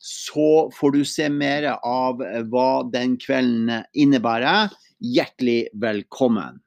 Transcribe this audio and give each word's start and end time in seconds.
så 0.00 0.70
får 0.74 0.94
du 0.94 1.02
se 1.04 1.28
mer 1.32 1.66
av 1.82 2.22
hva 2.50 2.70
den 2.92 3.16
kvelden 3.20 3.84
innebærer. 3.92 4.72
Hjertelig 4.98 5.68
velkommen. 5.78 6.62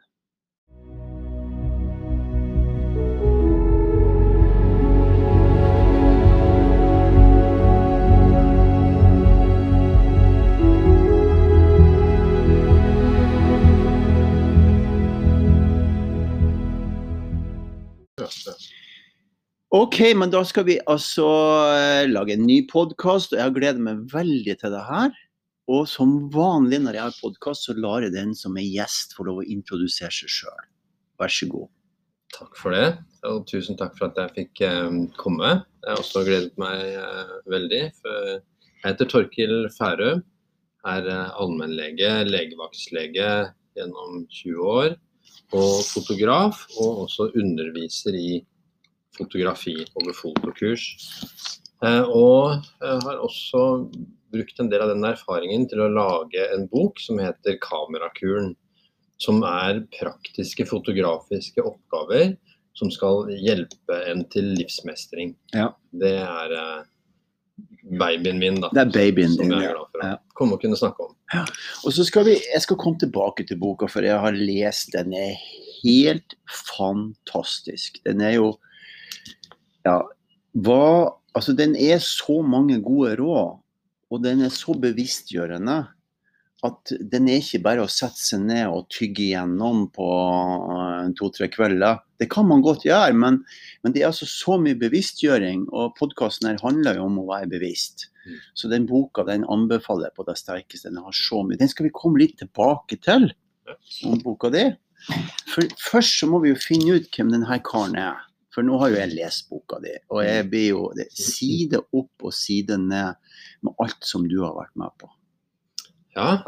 OK, 19.71 20.01
men 20.19 20.27
da 20.27 20.41
skal 20.43 20.65
vi 20.67 20.73
altså 20.91 21.25
eh, 21.71 22.09
lage 22.09 22.33
en 22.35 22.41
ny 22.43 22.57
podkast, 22.67 23.31
og 23.31 23.39
jeg 23.39 23.53
gleder 23.55 23.77
meg 23.79 24.01
veldig 24.11 24.55
til 24.59 24.73
det 24.73 24.81
her. 24.83 25.13
Og 25.71 25.85
som 25.87 26.17
vanlig 26.33 26.81
når 26.83 26.97
jeg 26.97 27.05
har 27.05 27.21
podkast, 27.21 27.69
så 27.69 27.75
lar 27.77 28.03
jeg 28.03 28.11
den 28.11 28.33
som 28.35 28.59
er 28.59 28.67
gjest 28.67 29.15
få 29.15 29.29
lov 29.29 29.39
å 29.39 29.45
introdusere 29.47 30.11
seg 30.11 30.33
sjøl. 30.35 30.67
Vær 31.23 31.31
så 31.31 31.47
god. 31.53 31.71
Takk 32.35 32.59
for 32.59 32.75
det, 32.75 32.89
og 33.29 33.47
tusen 33.47 33.79
takk 33.79 33.95
for 33.95 34.09
at 34.09 34.19
jeg 34.19 34.35
fikk 34.41 34.65
um, 34.67 34.99
komme. 35.15 35.53
Jeg 35.85 35.93
har 35.93 36.03
også 36.03 36.25
gledet 36.27 36.59
meg 36.59 36.83
veldig. 36.91 37.47
veldig. 37.55 37.81
jeg 38.03 38.83
heter 38.89 39.11
Torkil 39.15 39.57
Færø, 39.79 40.13
er 40.97 41.11
allmennlege, 41.15 42.11
legevaktslege 42.27 43.31
gjennom 43.79 44.25
20 44.43 44.71
år. 44.75 44.99
Og 45.55 45.73
fotograf, 45.87 46.65
og 46.75 47.05
også 47.07 47.31
underviser 47.39 48.19
i 48.19 48.41
fotografi 49.17 49.75
over 49.99 50.15
fotokurs. 50.17 50.87
Eh, 51.83 52.03
og 52.07 52.67
har 52.81 53.21
også 53.21 53.65
brukt 54.31 54.59
en 54.61 54.69
del 54.71 54.83
av 54.83 54.93
den 54.93 55.05
erfaringen 55.07 55.67
til 55.69 55.83
å 55.83 55.91
lage 55.91 56.45
en 56.55 56.67
bok 56.71 56.99
som 57.03 57.19
heter 57.19 57.59
'Kamerakuren'. 57.59 58.55
Som 59.21 59.43
er 59.45 59.83
praktiske 59.93 60.65
fotografiske 60.65 61.61
oppgaver 61.61 62.37
som 62.73 62.91
skal 62.91 63.29
hjelpe 63.35 63.97
en 64.09 64.23
til 64.33 64.53
livsmestring. 64.57 65.35
Ja. 65.53 65.67
Det 65.91 66.13
er 66.23 66.55
uh, 66.55 66.83
babyen 67.99 68.39
min, 68.41 68.61
da. 68.63 68.71
Det 68.73 68.81
er 68.85 68.93
babyen 68.95 69.35
som 69.35 69.51
jeg 69.51 69.67
er 69.67 69.75
glad 69.75 69.91
for 69.91 70.03
å 70.05 70.11
ja. 70.13 70.19
komme 70.37 70.57
og 70.57 70.63
kunne 70.63 70.79
snakke 70.79 71.05
om. 71.09 71.15
Ja. 71.35 71.43
Og 71.85 71.95
så 71.95 72.05
skal 72.07 72.27
vi, 72.27 72.37
Jeg 72.39 72.63
skal 72.65 72.79
komme 72.81 73.01
tilbake 73.01 73.45
til 73.47 73.59
boka, 73.61 73.89
for 73.91 74.07
jeg 74.07 74.19
har 74.23 74.37
lest 74.37 74.95
den. 74.95 75.13
er 75.13 75.37
helt 75.81 76.35
fantastisk. 76.77 78.01
Den 78.07 78.21
er 78.21 78.37
jo 78.39 78.53
ja, 79.87 79.97
hva 80.65 80.83
Altså, 81.31 81.53
den 81.55 81.77
er 81.79 82.01
så 82.03 82.41
mange 82.43 82.81
gode 82.83 83.13
råd, 83.15 83.61
og 84.11 84.17
den 84.19 84.41
er 84.43 84.49
så 84.51 84.73
bevisstgjørende 84.75 85.77
at 86.67 86.91
den 87.09 87.29
er 87.31 87.39
ikke 87.41 87.61
bare 87.65 87.85
å 87.85 87.89
sette 87.89 88.21
seg 88.21 88.43
ned 88.45 88.69
og 88.69 88.89
tygge 88.93 89.23
igjennom 89.23 89.87
på 89.95 90.07
eh, 90.75 91.07
to-tre 91.17 91.47
kvelder. 91.49 92.03
Det 92.21 92.27
kan 92.29 92.45
man 92.49 92.61
godt 92.61 92.85
gjøre, 92.85 93.15
men, 93.17 93.39
men, 93.81 93.95
det 93.95 94.03
er 94.03 94.11
altså 94.11 94.27
så 94.29 94.59
mye 94.61 94.77
bevisstgjøring. 94.77 95.65
Og 95.73 95.95
podkasten 95.97 96.51
her 96.51 96.61
handler 96.61 96.99
jo 96.99 97.07
om 97.07 97.17
å 97.23 97.27
være 97.31 97.49
bevisst. 97.55 98.11
Mm. 98.27 98.37
Så 98.53 98.69
den 98.69 98.85
boka 98.89 99.25
den 99.25 99.47
anbefaler 99.49 100.11
jeg 100.11 100.17
på 100.19 100.27
det 100.27 100.37
sterkeste. 100.37 100.91
Den 100.91 101.01
har 101.01 101.17
så 101.17 101.41
mye. 101.47 101.57
Den 101.57 101.71
skal 101.71 101.89
vi 101.89 101.95
komme 101.97 102.21
litt 102.21 102.37
tilbake 102.43 102.99
til, 103.01 103.31
om 104.05 104.21
boka 104.21 104.53
di. 104.53 104.67
For 105.49 105.65
først 105.81 106.21
så 106.21 106.29
må 106.29 106.43
vi 106.43 106.53
jo 106.53 106.61
finne 106.61 106.99
ut 106.99 107.09
hvem 107.09 107.33
denne 107.33 107.57
karen 107.65 107.97
er. 107.97 108.21
For 108.51 108.67
nå 108.67 108.77
har 108.81 108.91
jo 108.91 108.99
jeg 108.99 109.15
lest 109.15 109.47
boka 109.51 109.79
di, 109.83 109.93
og 110.11 110.23
jeg 110.25 110.47
blir 110.51 110.67
jo 110.73 110.83
det, 110.97 111.07
side 111.15 111.79
opp 111.95 112.27
og 112.27 112.35
side 112.35 112.77
ned 112.81 113.19
med 113.63 113.83
alt 113.83 114.07
som 114.07 114.27
du 114.27 114.41
har 114.43 114.57
vært 114.57 114.75
med 114.79 114.95
på. 114.99 115.11
Ja, 116.17 116.41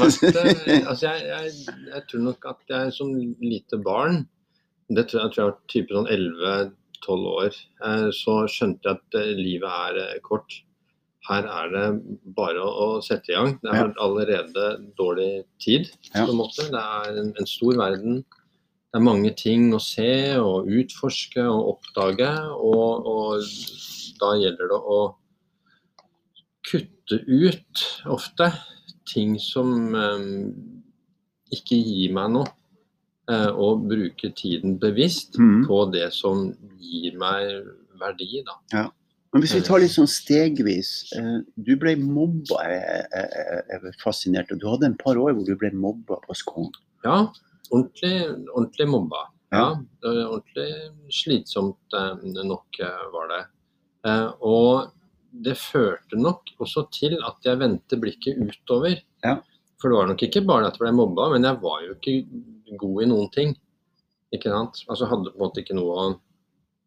vært 0.00 0.40
Altså, 0.90 1.12
jeg, 1.12 1.20
jeg, 1.30 1.52
jeg, 1.92 2.02
tror 2.10 2.24
nok 2.24 2.48
at 2.50 2.72
jeg 2.72 2.94
som 2.96 3.12
lite 3.14 3.78
barn, 3.78 4.24
det 4.90 5.06
tror 5.06 5.22
jeg, 5.22 5.34
tror 5.34 5.42
jeg 5.42 5.50
var 5.52 5.60
type 5.70 5.94
sånn 5.94 6.10
11-12 6.10 7.28
år, 7.32 7.60
eh, 7.86 8.08
så 8.14 8.38
skjønte 8.50 8.90
jeg 8.90 8.98
at 8.98 9.18
eh, 9.20 9.34
livet 9.38 9.70
er 9.86 10.00
eh, 10.02 10.16
kort. 10.26 10.58
Her 11.26 11.46
er 11.50 11.70
det 11.72 11.86
bare 12.36 12.62
å 12.62 13.00
sette 13.02 13.32
i 13.32 13.34
gang. 13.34 13.56
Det 13.62 13.70
er 13.74 13.88
allerede 14.02 14.66
dårlig 14.98 15.30
tid. 15.62 15.88
på 16.14 16.22
en 16.22 16.38
måte. 16.38 16.68
Det 16.70 16.82
er 16.82 17.18
en, 17.18 17.32
en 17.34 17.48
stor 17.50 17.78
verden 17.80 18.20
det 18.96 19.02
er 19.02 19.10
mange 19.10 19.30
ting 19.36 19.64
å 19.76 19.78
se 19.82 20.08
og 20.40 20.70
utforske 20.72 21.42
og 21.44 21.66
oppdage. 21.74 22.30
Og, 22.64 23.08
og 23.12 23.42
da 24.16 24.30
gjelder 24.40 24.70
det 24.70 24.78
å 24.80 25.00
kutte 26.64 27.18
ut 27.28 27.82
ofte 28.08 28.46
ting 29.04 29.34
som 29.36 29.92
eh, 30.00 30.24
ikke 31.52 31.76
gir 31.76 32.14
meg 32.16 32.38
noe. 32.38 32.48
Eh, 33.28 33.50
og 33.52 33.84
bruke 33.90 34.30
tiden 34.32 34.78
bevisst 34.80 35.36
mm. 35.36 35.66
på 35.68 35.82
det 35.92 36.08
som 36.16 36.46
gir 36.80 37.20
meg 37.20 37.66
verdi. 38.00 38.40
Da. 38.48 38.56
Ja. 38.72 38.86
Men 39.28 39.44
hvis 39.44 39.58
vi 39.58 39.64
tar 39.66 39.84
litt 39.84 39.92
sånn 39.92 40.08
stegvis. 40.08 40.94
Eh, 41.20 41.42
du 41.68 41.74
ble 41.76 41.98
mobba, 42.00 42.64
jeg, 42.72 43.04
jeg, 43.12 43.44
jeg 43.60 43.92
er 43.92 44.00
fascinert. 44.00 44.56
Og 44.56 44.64
du 44.64 44.70
hadde 44.72 44.88
en 44.88 44.96
par 45.04 45.20
år 45.20 45.36
hvor 45.36 45.44
du 45.44 45.52
ble 45.60 45.74
mobba 45.76 46.16
på 46.24 46.38
skolen. 46.40 46.72
Ja, 47.04 47.26
ordentlig, 47.70 48.14
ordentlig 48.52 48.88
mobba. 48.90 49.26
Ja. 49.54 49.78
ja. 50.02 50.12
ordentlig 50.26 50.68
slitsomt 51.14 51.94
eh, 51.94 52.44
nok 52.44 52.80
eh, 52.82 53.04
var 53.12 53.30
det. 53.32 53.42
Eh, 54.08 54.28
og 54.40 54.92
det 55.30 55.56
førte 55.60 56.18
nok 56.18 56.54
også 56.62 56.86
til 56.94 57.18
at 57.26 57.44
jeg 57.44 57.60
vendte 57.60 57.98
blikket 58.00 58.40
utover. 58.40 58.98
Ja. 59.24 59.38
For 59.80 59.92
det 59.92 59.98
var 59.98 60.10
nok 60.10 60.22
ikke 60.24 60.44
bare 60.48 60.68
at 60.70 60.78
jeg 60.78 60.86
ble 60.86 60.94
mobba, 60.96 61.30
men 61.34 61.44
jeg 61.44 61.60
var 61.62 61.82
jo 61.84 61.96
ikke 61.96 62.76
god 62.80 63.02
i 63.02 63.10
noen 63.10 63.32
ting. 63.34 63.56
Ikke 64.34 64.52
sant? 64.52 64.80
Altså 64.88 65.08
hadde 65.10 65.32
på 65.32 65.38
en 65.38 65.44
måte 65.44 65.62
ikke 65.62 65.76
noe 65.76 66.16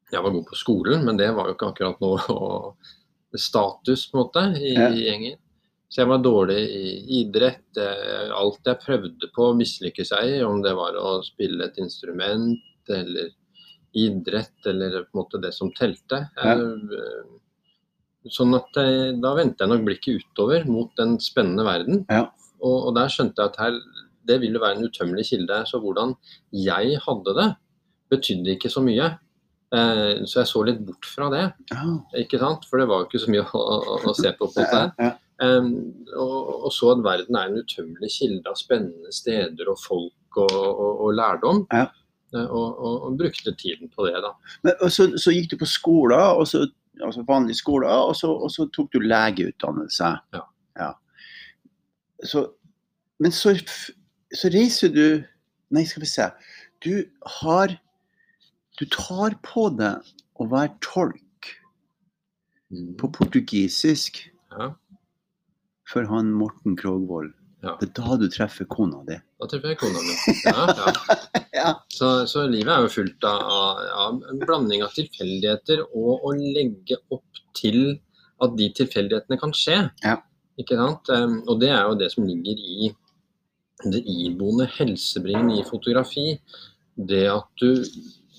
Jeg 0.10 0.24
var 0.26 0.34
god 0.34 0.46
på 0.50 0.58
skolen, 0.58 1.04
men 1.06 1.20
det 1.20 1.30
var 1.38 1.48
jo 1.48 1.54
ikke 1.54 1.70
akkurat 1.70 2.00
noe 2.02 3.38
status 3.38 4.08
på 4.10 4.18
en 4.18 4.24
måte 4.24 4.44
i, 4.58 4.74
ja. 4.74 4.88
i 4.90 5.06
gjengen. 5.06 5.38
Så 5.90 6.04
jeg 6.04 6.10
var 6.12 6.22
dårlig 6.22 6.60
i 6.70 6.90
idrett. 7.24 7.80
Alt 8.38 8.68
jeg 8.70 8.82
prøvde 8.84 9.30
på 9.34 9.48
å 9.50 9.56
mislykke 9.58 10.06
seg 10.06 10.36
i, 10.36 10.40
om 10.46 10.62
det 10.62 10.76
var 10.78 10.98
å 11.02 11.18
spille 11.26 11.66
et 11.66 11.80
instrument 11.82 12.94
eller 12.94 13.32
idrett 13.98 14.66
eller 14.66 15.04
på 15.04 15.14
en 15.14 15.22
måte 15.22 15.42
det 15.42 15.52
som 15.56 15.72
telte. 15.74 16.24
Ja. 16.38 16.56
Eh, 16.56 18.28
sånn 18.30 18.54
at 18.58 18.76
jeg, 18.78 19.16
da 19.24 19.34
vendte 19.38 19.66
jeg 19.66 19.72
nok 19.72 19.88
blikket 19.88 20.26
utover 20.26 20.68
mot 20.70 20.92
den 21.00 21.18
spennende 21.24 21.66
verden. 21.68 22.04
Ja. 22.10 22.28
Og, 22.60 22.76
og, 22.90 22.92
der 22.98 23.10
skjønte 23.12 23.42
jeg 23.42 23.54
at 23.54 23.62
her, 23.64 23.80
det 24.30 24.38
ville 24.44 24.62
være 24.62 24.78
en 24.78 24.92
utømmelig 24.92 25.30
kilde. 25.32 25.64
Så 25.70 25.82
hvordan 25.82 26.14
jeg 26.54 27.00
hadde 27.06 27.36
det, 27.40 27.50
betydde 28.14 28.56
ikke 28.58 28.72
så 28.74 28.84
mye. 28.86 29.10
Eh, 29.74 30.22
så 30.30 30.42
jeg 30.42 30.52
så 30.52 30.66
litt 30.68 30.84
bort 30.86 31.08
fra 31.08 31.32
det. 31.34 31.48
Ja. 31.74 31.96
ikke 32.22 32.42
sant? 32.42 32.68
For 32.70 32.82
det 32.82 32.90
var 32.92 33.04
jo 33.04 33.10
ikke 33.10 33.24
så 33.26 33.34
mye 33.34 33.48
å, 33.48 33.64
å, 33.64 33.98
å 34.12 34.16
se 34.18 34.36
på. 34.38 34.52
på 34.54 34.70
det. 34.70 34.86
Um, 35.00 35.18
og, 35.40 36.66
og, 36.66 36.72
så 36.74 36.92
at 36.92 37.04
verden 37.04 37.36
er 37.36 37.48
en 37.48 37.62
utømmelig 37.62 38.12
kilde 38.12 38.52
av 38.52 38.58
spennende 38.60 39.14
steder 39.16 39.72
og 39.72 39.80
folk 39.80 40.40
og, 40.44 40.52
og, 40.52 41.06
og 41.06 41.14
lærdom. 41.16 41.64
Ja. 41.74 41.88
Uh, 42.36 42.46
og, 42.46 43.16
brukte 43.18 43.56
tiden 43.58 43.90
på 43.90 44.06
det, 44.06 44.20
da. 44.22 44.34
Men, 44.64 44.76
og 44.86 44.92
så, 44.94 45.08
så, 45.18 45.32
gikk 45.34 45.54
du 45.54 45.58
på 45.64 45.70
skoler, 45.70 46.44
så, 46.46 46.68
altså 47.02 47.24
vanlig 47.28 47.56
skole, 47.58 47.88
og 47.90 48.14
så, 48.16 48.30
så, 48.54 48.68
tok 48.76 48.92
du 48.94 49.00
legeutdannelse. 49.02 50.12
Ja. 50.36 50.44
ja. 50.78 50.92
Så, 52.28 52.46
men 53.20 53.34
så 53.34 53.56
så 54.30 54.52
reiser 54.54 54.94
du 54.94 55.06
Nei, 55.74 55.84
skal 55.86 56.02
vi 56.02 56.10
se. 56.10 56.26
Du 56.82 57.06
har 57.42 57.74
Du 58.80 58.86
tar 58.90 59.36
på 59.44 59.68
deg 59.76 60.06
å 60.40 60.46
være 60.50 60.72
tolk 60.86 61.26
Mm. 62.70 62.94
på 63.02 63.08
portugisisk 63.10 64.20
Ja, 64.52 64.76
for 65.90 66.08
han 66.10 66.32
Morten 66.36 66.78
Krogvold. 66.80 67.34
Ja. 67.64 67.74
Det 67.82 67.90
er 67.90 67.96
da 67.98 68.16
du 68.22 68.30
treffer 68.32 68.68
kona 68.72 69.02
di. 69.08 69.18
da 69.20 69.48
treffer 69.52 69.74
jeg 69.74 69.80
kona 69.82 70.00
mi. 70.06 70.16
Ja, 70.46 70.68
ja. 70.78 70.94
Ja. 71.60 71.72
Så, 71.92 72.08
så 72.32 72.46
livet 72.48 72.72
er 72.72 72.86
jo 72.86 72.92
fullt 72.94 73.26
av, 73.28 73.80
av, 74.00 74.20
en 74.32 74.40
blanding 74.46 74.84
av 74.86 74.94
tilfeldigheter 74.96 75.82
og 75.88 76.24
å 76.24 76.32
legge 76.38 76.96
opp 77.12 77.42
til 77.58 77.98
at 78.40 78.54
de 78.56 78.70
tilfeldighetene 78.78 79.40
kan 79.42 79.52
skje. 79.58 79.82
Ja. 80.06 80.16
Ikke 80.62 80.78
sant? 80.80 81.12
Um, 81.12 81.42
Og 81.50 81.60
det 81.60 81.74
er 81.74 81.84
jo 81.90 81.98
det 82.00 82.12
som 82.14 82.28
ligger 82.30 82.64
i 82.64 82.94
det 83.92 84.00
iboende 84.08 84.70
helsebringende 84.78 85.60
i 85.60 85.68
fotografi. 85.68 86.38
Det 86.96 87.26
at 87.32 87.50
du 87.60 87.84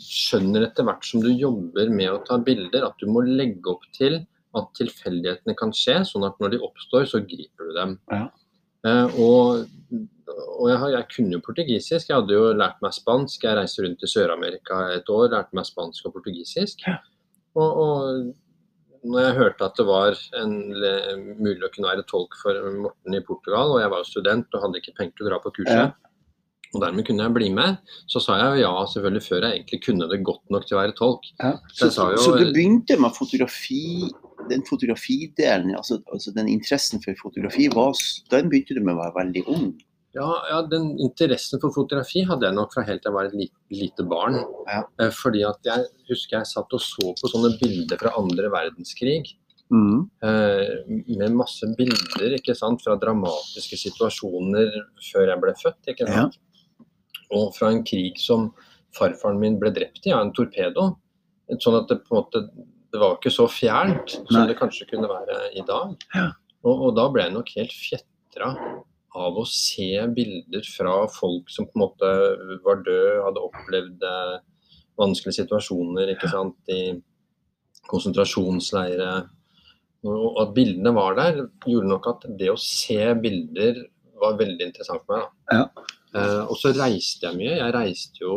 skjønner 0.00 0.64
etter 0.64 0.86
hvert 0.88 1.04
som 1.06 1.20
du 1.20 1.28
jobber 1.28 1.92
med 1.92 2.14
å 2.14 2.22
ta 2.24 2.40
bilder, 2.40 2.88
at 2.88 2.96
du 3.00 3.10
må 3.12 3.26
legge 3.26 3.74
opp 3.74 3.84
til 3.96 4.22
at 4.58 4.70
tilfeldighetene 4.78 5.54
kan 5.58 5.70
skje, 5.76 6.00
sånn 6.08 6.24
at 6.26 6.38
når 6.42 6.54
de 6.56 6.62
oppstår, 6.66 7.04
så 7.10 7.20
griper 7.22 7.68
du 7.70 7.74
dem. 7.76 7.98
Ja. 8.10 8.24
Eh, 8.86 9.20
og 9.20 9.66
og 10.30 10.68
jeg, 10.70 10.90
jeg 10.94 11.06
kunne 11.10 11.34
jo 11.34 11.40
portugisisk. 11.42 12.08
Jeg 12.08 12.14
hadde 12.20 12.36
jo 12.36 12.52
lært 12.54 12.76
meg 12.84 12.92
spansk. 12.94 13.42
Jeg 13.42 13.56
reiste 13.58 13.82
rundt 13.82 14.04
i 14.06 14.08
Sør-Amerika 14.08 14.76
et 14.94 15.08
år, 15.10 15.32
lærte 15.32 15.56
meg 15.58 15.66
spansk 15.66 16.06
og 16.06 16.14
portugisisk. 16.14 16.84
Ja. 16.86 17.00
Og, 17.58 17.80
og 17.82 19.10
når 19.10 19.24
jeg 19.24 19.36
hørte 19.40 19.66
at 19.66 19.80
det 19.80 19.86
var 19.88 20.14
en, 20.38 20.54
mulig 21.40 21.64
å 21.66 21.70
kunne 21.74 21.90
være 21.90 22.06
tolk 22.08 22.36
for 22.38 22.54
Morten 22.84 23.16
i 23.18 23.22
Portugal, 23.26 23.74
og 23.74 23.82
jeg 23.82 23.90
var 23.90 24.04
jo 24.04 24.08
student 24.12 24.54
og 24.54 24.62
hadde 24.68 24.78
ikke 24.84 24.94
penger 25.00 25.16
til 25.18 25.26
å 25.26 25.30
dra 25.32 25.40
på 25.42 25.52
kurset, 25.58 25.80
Ja. 25.80 25.90
og 26.76 26.84
dermed 26.84 27.08
kunne 27.08 27.26
jeg 27.26 27.34
bli 27.40 27.50
med, 27.58 27.80
så 28.06 28.22
sa 28.22 28.38
jeg 28.38 28.60
jo 28.60 28.68
ja, 28.68 28.72
selvfølgelig, 28.94 29.24
før 29.26 29.46
jeg 29.48 29.58
egentlig 29.58 29.82
kunne 29.88 30.10
det 30.14 30.22
godt 30.30 30.44
nok 30.54 30.68
til 30.68 30.76
å 30.78 30.80
være 30.84 30.96
tolk. 31.00 31.26
Ja. 31.42 31.56
Så, 31.74 31.90
så, 31.90 32.10
jo- 32.14 32.22
så 32.22 32.36
du 32.38 32.44
begynte 32.54 33.00
med 33.02 33.16
fotografi, 33.18 33.82
den 34.48 34.64
fotografidelen, 34.68 35.74
altså, 35.76 36.00
altså 36.12 36.32
den 36.34 36.48
interessen 36.48 37.02
for 37.04 37.18
fotografi, 37.20 37.68
var, 37.74 37.94
den 38.32 38.50
begynte 38.50 38.76
du 38.78 38.82
med 38.82 38.96
å 38.96 39.02
være 39.02 39.16
veldig 39.20 39.44
ung. 39.52 39.70
Ja, 40.16 40.30
ja, 40.50 40.62
den 40.66 40.96
interessen 40.98 41.60
for 41.62 41.70
fotografi 41.74 42.24
hadde 42.26 42.48
jeg 42.48 42.56
nok 42.56 42.72
fra 42.74 42.82
helt 42.82 43.04
til 43.04 43.12
jeg 43.12 43.14
var 43.14 43.28
et 43.28 43.36
lite, 43.38 43.60
lite 43.70 44.06
barn. 44.10 44.40
Ja. 44.66 44.80
Eh, 44.98 45.12
Fordi 45.14 45.44
at 45.46 45.62
jeg 45.66 45.86
husker 46.08 46.40
jeg 46.40 46.50
satt 46.50 46.74
og 46.74 46.82
så 46.82 47.12
på 47.20 47.30
sånne 47.30 47.52
bilder 47.60 48.00
fra 48.00 48.16
andre 48.18 48.50
verdenskrig. 48.50 49.36
Mm. 49.70 50.10
eh, 50.26 50.80
med 51.14 51.36
masse 51.38 51.62
bilder 51.78 52.32
ikke 52.34 52.56
sant, 52.58 52.82
fra 52.82 52.96
dramatiske 52.98 53.76
situasjoner 53.78 54.72
før 55.12 55.30
jeg 55.30 55.42
ble 55.44 55.54
født. 55.60 55.92
ikke 55.92 56.08
Ja. 56.10 56.26
Og 57.30 57.54
fra 57.54 57.70
en 57.70 57.84
krig 57.86 58.18
som 58.18 58.50
farfaren 58.98 59.38
min 59.38 59.60
ble 59.60 59.70
drept 59.70 60.08
i 60.10 60.10
av 60.10 60.24
en 60.24 60.34
torpedo. 60.34 60.96
Sånn 61.62 61.78
at 61.78 61.86
det 61.86 62.02
på 62.02 62.16
en 62.16 62.18
måte 62.18 62.42
det 62.90 63.00
var 63.00 63.16
ikke 63.16 63.32
så 63.32 63.46
fjernt 63.50 64.16
som 64.18 64.40
Nei. 64.40 64.46
det 64.50 64.58
kanskje 64.58 64.88
kunne 64.90 65.10
være 65.10 65.40
i 65.58 65.64
dag. 65.66 65.94
Ja. 66.16 66.30
Og, 66.66 66.86
og 66.88 66.94
da 66.98 67.06
ble 67.12 67.26
jeg 67.26 67.34
nok 67.36 67.52
helt 67.56 67.74
fjetra 67.74 68.52
av 69.20 69.38
å 69.38 69.44
se 69.48 69.90
bilder 70.14 70.66
fra 70.70 70.94
folk 71.10 71.50
som 71.50 71.66
på 71.66 71.78
en 71.78 71.84
måte 71.84 72.10
var 72.66 72.82
døde, 72.86 73.22
hadde 73.26 73.44
opplevd 73.46 74.06
eh, 74.06 74.34
vanskelige 75.00 75.40
situasjoner 75.40 76.12
ikke 76.14 76.30
sant, 76.30 76.58
i 76.70 76.94
konsentrasjonsleire. 77.90 79.12
Og 80.06 80.42
at 80.42 80.52
bildene 80.56 80.92
var 80.96 81.16
der, 81.18 81.40
gjorde 81.66 81.90
nok 81.90 82.10
at 82.12 82.28
det 82.38 82.52
å 82.52 82.60
se 82.60 83.00
bilder 83.20 83.80
var 84.20 84.38
veldig 84.38 84.68
interessant 84.68 85.04
for 85.06 85.16
meg. 85.16 85.32
Ja. 85.50 85.88
Eh, 86.14 86.42
og 86.46 86.56
så 86.58 86.74
reiste 86.76 87.28
jeg 87.28 87.38
mye. 87.38 87.56
Jeg 87.56 87.74
reiste 87.76 88.24
jo 88.24 88.36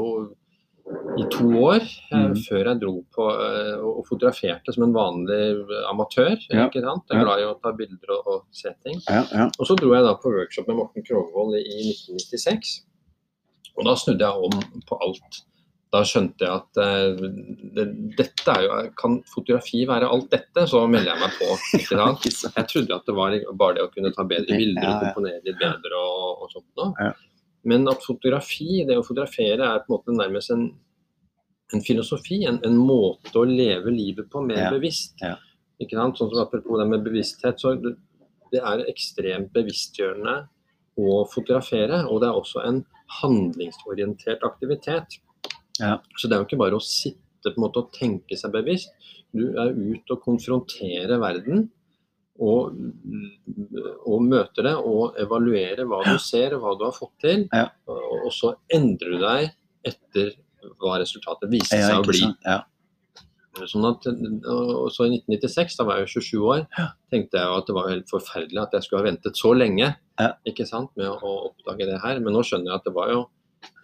i 1.18 1.24
to 1.32 1.46
år 1.64 1.82
eh, 1.84 2.18
Mm. 2.18 2.34
før 2.44 2.66
jeg 2.70 2.80
dro 2.82 2.94
på 3.16 3.28
eh, 3.32 3.78
og 3.80 4.02
fotograferte 4.10 4.74
som 4.76 4.84
en 4.84 4.94
vanlig 4.96 5.46
amatør. 5.90 6.36
Ja. 6.52 6.66
ikke 6.68 6.82
sant? 6.84 7.06
Jeg 7.10 7.22
er 7.22 7.24
glad 7.28 7.40
i 7.44 7.48
å 7.48 7.54
ta 7.64 7.72
bilder 7.78 8.12
og, 8.18 8.28
og 8.34 8.44
se 8.52 8.74
ting. 8.84 9.00
Ja, 9.08 9.24
ja. 9.32 9.46
Og 9.60 9.70
så 9.70 9.78
dro 9.80 9.94
jeg 9.96 10.04
da 10.04 10.14
på 10.20 10.34
workshop 10.34 10.68
med 10.68 10.82
Morten 10.82 11.06
Krogvold 11.08 11.56
i 11.62 11.64
1996. 11.94 12.76
Og 13.78 13.88
da 13.88 13.96
snudde 13.98 14.28
jeg 14.28 14.50
om 14.50 14.84
på 14.90 15.00
alt. 15.02 15.40
Da 15.94 16.02
skjønte 16.10 16.42
jeg 16.42 16.50
at 16.58 16.80
uh, 16.82 17.26
det, 17.78 17.84
dette 18.18 18.50
er 18.50 18.64
jo 18.66 18.78
Kan 18.98 19.20
fotografi 19.30 19.84
være 19.86 20.08
alt 20.10 20.32
dette? 20.34 20.64
Så 20.70 20.82
melder 20.90 21.14
jeg 21.14 21.22
meg 21.22 21.36
på. 21.38 21.50
ikke 21.80 22.00
sant? 22.02 22.26
Jeg 22.58 22.66
trodde 22.72 22.98
at 22.98 23.06
det 23.10 23.16
var 23.18 23.36
bare 23.62 23.78
det 23.78 23.84
å 23.86 23.92
kunne 23.94 24.12
ta 24.16 24.26
bedre 24.26 24.58
bilder 24.58 25.00
komponere 25.04 25.42
litt 25.46 25.60
bedre 25.62 26.00
og, 26.02 26.44
og 26.48 26.52
sånt 26.56 26.70
noe. 26.82 27.14
Men 27.66 27.88
at 27.88 28.04
fotografi, 28.04 28.84
det 28.88 28.98
å 29.00 29.04
fotografere, 29.08 29.64
er 29.64 29.84
på 29.86 29.92
en 29.92 29.96
måte 29.98 30.16
nærmest 30.18 30.52
en, 30.52 30.66
en 31.74 31.84
filosofi. 31.86 32.42
En, 32.50 32.60
en 32.68 32.76
måte 32.78 33.38
å 33.40 33.46
leve 33.48 33.92
livet 33.94 34.28
på 34.32 34.42
mer 34.46 34.66
Ja, 34.66 34.72
bevisst. 34.74 35.16
ja. 35.24 35.38
Ikke 35.82 35.96
sant? 36.00 36.20
Sånn 36.20 36.30
som 36.32 36.44
Apropos 36.44 36.80
det 36.80 36.88
med 36.92 37.04
bevissthet. 37.06 37.60
så 37.60 37.74
det, 37.80 37.96
det 38.54 38.60
er 38.62 38.84
ekstremt 38.92 39.50
bevisstgjørende 39.56 40.36
å 41.00 41.24
fotografere. 41.32 42.04
Og 42.12 42.20
det 42.22 42.30
er 42.30 42.38
også 42.42 42.62
en 42.68 42.84
handlingsorientert 43.22 44.44
aktivitet. 44.46 45.18
Ja. 45.80 45.98
Så 46.20 46.28
det 46.28 46.36
er 46.36 46.44
jo 46.44 46.48
ikke 46.50 46.62
bare 46.62 46.78
å 46.78 46.84
sitte 46.86 47.50
på 47.52 47.58
en 47.58 47.66
måte 47.66 47.82
og 47.84 47.94
tenke 47.96 48.38
seg 48.40 48.54
bevisst. 48.54 48.92
Du 49.34 49.48
er 49.60 49.72
ute 49.74 50.14
og 50.14 50.22
konfronterer 50.24 51.18
verden. 51.22 51.70
Og, 52.42 52.74
og 54.10 54.24
møte 54.26 54.64
det 54.66 54.74
og 54.74 55.20
evaluere 55.22 55.86
hva 55.86 56.00
du 56.08 56.16
ser 56.18 56.56
og 56.56 56.64
hva 56.64 56.72
du 56.80 56.88
har 56.88 56.96
fått 56.96 57.14
til. 57.22 57.44
Ja. 57.54 57.68
Og, 57.86 58.26
og 58.26 58.32
så 58.34 58.56
endrer 58.74 59.14
du 59.14 59.20
deg 59.22 59.52
etter 59.86 60.32
hva 60.82 60.98
resultatet 61.02 61.54
Ja, 61.60 61.68
seg 61.70 62.00
å 62.00 62.08
bli. 62.08 62.24
Ja. 62.48 62.62
Sånn 63.70 63.86
at, 63.86 64.08
og 64.50 64.88
så 64.90 65.06
I 65.06 65.20
1996, 65.20 65.76
da 65.78 65.86
var 65.86 66.00
jeg 66.00 66.08
jo 66.08 66.22
27 66.24 66.46
år, 66.50 66.64
tenkte 67.14 67.38
jeg 67.38 67.58
at 67.60 67.68
det 67.70 67.76
var 67.78 67.92
helt 67.92 68.10
forferdelig 68.10 68.62
at 68.64 68.74
jeg 68.74 68.86
skulle 68.86 69.04
ha 69.04 69.10
ventet 69.12 69.38
så 69.38 69.54
lenge 69.54 69.92
Ja. 70.20 70.32
ikke 70.50 70.66
sant, 70.66 70.90
med 70.98 71.12
å, 71.12 71.34
oppdage 71.52 71.86
det 71.90 72.00
her. 72.02 72.22
Men 72.24 72.34
nå 72.34 72.42
skjønner 72.46 72.72
jeg 72.72 72.82
at 72.82 72.88
det 72.90 72.96
var 72.98 73.12
jo 73.14 73.22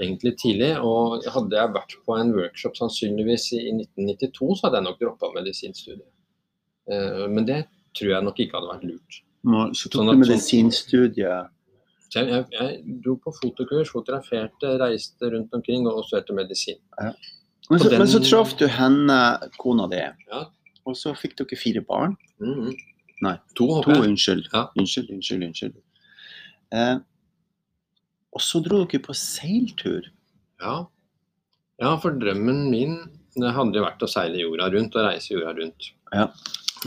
egentlig 0.01 0.33
tidlig. 0.41 0.71
Og 0.81 1.25
hadde 1.35 1.59
jeg 1.59 1.75
vært 1.75 1.97
på 2.05 2.17
en 2.17 2.33
workshop 2.33 2.79
sannsynligvis 2.81 3.51
i, 3.59 3.61
i 3.69 3.75
1992, 3.77 4.55
så 4.57 4.67
hadde 4.67 4.81
jeg 4.81 4.87
nok 4.89 5.03
droppa 5.03 5.31
medisinstudiet. 5.37 6.09
Eh, 6.89 7.25
men 7.29 7.45
det 7.45 7.59
tror 7.99 8.11
jeg 8.15 8.23
nok 8.25 8.39
ikke 8.43 8.57
hadde 8.57 8.71
vært 8.73 8.85
lurt. 8.89 9.19
Så 9.77 9.89
tok 9.89 10.01
Sånn 10.01 10.09
du 10.13 10.21
medisinstudiet. 10.25 11.49
Så 12.09 12.23
jeg, 12.23 12.29
jeg, 12.33 12.45
jeg 12.55 13.01
dro 13.05 13.13
på 13.21 13.31
fotokurs, 13.37 13.91
fotograferte, 13.93 14.71
reiste 14.81 15.29
rundt 15.31 15.53
omkring 15.53 15.85
og 15.87 16.01
studerte 16.07 16.33
medisin. 16.33 16.79
Men 17.69 17.79
så, 17.79 17.89
den- 17.91 17.99
men 18.01 18.07
så 18.09 18.19
traff 18.25 18.55
du 18.57 18.65
henne, 18.67 19.19
kona 19.61 19.85
di, 19.91 19.99
Ja. 20.31 20.45
og 20.89 20.95
så 20.97 21.13
fikk 21.13 21.35
dere 21.37 21.57
fire 21.59 21.81
barn. 21.85 22.17
Mhm. 22.41 22.73
Nei, 23.21 23.35
To, 23.55 23.67
To, 23.83 23.91
unnskyld. 23.91 24.47
Ja. 24.53 24.69
Unnskyld, 24.79 25.09
unnskyld, 25.11 25.43
unnskyld. 25.43 25.73
Eh, 26.71 26.97
og 28.33 28.41
så 28.41 28.61
dro 28.63 28.85
dere 28.85 29.01
på 29.03 29.13
seiltur. 29.13 30.07
Ja. 30.61 30.85
ja, 31.81 31.95
for 31.97 32.11
drømmen 32.11 32.69
min 32.71 32.97
det 33.39 33.53
hadde 33.55 33.79
vært 33.83 34.01
å 34.03 34.09
seile 34.09 34.39
jorda 34.41 34.69
rundt 34.73 34.95
og 34.95 35.05
reise 35.05 35.29
jorda 35.35 35.53
rundt. 35.59 35.91
Ja. 36.13 36.25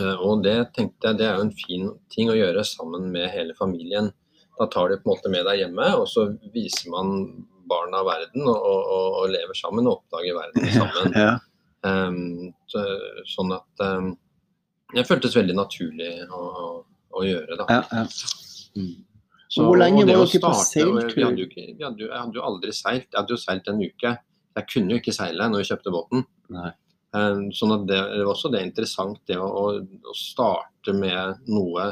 Eh, 0.01 0.17
Og 0.25 0.43
det 0.45 0.73
tenkte 0.77 1.11
jeg 1.11 1.19
det 1.21 1.27
er 1.29 1.37
jo 1.37 1.47
en 1.47 1.55
fin 1.57 1.89
ting 2.15 2.31
å 2.33 2.37
gjøre 2.39 2.65
sammen 2.65 3.11
med 3.13 3.31
hele 3.31 3.55
familien. 3.59 4.13
Da 4.59 4.67
tar 4.71 4.89
du 4.89 4.97
på 4.99 5.09
en 5.09 5.13
måte 5.17 5.31
med 5.33 5.45
deg 5.49 5.59
hjemme, 5.65 5.89
og 5.99 6.07
så 6.09 6.27
viser 6.55 6.91
man 6.93 7.47
barna 7.69 8.03
verden 8.05 8.43
og, 8.47 8.57
og, 8.57 9.07
og 9.23 9.31
lever 9.33 9.57
sammen 9.57 9.87
og 9.89 10.01
oppdager 10.03 10.37
verden 10.37 10.69
sammen. 10.79 11.15
Ja. 11.17 11.33
Ehm, 11.89 12.53
så, 12.71 12.83
sånn 13.33 13.53
at 13.57 13.85
um, 13.87 14.13
det 14.95 15.07
føltes 15.09 15.35
veldig 15.39 15.57
naturlig 15.57 16.11
å, 16.31 16.43
å 17.17 17.25
gjøre. 17.25 17.57
da. 17.63 17.67
Ja, 17.71 17.81
ja. 17.93 18.05
Mm. 18.77 18.93
Så- 19.53 19.65
Hvor 19.69 19.77
lenge 19.81 20.05
var 20.07 20.13
dere 20.15 20.41
på 20.41 20.53
seiltur? 20.65 21.09
Vi 21.17 21.25
hadde 21.85 22.01
jo, 22.01 22.07
jeg 22.09 22.19
hadde 22.21 22.39
jo 22.39 22.45
aldri 22.49 22.73
seilt. 22.73 23.09
Jeg 23.11 23.19
hadde 23.19 23.35
jo 23.35 23.41
seilt 23.41 23.67
en 23.69 23.83
uke. 23.83 24.13
Jeg 24.57 24.69
kunne 24.69 24.95
jo 24.95 25.01
ikke 25.01 25.13
seile 25.17 25.49
når 25.49 25.61
vi 25.65 25.67
kjøpte 25.73 25.93
båten. 25.93 26.23
Nei. 26.53 26.71
Eh, 27.15 27.41
Sånn 27.57 27.75
at 27.77 27.87
det, 27.91 27.99
det 28.17 28.25
var 28.25 28.33
også 28.35 28.51
det 28.53 28.63
interessant 28.65 29.19
det 29.29 29.37
å, 29.37 29.51
å, 29.77 30.15
starte 30.17 30.95
med 30.97 31.43
noe 31.53 31.91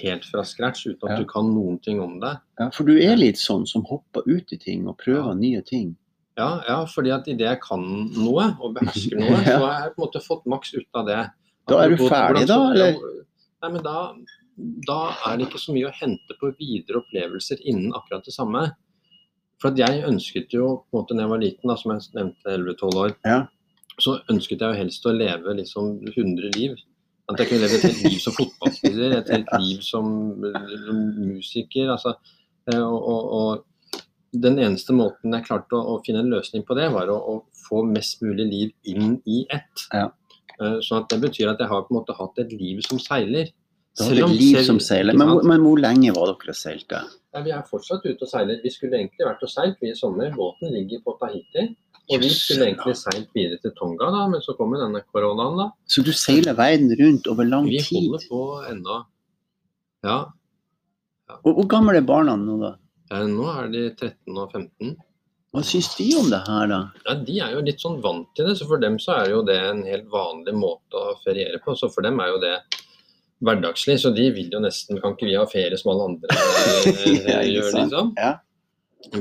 helt 0.00 0.24
fra 0.30 0.42
scratch 0.46 0.86
uten 0.86 1.08
at 1.08 1.14
Ja. 1.16 1.18
du 1.22 1.26
kan 1.30 1.48
noen 1.54 1.78
ting 1.82 2.00
om 2.02 2.18
det. 2.22 2.32
Ja, 2.60 2.70
for 2.74 2.86
du 2.86 2.94
er 2.98 3.16
litt 3.18 3.38
sånn 3.40 3.66
som 3.66 3.84
hopper 3.90 4.26
ut 4.26 4.52
i 4.54 4.58
ting 4.58 4.86
og 4.88 4.98
prøver 4.98 5.32
Ja. 5.32 5.38
nye 5.38 5.62
ting. 5.62 5.96
Ja, 6.36 6.62
ja 6.66 6.84
fordi 6.90 7.12
at 7.14 7.28
idet 7.30 7.46
jeg 7.46 7.60
kan 7.62 7.82
noe 8.14 8.56
og 8.60 8.74
behersker 8.74 9.18
noe, 9.18 9.38
så 9.46 9.58
har 9.62 9.82
jeg 9.86 9.94
på 9.94 10.02
en 10.02 10.06
måte 10.06 10.22
fått 10.24 10.46
maks 10.50 10.74
ut 10.74 10.88
av 10.94 11.06
det. 11.06 11.20
Da 11.70 11.82
er 11.84 11.94
du 11.94 11.96
ferdig 12.08 12.46
da, 12.50 12.58
eller? 12.74 12.98
Nei, 13.62 13.70
men 13.72 13.82
da, 13.82 14.12
da 14.86 14.98
er 15.30 15.38
det 15.38 15.46
ikke 15.48 15.62
så 15.62 15.72
mye 15.72 15.88
å 15.88 15.94
hente 15.96 16.36
på 16.40 16.50
videre 16.58 17.00
opplevelser 17.00 17.62
innen 17.64 17.94
akkurat 17.96 18.26
det 18.26 18.34
samme. 18.34 18.66
For 19.62 19.72
jeg 19.78 20.02
ønsket 20.04 20.52
jo, 20.52 20.82
på 20.90 20.98
en 20.98 21.00
måte 21.00 21.14
når 21.16 21.24
jeg 21.24 21.30
var 21.32 21.42
liten, 21.46 21.70
da, 21.70 21.76
som 21.80 21.94
jeg 21.94 22.10
nevnte 22.18 22.56
11-12 22.58 22.98
år, 23.06 23.14
Ja. 23.24 23.38
Så 24.00 24.18
ønsket 24.32 24.60
jeg 24.60 24.72
jo 24.74 24.80
helst 24.80 25.06
å 25.06 25.14
leve 25.14 25.54
liksom 25.60 26.00
100 26.10 26.50
liv. 26.56 26.74
At 27.30 27.40
jeg 27.40 27.50
kunne 27.50 27.64
leve 27.64 27.78
et 27.78 27.86
helt 27.88 28.02
liv 28.04 28.18
som 28.20 28.34
fotballspiller, 28.36 29.14
et 29.16 29.30
helt 29.32 29.52
liv 29.62 29.84
som, 29.84 30.10
musiker. 31.16 31.92
altså, 31.94 32.16
eh, 32.68 32.82
og, 32.82 33.08
og, 33.14 33.30
og 33.38 34.02
den 34.34 34.58
eneste 34.58 34.92
måten 34.96 35.32
jeg 35.32 35.46
klarte 35.46 35.78
å, 35.78 35.94
å 35.94 36.02
finne 36.04 36.24
en 36.24 36.32
løsning 36.32 36.66
på 36.66 36.76
det, 36.76 36.90
var 36.92 37.12
å, 37.12 37.16
å 37.16 37.64
få 37.64 37.84
mest 37.88 38.20
mulig 38.24 38.46
liv 38.50 38.92
inn 38.92 39.18
i 39.24 39.44
ett. 39.48 39.86
Ja. 39.94 40.10
Sånn 40.58 41.02
at 41.02 41.10
det 41.10 41.18
betyr 41.24 41.50
at 41.50 41.62
jeg 41.62 41.70
har 41.70 41.86
på 41.86 41.94
en 41.94 42.00
måte 42.00 42.14
hatt 42.18 42.40
et 42.42 42.52
liv 42.54 42.82
som 42.86 43.00
seiler. 43.02 43.48
Da 43.98 44.08
har 44.08 44.20
et 44.26 44.34
liv 44.34 44.58
som 44.66 44.80
seiler. 44.82 45.16
Men, 45.18 45.36
men 45.46 45.62
hvor 45.62 45.78
lenge 45.80 46.12
var 46.14 46.32
dere 46.32 46.54
seilte? 46.58 47.00
Ja, 47.34 47.42
vi 47.46 47.54
er 47.54 47.64
fortsatt 47.66 48.06
ute 48.06 48.26
og 48.26 48.30
seiler. 48.30 48.60
Vi 48.62 48.72
skulle 48.74 48.98
egentlig 49.00 49.26
vært 49.26 49.42
og 49.46 49.50
seilt 49.50 49.80
vi 49.82 49.90
i 49.90 49.98
sommer. 49.98 50.32
Båten 50.34 50.74
ligger 50.74 51.02
på 51.06 51.16
Tahiti. 51.20 51.68
Og 52.12 52.20
vi 52.20 52.28
skulle 52.28 52.66
egentlig 52.68 52.94
seilt 53.00 53.30
videre 53.32 53.56
til 53.62 53.72
Tonga, 53.78 54.10
da, 54.12 54.26
men 54.28 54.42
så 54.44 54.52
kom 54.58 54.74
jo 54.76 54.80
denne 54.82 55.00
koronaen, 55.08 55.56
da. 55.62 55.66
Så 55.88 56.04
du 56.04 56.12
seiler 56.12 56.56
verden 56.58 56.92
rundt 57.00 57.28
over 57.32 57.48
lang 57.48 57.70
tid? 57.70 57.78
Vi 57.78 57.84
tid. 57.86 58.10
holder 58.10 58.26
på 58.28 58.40
ennå. 58.68 58.98
Ja. 60.04 60.18
Hvor, 61.40 61.56
hvor 61.56 61.68
gamle 61.70 61.96
er 61.96 62.04
barna 62.04 62.36
nå, 62.36 62.58
da? 62.60 62.74
Ja, 63.12 63.24
Nå 63.28 63.48
er 63.52 63.68
de 63.72 63.86
13 63.94 64.36
og 64.36 64.52
15. 64.52 64.94
Hva 65.54 65.62
syns 65.62 65.92
de 65.94 66.08
om 66.18 66.28
det 66.32 66.40
her, 66.48 66.66
da? 66.66 66.78
Ja, 67.06 67.14
De 67.24 67.34
er 67.46 67.52
jo 67.54 67.64
litt 67.64 67.82
sånn 67.82 68.00
vant 68.04 68.28
til 68.36 68.48
det, 68.50 68.56
så 68.58 68.66
for 68.68 68.82
dem 68.82 68.98
så 69.00 69.20
er 69.20 69.30
jo 69.30 69.42
det 69.46 69.56
en 69.62 69.84
helt 69.86 70.08
vanlig 70.12 70.54
måte 70.58 70.98
å 70.98 71.14
feriere 71.24 71.60
på. 71.64 71.76
Så 71.78 71.88
for 71.94 72.04
dem 72.04 72.18
er 72.20 72.32
jo 72.32 72.40
det 72.42 72.56
hverdagslig, 73.44 73.96
så 74.02 74.10
de 74.14 74.28
vil 74.34 74.50
jo 74.52 74.60
nesten 74.62 75.00
Kan 75.02 75.14
ikke 75.16 75.28
vi 75.28 75.36
ha 75.36 75.44
ferie 75.50 75.76
som 75.78 75.92
alle 75.92 76.08
andre 76.12 76.30
eh, 76.90 77.28
Ja, 77.28 77.40
gjør, 77.44 77.70
liksom? 77.76 78.12
Ja. 78.18 78.32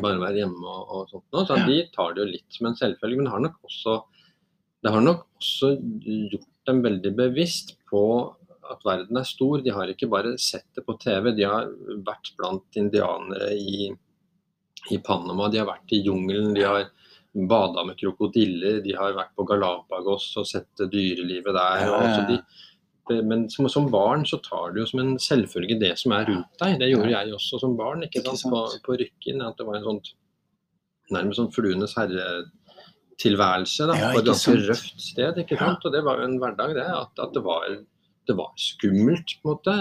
Bare 0.01 0.19
være 0.21 0.39
hjemme 0.43 0.63
og, 0.63 0.93
og 0.95 1.09
sånt 1.11 1.25
noe. 1.33 1.45
Så 1.47 1.57
Ja. 1.57 1.65
de 1.67 1.77
tar 1.95 2.13
det 2.13 2.23
jo 2.23 2.31
litt 2.31 2.49
som 2.57 2.67
en 2.67 2.75
selvfølge. 2.75 3.17
Men 3.17 3.27
har 3.33 3.39
nok 3.43 3.59
også 3.63 4.03
det 4.83 4.91
har 4.91 4.99
nok 5.01 5.21
også 5.39 5.77
gjort 6.03 6.49
dem 6.67 6.81
veldig 6.83 7.15
bevisst 7.15 7.77
på 7.87 8.01
at 8.69 8.81
verden 8.83 9.15
er 9.17 9.23
stor. 9.23 9.61
De 9.63 9.71
har 9.71 9.87
ikke 9.87 10.09
bare 10.11 10.33
sett 10.37 10.65
det 10.75 10.83
på 10.85 10.97
TV, 10.99 11.31
de 11.37 11.43
har 11.47 11.69
vært 12.03 12.33
blant 12.37 12.79
indianere 12.79 13.53
i, 13.55 13.87
i 14.91 14.97
Panama, 14.99 15.47
de 15.47 15.61
har 15.61 15.69
vært 15.69 15.95
i 15.95 16.01
jungelen, 16.03 16.51
de 16.55 16.65
har 16.67 16.89
bada 17.33 17.85
med 17.87 17.95
krokodiller, 17.97 18.81
de 18.83 18.91
har 18.99 19.15
vært 19.15 19.31
på 19.39 19.45
Galapagos 19.47 20.27
og 20.37 20.45
sett 20.51 20.83
dyrelivet 20.91 21.55
der. 21.55 21.85
Ja, 21.87 21.87
ja, 21.87 22.03
ja, 22.03 22.15
så 22.17 22.27
de, 22.27 22.41
men 23.09 23.49
som, 23.51 23.67
som 23.69 23.89
barn 23.91 24.25
så 24.25 24.37
tar 24.43 24.71
du 24.73 24.81
jo 24.81 24.87
som 24.87 25.01
en 25.03 25.15
selvfølge 25.19 25.79
det 25.81 25.93
som 25.99 26.13
er 26.15 26.27
rundt 26.29 26.61
deg. 26.61 26.77
Det 26.79 26.91
gjorde 26.91 27.11
jeg 27.11 27.33
også 27.35 27.59
som 27.59 27.77
barn. 27.79 28.05
ikke 28.05 28.23
sant? 28.23 28.43
På, 28.53 28.61
på 28.85 28.97
Rykken. 29.01 29.41
At 29.43 29.57
det 29.59 29.67
var 29.67 29.79
en 29.79 29.87
sånn 29.87 30.03
nærmest 31.13 31.41
sånn 31.41 31.51
fluenes 31.51 31.95
herre-tilværelse. 31.99 33.89
da, 33.89 33.97
På 34.13 34.21
et 34.21 34.29
ganske 34.29 34.55
røft 34.69 35.03
sted. 35.09 35.41
ikke 35.43 35.59
sant? 35.59 35.83
Og 35.83 35.95
det 35.95 36.03
var 36.05 36.21
jo 36.21 36.29
en 36.29 36.39
hverdag, 36.39 36.77
det. 36.79 36.87
At, 36.87 37.11
at 37.25 37.35
det, 37.35 37.43
var, 37.43 37.67
det 38.29 38.37
var 38.39 38.53
skummelt 38.59 39.35
på 39.41 39.51
en 39.51 39.57
måte, 39.57 39.75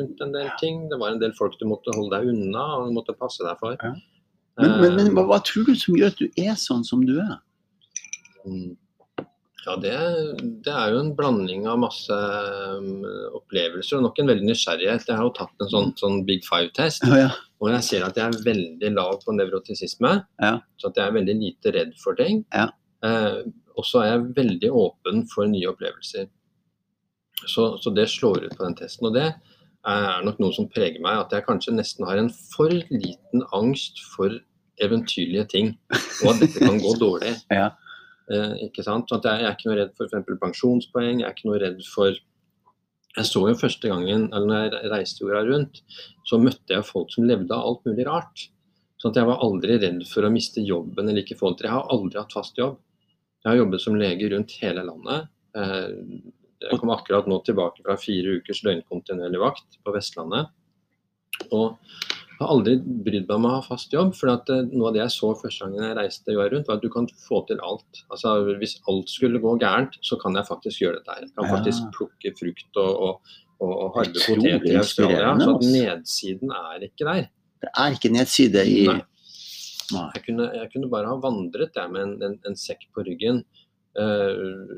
rundt 0.00 0.24
en 0.26 0.34
del 0.34 0.50
ting. 0.62 0.88
Det 0.90 0.98
var 1.02 1.14
en 1.14 1.22
del 1.22 1.36
folk 1.38 1.54
du 1.60 1.68
måtte 1.70 1.94
holde 1.94 2.18
deg 2.18 2.34
unna 2.34 2.66
og 2.80 2.90
du 2.90 2.96
måtte 2.98 3.14
passe 3.18 3.46
deg 3.46 3.62
for. 3.62 3.78
Men, 3.78 4.00
men, 4.80 4.94
men 4.96 5.06
Eh, 5.06 5.12
hva, 5.12 5.26
hva 5.28 5.38
tror 5.44 5.66
du 5.68 5.74
som 5.78 5.96
gjør 5.98 6.14
at 6.14 6.20
du 6.20 6.40
er 6.40 6.54
sånn 6.58 6.82
som 6.86 7.02
du 7.04 7.18
er? 7.20 7.38
Mm. 8.46 8.74
Ja, 9.66 9.74
det, 9.82 9.92
det 10.62 10.70
er 10.72 10.92
jo 10.94 11.00
en 11.02 11.12
blanding 11.18 11.64
av 11.66 11.80
masse 11.82 12.14
um, 12.78 13.02
opplevelser 13.34 13.98
og 13.98 14.04
nok 14.06 14.20
en 14.22 14.30
veldig 14.30 14.46
nysgjerrighet. 14.46 15.08
Jeg 15.08 15.18
har 15.18 15.26
jo 15.26 15.32
tatt 15.34 15.64
en 15.64 15.70
sånn, 15.72 15.88
sånn 15.98 16.20
Big 16.28 16.44
Five-test, 16.46 17.02
Oh, 17.08 17.16
ja. 17.18 17.32
og 17.58 17.72
jeg 17.74 17.86
ser 17.88 18.06
at 18.06 18.20
jeg 18.20 18.30
er 18.30 18.44
veldig 18.46 18.90
lav 18.94 19.18
på 19.24 19.34
nevrotisisme. 19.34 20.12
Ja. 20.42 20.52
Så 20.78 20.92
at 20.92 21.00
jeg 21.00 21.10
er 21.10 21.16
veldig 21.18 21.34
lite 21.40 21.72
redd 21.74 21.96
for 21.98 22.14
ting. 22.18 22.44
Ja. 22.54 22.68
Eh, 23.06 23.40
og 23.76 23.84
så 23.84 24.04
er 24.04 24.12
jeg 24.12 24.28
veldig 24.38 24.70
åpen 24.72 25.24
for 25.32 25.50
nye 25.50 25.68
opplevelser. 25.72 26.30
Så, 27.44 27.66
så 27.82 27.92
det 27.92 28.06
slår 28.08 28.46
ut 28.46 28.54
på 28.56 28.64
den 28.64 28.76
testen. 28.78 29.10
Og 29.10 29.16
det 29.18 29.26
er 29.86 30.22
nok 30.26 30.38
noe 30.42 30.54
som 30.56 30.70
preger 30.72 31.02
meg, 31.04 31.24
at 31.26 31.34
jeg 31.34 31.44
kanskje 31.46 31.74
nesten 31.76 32.06
har 32.08 32.22
en 32.22 32.30
for 32.54 32.70
liten 32.70 33.42
angst 33.54 34.00
for 34.14 34.30
eventyrlige 34.82 35.44
ting. 35.52 35.74
Og 36.22 36.30
at 36.32 36.40
dette 36.44 36.62
kan 36.62 36.78
gå 36.80 36.94
dårlig. 37.02 37.34
Ja. 37.52 37.72
Eh, 38.32 38.54
ikke 38.66 38.82
sant? 38.86 39.06
Så 39.08 39.20
at 39.20 39.28
jeg, 39.28 39.42
jeg 39.42 39.48
er 39.50 39.54
ikke 39.56 39.68
noe 39.70 39.78
redd 39.80 39.92
for 39.98 40.10
f.eks. 40.10 40.38
pensjonspoeng. 40.42 41.20
Jeg 41.22 41.28
er 41.28 41.36
ikke 41.36 41.50
noe 41.50 41.60
redd 41.62 41.84
for 41.92 42.16
Jeg 43.16 43.24
så 43.30 43.40
jo 43.48 43.54
første 43.56 43.88
gangen, 43.88 44.26
eller 44.28 44.46
når 44.50 44.64
jeg 44.66 44.90
reiste 44.92 45.22
jorda 45.24 45.40
rundt, 45.46 45.78
så 46.28 46.36
møtte 46.36 46.74
jeg 46.74 46.84
folk 46.84 47.14
som 47.14 47.24
levde 47.24 47.54
av 47.54 47.64
alt 47.64 47.86
mulig 47.88 48.04
rart. 48.04 48.42
Sånn 49.00 49.14
at 49.14 49.20
jeg 49.20 49.28
var 49.30 49.40
aldri 49.44 49.78
redd 49.80 50.02
for 50.10 50.26
å 50.26 50.32
miste 50.32 50.60
jobben 50.64 51.08
eller 51.08 51.22
ikke 51.22 51.38
få 51.38 51.54
det 51.54 51.62
til. 51.62 51.70
Jeg 51.70 51.76
har 51.78 51.94
aldri 51.94 52.20
hatt 52.20 52.36
fast 52.36 52.60
jobb. 52.60 52.76
Jeg 53.40 53.48
har 53.52 53.60
jobbet 53.62 53.84
som 53.84 53.96
lege 53.96 54.28
rundt 54.32 54.52
hele 54.60 54.84
landet. 54.84 55.30
Eh, 55.56 55.88
Jeg 56.66 56.80
kom 56.80 56.90
akkurat 56.90 57.26
nå 57.28 57.36
tilbake 57.44 57.82
fra 57.84 57.98
fire 58.00 58.38
ukers 58.40 58.62
døgnkontinuerlig 58.64 59.40
vakt 59.42 59.76
på 59.84 59.92
Vestlandet. 59.92 60.48
Og 61.52 61.76
jeg 62.36 62.44
har 62.44 62.52
aldri 62.52 62.74
brydd 62.84 63.30
meg 63.30 63.34
om 63.38 63.46
å 63.48 63.50
ha 63.54 63.60
fast 63.64 63.94
jobb, 63.96 64.10
for 64.18 64.28
at 64.28 64.50
eh, 64.52 64.66
noe 64.68 64.90
av 64.90 64.96
det 64.96 65.00
jeg 65.00 65.14
så 65.14 65.30
første 65.40 65.64
gangen 65.64 65.86
jeg 65.86 65.96
reiste 65.96 66.34
jorda 66.34 66.52
rundt, 66.52 66.68
var 66.68 66.76
at 66.76 66.84
du 66.84 66.90
kan 66.92 67.08
få 67.22 67.40
til 67.48 67.62
alt. 67.64 68.02
Altså 68.12 68.34
Hvis 68.60 68.76
alt 68.92 69.08
skulle 69.08 69.40
gå 69.40 69.54
gærent, 69.62 69.96
så 70.04 70.18
kan 70.20 70.36
jeg 70.36 70.48
faktisk 70.50 70.82
gjøre 70.84 71.00
dette 71.00 71.16
her. 71.16 71.24
Jeg 71.24 71.32
kan 71.38 71.48
faktisk 71.54 71.86
plukke 71.96 72.34
frukt 72.36 72.80
og, 72.82 72.90
og, 73.06 73.32
og, 73.56 73.72
og 73.72 73.96
harve 73.96 74.26
poteter 74.26 74.68
i 74.68 74.76
Australia. 74.82 75.32
Så 75.40 75.56
nedsiden 75.64 76.52
er 76.60 76.86
ikke 76.90 77.08
der. 77.08 77.30
Det 77.64 77.72
er 77.72 77.96
ikke 77.96 78.12
nedside 78.12 78.66
i 78.68 78.82
Nei. 78.90 79.00
Nei. 79.94 80.06
Jeg 80.18 80.26
kunne, 80.26 80.50
jeg 80.60 80.70
kunne 80.74 80.92
bare 80.92 81.08
ha 81.08 81.16
vandret 81.22 81.76
jeg, 81.78 81.90
med 81.94 82.02
en, 82.02 82.14
en, 82.26 82.38
en 82.50 82.56
sekk 82.58 82.88
på 82.92 83.06
ryggen. 83.06 83.44
Uh, 83.96 84.76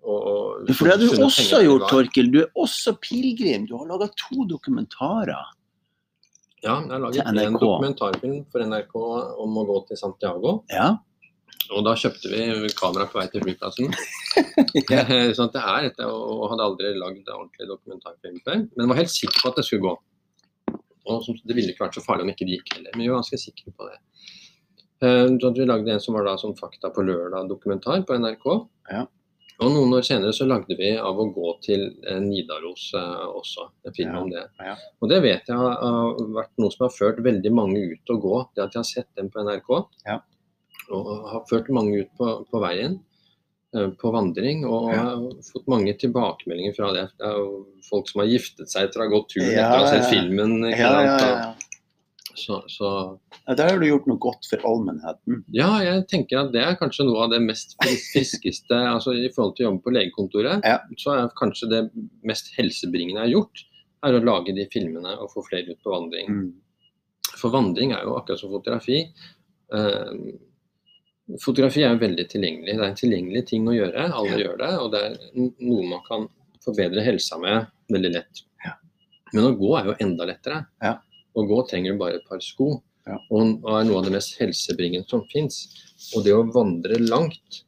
og, 0.00 0.20
og 0.64 0.70
For 0.72 0.88
det 0.88 0.94
har 0.94 1.00
du 1.02 1.24
også 1.26 1.60
gjort, 1.66 1.88
Torkil. 1.90 2.30
Du 2.32 2.38
er 2.46 2.52
også 2.56 2.94
pilegrim. 3.02 3.66
Du 3.68 3.74
har 3.76 3.90
laga 3.90 4.08
to 4.16 4.46
dokumentarer. 4.48 5.50
Ja, 6.60 6.74
jeg 6.84 6.92
har 6.92 7.04
laget 7.04 7.28
en 7.30 7.56
dokumentarfilm 7.56 8.42
for 8.52 8.64
NRK 8.66 8.96
om 9.44 9.56
å 9.60 9.64
gå 9.68 9.78
til 9.88 10.00
Santiago. 10.00 10.58
Ja. 10.72 10.90
Og 11.70 11.84
da 11.86 11.94
kjøpte 11.98 12.30
vi 12.32 12.70
kamera 12.76 13.06
på 13.08 13.20
vei 13.20 13.26
til 13.32 13.44
flyplassen. 13.44 13.92
sånn 15.36 15.48
at 15.48 15.56
det 15.56 15.62
er 15.62 15.88
dette, 15.88 16.06
og 16.06 16.46
hadde 16.52 16.66
aldri 16.66 16.92
lagd 16.98 17.30
ordentlig 17.30 17.68
dokumentarfilm 17.70 18.40
før. 18.44 18.64
Men 18.76 18.92
var 18.92 19.00
helt 19.00 19.14
sikker 19.14 19.40
på 19.40 19.52
at 19.52 19.60
det 19.60 19.66
skulle 19.68 19.86
gå. 19.86 19.94
Og 21.10 21.30
det 21.46 21.56
ville 21.56 21.72
ikke 21.72 21.86
vært 21.86 21.96
så 21.98 22.04
farlig 22.04 22.26
om 22.26 22.32
ikke 22.34 22.46
det 22.46 22.58
gikk 22.58 22.74
heller, 22.76 22.92
men 22.94 23.06
vi 23.06 23.10
var 23.10 23.22
ganske 23.22 23.40
sikre 23.40 23.72
på 23.74 23.88
det. 23.88 23.96
Eh, 25.00 25.26
Så 25.40 25.52
vi 25.56 25.66
lagde 25.66 25.94
en 25.94 26.00
som 26.00 26.14
var 26.14 26.28
da 26.28 26.36
som 26.38 26.52
Fakta 26.56 26.90
på 26.92 27.02
lørdag-dokumentar 27.06 28.04
på 28.06 28.18
NRK. 28.20 28.46
Ja. 28.92 29.06
Og 29.60 29.72
noen 29.74 29.92
år 29.98 30.04
senere 30.06 30.32
så 30.32 30.46
lagde 30.48 30.72
vi 30.78 30.94
av 30.96 31.18
å 31.20 31.26
gå 31.34 31.50
til 31.64 31.82
eh, 32.08 32.20
Nidaros 32.24 32.86
eh, 32.96 33.26
også, 33.36 33.66
en 33.84 33.96
film 33.96 34.14
Ja, 34.14 34.22
om 34.22 34.30
det. 34.32 34.44
ja. 34.64 34.74
Og 35.02 35.10
det 35.12 35.18
vet 35.24 35.50
jeg 35.50 35.58
har 35.60 36.16
vært 36.36 36.54
noe 36.62 36.72
som 36.72 36.86
har 36.86 36.94
ført 36.96 37.20
veldig 37.24 37.52
mange 37.52 37.82
ut 37.92 38.12
å 38.14 38.16
gå. 38.22 38.34
Det 38.56 38.64
at 38.64 38.74
jeg 38.78 38.80
har 38.80 38.88
sett 38.88 39.10
dem 39.20 39.28
på 39.34 39.44
NRK. 39.44 39.70
Ja. 40.08 40.18
Og 40.96 41.10
har 41.34 41.44
ført 41.50 41.68
mange 41.76 42.00
ut 42.02 42.10
på, 42.18 42.30
på 42.50 42.62
veien, 42.64 42.96
eh, 43.76 43.90
på 44.00 44.12
vandring. 44.16 44.64
Og 44.64 44.88
har 44.96 45.26
fått 45.52 45.68
mange 45.70 45.92
tilbakemeldinger 46.00 46.74
fra 46.80 46.92
det. 46.96 47.04
Det 47.20 47.28
er 47.28 47.36
jo 47.42 47.60
folk 47.90 48.08
som 48.08 48.24
har 48.24 48.30
giftet 48.32 48.72
seg 48.72 48.88
etter 48.88 49.04
å 49.04 49.08
ha 49.08 49.12
gått 49.12 49.28
turen 49.36 49.52
etter 49.52 49.76
å 49.76 49.84
ha 49.84 49.92
sett 49.92 50.08
filmen. 50.08 50.56
Ikke 50.72 50.88
Ja, 50.88 51.02
ja, 51.04 51.18
sant? 51.20 51.59
Ja. 52.40 52.58
Så, 52.66 52.72
så 52.72 52.90
ja. 53.46 53.54
Der 53.58 53.70
har 53.70 53.80
du 53.80 53.86
gjort 53.86 54.06
noe 54.10 54.20
godt 54.22 54.46
for 54.50 54.64
allmennheten. 54.68 55.42
ja, 55.54 55.70
jeg 55.84 56.06
tenker 56.10 56.42
at 56.42 56.52
det 56.54 56.62
er 56.64 56.78
kanskje 56.80 57.06
noe 57.08 57.24
av 57.26 57.34
det 57.34 57.40
mest 57.44 57.76
friskeste 57.82 58.78
altså 58.94 59.14
I 59.16 59.30
forhold 59.34 59.56
til 59.56 59.66
å 59.66 59.70
jobbe 59.70 59.84
på 59.86 59.94
legekontoret, 59.96 60.64
Ja. 60.66 60.78
så 61.00 61.16
er 61.16 61.34
kanskje 61.38 61.70
det 61.72 61.82
mest 62.26 62.52
helsebringende 62.56 63.20
jeg 63.20 63.28
har 63.28 63.34
gjort, 63.36 63.64
er 64.06 64.16
å 64.16 64.24
lage 64.24 64.54
de 64.56 64.66
filmene 64.72 65.16
og 65.20 65.32
få 65.34 65.44
flere 65.44 65.74
ut 65.74 65.82
på 65.84 65.92
vandring. 65.92 66.30
Mm. 66.32 66.52
For 67.36 67.52
vandring 67.52 67.92
er 67.92 68.06
jo 68.06 68.14
akkurat 68.16 68.40
som 68.40 68.52
fotografi. 68.52 69.02
Uh, 69.72 70.32
fotografi 71.44 71.84
er 71.86 71.98
veldig 72.00 72.24
tilgjengelig. 72.32 72.74
Det 72.78 72.84
er 72.84 72.88
en 72.90 72.98
tilgjengelig 72.98 73.42
ting 73.50 73.68
å 73.68 73.74
gjøre. 73.76 74.06
Alle 74.08 74.40
gjør 74.40 74.56
det. 74.62 74.70
Og 74.80 74.88
det 74.94 75.02
er 75.04 75.18
noe 75.36 75.84
man 75.92 76.02
kan 76.08 76.24
forbedre 76.64 77.04
helsa 77.04 77.38
med 77.40 77.68
veldig 77.92 78.12
lett. 78.16 78.42
Ja. 78.64 78.74
Men 79.34 79.50
å 79.50 79.54
gå 79.60 79.70
er 79.78 79.92
jo 79.92 79.98
enda 80.06 80.26
lettere. 80.32 80.64
Ja. 80.82 80.96
Å 81.34 81.46
gå 81.46 81.58
trenger 81.70 81.94
du 81.94 82.00
bare 82.00 82.18
et 82.18 82.28
par 82.28 82.42
sko. 82.44 82.80
Ja. 83.08 83.16
Og, 83.32 83.62
er 83.64 83.86
noe 83.88 84.00
av 84.00 84.06
det 84.06 84.14
mest 84.14 84.36
helsebringende 84.40 85.08
som 85.10 85.24
fins. 85.30 85.62
Og 86.16 86.26
det 86.26 86.34
å 86.36 86.46
vandre 86.52 87.00
langt 87.00 87.64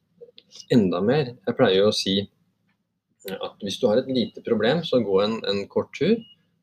enda 0.73 1.01
mer 1.05 1.33
Jeg 1.33 1.57
pleier 1.57 1.83
jo 1.83 1.89
å 1.91 1.97
si 1.97 2.19
at 3.33 3.61
hvis 3.63 3.79
du 3.81 3.87
har 3.87 4.01
et 4.01 4.09
lite 4.11 4.43
problem, 4.45 4.83
så 4.85 4.99
gå 5.05 5.21
en, 5.23 5.37
en 5.49 5.61
kort 5.71 5.93
tur. 5.95 6.17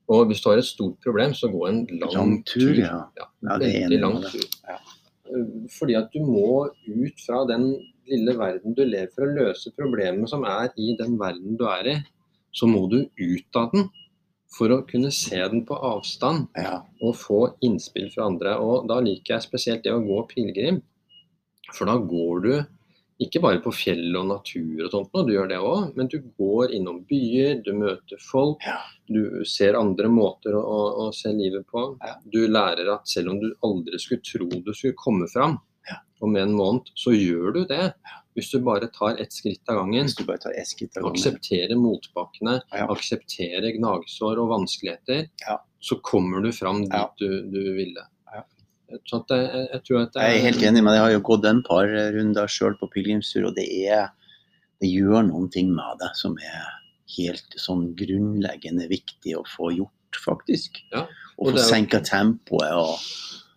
Og 0.09 0.25
hvis 0.27 0.41
du 0.43 0.49
har 0.49 0.59
et 0.59 0.67
stort 0.67 0.97
problem, 1.05 1.35
så 1.37 1.47
gå 1.51 1.61
en 1.69 1.83
lang, 2.01 2.13
Lang 2.15 2.33
tur, 2.49 2.73
ja. 2.81 3.03
ja. 3.15 3.27
Ja, 3.45 3.57
det 3.61 3.69
er 3.69 3.85
enig 3.85 4.01
lang 4.01 4.17
tur. 4.25 4.43
Ja. 4.67 4.79
Fordi 5.77 5.95
at 5.99 6.09
du 6.11 6.23
må 6.25 6.65
ut 6.67 7.23
fra 7.23 7.43
den 7.47 7.69
lille 8.09 8.33
verden 8.39 8.73
du 8.75 8.81
lever 8.83 9.11
for 9.13 9.27
å 9.27 9.35
løse 9.35 9.71
problemet 9.77 10.31
som 10.31 10.43
er 10.49 10.73
i 10.81 10.95
den 10.99 11.15
verden 11.21 11.59
du 11.59 11.67
er 11.69 11.91
i. 11.93 11.95
Så 12.51 12.67
må 12.67 12.87
du 12.89 13.03
ut 13.05 13.59
av 13.59 13.69
den 13.75 13.85
for 14.55 14.71
å 14.73 14.81
kunne 14.89 15.11
se 15.13 15.37
den 15.51 15.65
på 15.65 15.77
avstand 15.77 16.47
Ja. 16.57 16.81
og 17.01 17.15
få 17.15 17.53
innspill 17.61 18.09
fra 18.13 18.25
andre. 18.25 18.55
Og 18.57 18.87
da 18.89 18.99
liker 18.99 19.35
jeg 19.35 19.45
spesielt 19.45 19.83
det 19.83 19.93
å 19.93 20.01
gå 20.05 20.23
pilegrim. 20.31 20.81
For 21.73 21.85
da 21.85 21.97
går 21.97 22.41
du 22.43 22.65
Ikke 23.21 23.41
bare 23.43 23.59
på 23.59 23.73
fjell 23.75 24.15
og 24.15 24.29
natur 24.29 24.85
og 24.85 24.91
sånt, 24.93 25.09
og 25.13 25.27
du 25.27 25.33
gjør 25.33 25.49
det 25.49 25.57
òg, 25.59 25.89
men 25.97 26.07
du 26.07 26.21
går 26.39 26.71
innom 26.71 27.01
byer, 27.03 27.57
du 27.65 27.73
møter 27.75 28.15
folk. 28.23 28.61
Ja. 28.63 28.77
Du 29.11 29.43
ser 29.43 29.75
andre 29.75 30.07
måter 30.07 30.55
å, 30.55 30.61
å, 31.03 31.09
se 31.11 31.27
livet 31.35 31.67
på. 31.67 31.97
Ja. 31.99 32.13
Du 32.23 32.47
lærer 32.47 32.93
at 32.93 33.09
selv 33.11 33.33
om 33.33 33.41
du 33.41 33.49
aldri 33.61 33.99
skulle 33.99 34.23
tro 34.23 34.47
du 34.47 34.71
skulle 34.71 34.95
komme 34.95 35.27
fram 35.27 35.57
Ja. 35.89 35.97
om 36.21 36.37
en 36.37 36.53
måned, 36.55 36.87
så 36.95 37.11
gjør 37.11 37.53
du 37.55 37.65
det. 37.65 37.93
Hvis 38.37 38.51
du 38.51 38.59
bare 38.63 38.87
tar 38.93 39.17
ett 39.19 39.33
skritt 39.33 39.67
av 39.69 39.75
gangen. 39.81 40.05
Ett 40.05 40.11
skritt 40.67 40.97
av 40.97 41.03
gangen. 41.03 41.15
aksepterer 41.15 41.75
motbakkene, 41.75 42.61
Ja. 42.71 42.85
aksepterer 42.93 43.71
gnagsår 43.77 44.37
og 44.39 44.49
vanskeligheter. 44.53 45.29
Ja. 45.47 45.57
Så 45.81 45.99
kommer 46.01 46.41
du 46.43 46.51
fram 46.51 46.81
dit 46.83 46.93
Ja. 46.93 47.11
du, 47.17 47.41
du 47.49 47.73
ville. 47.75 48.05
Så 49.05 49.19
at 49.21 49.29
jeg, 49.29 49.67
jeg 49.71 49.81
tror 49.85 50.01
at 50.01 50.13
det 50.13 50.21
er, 50.21 50.29
Jeg 50.31 50.37
er 50.39 50.45
helt 50.51 50.63
enig 50.65 50.83
med 50.83 50.93
deg. 50.93 50.97
Jeg 50.97 51.03
har 51.05 51.11
jo 51.11 51.19
gått 51.27 51.45
en 51.45 51.59
par 51.61 51.85
runder 51.85 52.47
sjøl 52.49 52.73
på 52.79 52.87
pilegrimstur, 52.89 53.45
og 53.47 53.55
det 53.55 53.67
er 53.87 54.09
Det 54.81 54.89
gjør 54.89 55.27
noen 55.27 55.49
ting 55.51 55.69
med 55.75 55.99
det 55.99 56.09
som 56.15 56.37
er 56.39 56.63
helt 57.17 57.53
sånn 57.59 57.93
grunnleggende 57.99 58.87
viktig 58.89 59.35
å 59.35 59.43
få 59.45 59.75
gjort, 59.75 60.15
faktisk. 60.25 60.79
Ja, 60.93 61.01
Og 61.37 61.47
og 61.49 61.53
få 61.55 61.59
senka 61.69 61.99
tempoet 62.01 62.71
og 62.73 62.97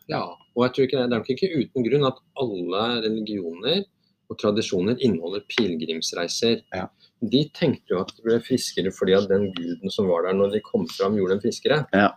Ja, 0.08 0.34
og 0.56 0.64
jeg 0.66 0.72
tror 0.74 0.84
ikke 0.88 0.98
det, 0.98 1.08
det 1.10 1.14
er 1.14 1.18
nok 1.22 1.30
ikke 1.30 1.52
uten 1.62 1.84
grunn 1.88 2.06
at 2.10 2.18
alle 2.36 3.02
religioner 3.06 3.84
og 4.32 4.40
tradisjoner 4.40 4.98
inneholder 4.98 5.44
pilegrimsreiser. 5.52 6.62
Ja. 6.74 6.88
De 7.22 7.44
tenkte 7.54 7.94
jo 7.94 8.02
at 8.02 8.12
de 8.16 8.24
ble 8.24 8.40
friskere 8.42 8.92
fordi 8.94 9.14
at 9.18 9.28
den 9.30 9.50
guden 9.54 9.92
som 9.94 10.08
var 10.10 10.26
der 10.26 10.36
når 10.38 10.56
de 10.56 10.64
kom 10.66 10.88
fram, 10.90 11.16
gjorde 11.18 11.36
dem 11.36 11.44
friskere. 11.44 11.82
Ja. 11.94 12.10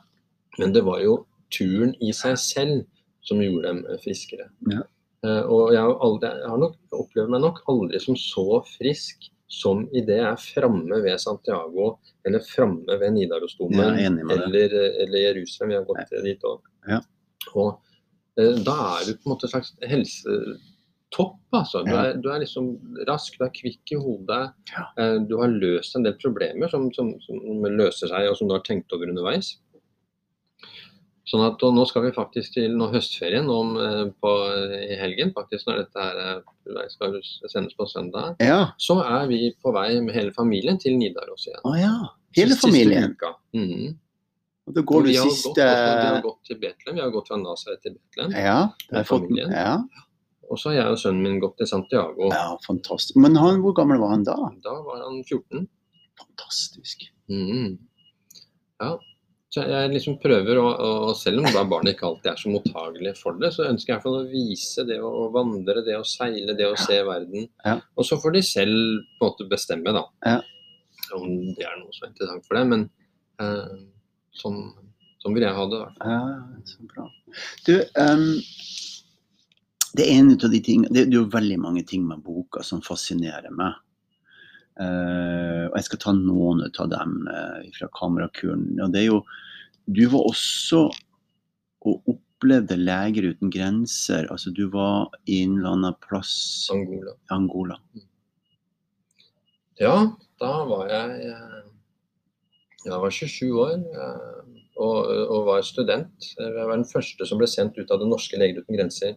Men 0.60 0.74
det 0.76 0.86
var 0.88 1.04
jo 1.04 1.22
turen 1.54 1.94
i 2.04 2.12
seg 2.16 2.38
selv 2.42 2.84
som 3.26 3.42
gjorde 3.44 3.70
dem 3.70 3.86
eh, 3.90 4.02
friskere. 4.04 4.50
Ja. 4.72 4.84
Eh, 5.26 5.42
og 5.44 5.74
jeg 5.76 5.82
har, 5.82 5.96
aldri, 6.08 6.34
jeg 6.42 6.52
har 6.52 6.62
nok 6.62 7.00
opplevd 7.04 7.34
meg 7.34 7.44
nok 7.46 7.64
aldri 7.72 8.02
som 8.02 8.18
så 8.20 8.62
frisk 8.76 9.32
som 9.52 9.84
idet 9.94 10.18
jeg 10.18 10.28
er 10.28 10.42
framme 10.42 11.00
ved 11.04 11.22
Santiago 11.22 11.96
eller 12.26 12.42
framme 12.44 12.98
ved 13.00 13.14
Nidarosdomen 13.14 14.00
er 14.02 14.10
med 14.10 14.26
deg. 14.32 14.46
eller, 14.48 14.78
eller 15.06 15.22
Jerusalem. 15.28 15.72
Vi 15.72 15.78
har 15.78 15.86
gått 15.90 16.16
dit 16.26 16.48
òg. 16.50 16.64
Ja. 16.90 17.02
Og 17.54 17.76
eh, 18.42 18.56
da 18.66 18.78
er 18.96 19.06
du 19.10 19.14
på 19.20 19.28
en 19.28 19.36
måte 19.36 19.48
en 19.50 19.54
slags 19.54 19.76
helsetopp. 21.16 21.40
Altså. 21.52 21.84
Du, 21.84 21.94
er, 21.96 22.16
du 22.20 22.30
er 22.32 22.40
liksom 22.44 22.76
rask, 23.08 23.38
du 23.40 23.46
er 23.46 23.54
kvikk 23.54 23.92
i 23.92 24.00
hodet. 24.00 24.54
Ja. 24.72 24.88
Eh, 25.00 25.20
du 25.28 25.38
har 25.40 25.48
løst 25.48 25.96
en 25.96 26.04
del 26.04 26.16
problemer 26.22 26.70
som, 26.70 26.92
som, 26.94 27.14
som 27.26 27.64
løser 27.66 28.12
seg, 28.12 28.30
og 28.30 28.38
som 28.38 28.50
du 28.50 28.56
har 28.56 28.66
tenkt 28.66 28.92
over 28.94 29.10
underveis. 29.10 29.56
Sånn 31.26 31.42
at, 31.42 31.58
Nå 31.74 31.88
skal 31.90 32.04
vi 32.06 32.14
faktisk 32.14 32.54
til 32.54 32.76
nå 32.78 32.92
høstferien 32.94 33.48
om, 33.50 33.76
eh, 33.82 34.04
på, 34.22 34.34
i 34.92 34.98
helgen, 35.00 35.34
faktisk 35.34 35.68
når 35.68 35.86
dette 35.86 36.04
her 36.04 36.22
eh, 36.22 36.88
skal 36.94 37.20
sendes 37.50 37.74
på 37.78 37.88
søndag. 37.90 38.36
Ja. 38.44 38.76
Så 38.78 39.00
er 39.02 39.26
vi 39.32 39.50
på 39.62 39.74
vei 39.74 39.96
med 40.06 40.14
hele 40.16 40.36
familien 40.36 40.78
til 40.82 41.00
Nidaros 41.00 41.48
igjen. 41.48 41.64
Å 41.66 41.76
ja. 41.80 41.96
Hele 42.36 42.54
Siste 42.54 42.68
familien. 42.68 43.16
Mm 43.56 43.70
-hmm. 43.70 43.94
Og 44.66 44.74
da 44.74 44.82
går 44.82 45.04
du 45.06 45.12
siste 45.14 45.62
vi 45.62 46.06
har 46.10 46.22
gått 46.22 46.40
til 46.48 46.58
Betlehem. 46.58 46.96
Vi 46.96 47.02
har 47.02 47.12
gått 47.14 47.28
fra 47.28 47.38
Nasaret 47.38 47.82
til 47.86 47.94
Betlehem. 47.94 48.32
Ja. 48.34 48.70
det 48.90 49.04
fått- 49.06 49.28
familien. 49.28 49.52
Ja. 49.52 50.05
Og 50.50 50.60
så 50.62 50.72
har 50.72 50.78
jeg 50.78 50.94
og 50.94 51.02
sønnen 51.02 51.24
min 51.25 51.42
gått 51.44 51.58
til 51.62 51.70
Santiago. 51.70 52.30
ja, 52.34 52.54
fantastisk. 52.66 53.18
Men 53.22 53.36
han, 53.42 53.62
hvor 53.64 53.75
gammel 53.78 54.00
var 54.02 54.14
han 54.16 54.24
da? 54.28 54.36
Da 54.64 54.75
var 54.86 55.04
han 55.08 55.22
14. 55.24 55.68
Fantastisk. 56.22 57.08
Mhm. 57.32 57.75
Ja. 58.84 58.94
Så 59.56 59.64
jeg 59.64 59.92
liksom 59.94 60.18
prøver 60.20 60.58
å, 60.60 60.66
og 60.84 61.14
selv 61.16 61.40
om 61.40 61.46
da 61.56 61.62
barnet 61.64 61.94
ikke 61.94 62.10
alltid 62.10 62.28
er 62.34 62.40
så 62.42 62.50
mottagelig 62.52 63.14
for 63.22 63.38
det, 63.40 63.54
så 63.56 63.64
ønsker 63.70 63.94
jeg 63.94 63.94
i 63.94 63.96
hvert 63.96 64.04
fall 64.04 64.18
å 64.20 64.28
vise 64.28 64.84
det 64.90 64.98
å 65.00 65.30
vandre, 65.32 65.84
det 65.86 65.96
å 65.96 66.04
seile, 66.04 66.58
det 66.60 66.68
å 66.68 66.75
se 66.75 66.98
verden. 67.08 67.46
Ja. 67.64 67.78
Og 67.96 68.04
så 68.04 68.18
får 68.20 68.36
de 68.36 68.42
selv 68.44 69.06
på 69.16 69.24
en 69.24 69.30
måte 69.30 69.48
bestemme, 69.48 69.94
da. 69.96 70.04
Ja. 70.28 70.42
Om 71.16 71.54
det 71.56 71.64
er 71.64 71.78
noe 71.80 71.94
er 72.02 72.10
interessant 72.10 72.44
for 72.50 72.60
dem. 72.60 72.74
Men 72.74 72.84
eh, 73.40 73.78
sånn, 74.42 74.60
sånn 75.24 75.38
vil 75.38 75.48
jeg 75.48 75.56
ha 75.56 75.66
det. 75.72 75.82
Da. 75.86 76.12
Ja, 76.12 76.20
så 76.74 76.90
bra. 76.92 77.08
Du, 77.70 77.74
ehm, 78.04 78.28
det 79.96 80.06
er 80.06 80.20
en 80.20 80.34
av 80.36 80.52
de 80.52 80.62
tingene 80.64 80.92
Det 80.92 81.06
det 81.08 81.16
er 81.16 81.22
jo 81.22 81.32
veldig 81.32 81.58
mange 81.62 81.84
ting 81.88 82.05
med 82.08 82.24
boka 82.25 82.64
som 82.66 82.84
fascinerer 82.84 83.53
meg. 83.55 83.77
Uh, 84.75 85.72
og 85.72 85.77
jeg 85.77 85.86
skal 85.88 86.01
ta 86.03 86.14
noen 86.18 86.66
av 86.68 86.90
dem 86.92 87.14
uh, 87.31 87.64
fra 87.77 87.88
kamerakuren. 87.96 88.74
Og 88.84 88.92
det 88.92 89.05
er 89.05 89.10
jo 89.14 89.22
Du 89.86 90.08
var 90.10 90.25
også 90.25 90.88
og 91.86 92.10
opplevde 92.10 92.75
Leger 92.79 93.27
uten 93.29 93.51
grenser. 93.53 94.25
Altså, 94.34 94.50
du 94.50 94.66
var 94.74 95.14
i 95.29 95.44
en 95.44 95.60
eller 95.60 95.75
annen 95.75 95.98
plass 96.01 96.66
Angola. 96.74 97.14
Angola. 97.29 97.77
Ja, 99.77 99.94
da 100.42 100.51
var 100.66 100.90
jeg 100.90 101.27
eh, 101.29 101.62
Jeg 102.88 103.00
var 103.03 103.14
27 103.14 103.51
år 103.53 103.77
og, 104.81 104.98
og 105.05 105.46
var 105.51 105.62
student. 105.68 106.31
Jeg 106.40 106.58
var 106.58 106.74
den 106.74 106.90
første 106.90 107.29
som 107.29 107.38
ble 107.38 107.48
sendt 107.51 107.77
ut 107.77 107.94
av 107.94 108.01
det 108.01 108.10
norske 108.10 108.40
Leger 108.42 108.66
uten 108.66 108.79
grenser. 108.79 109.14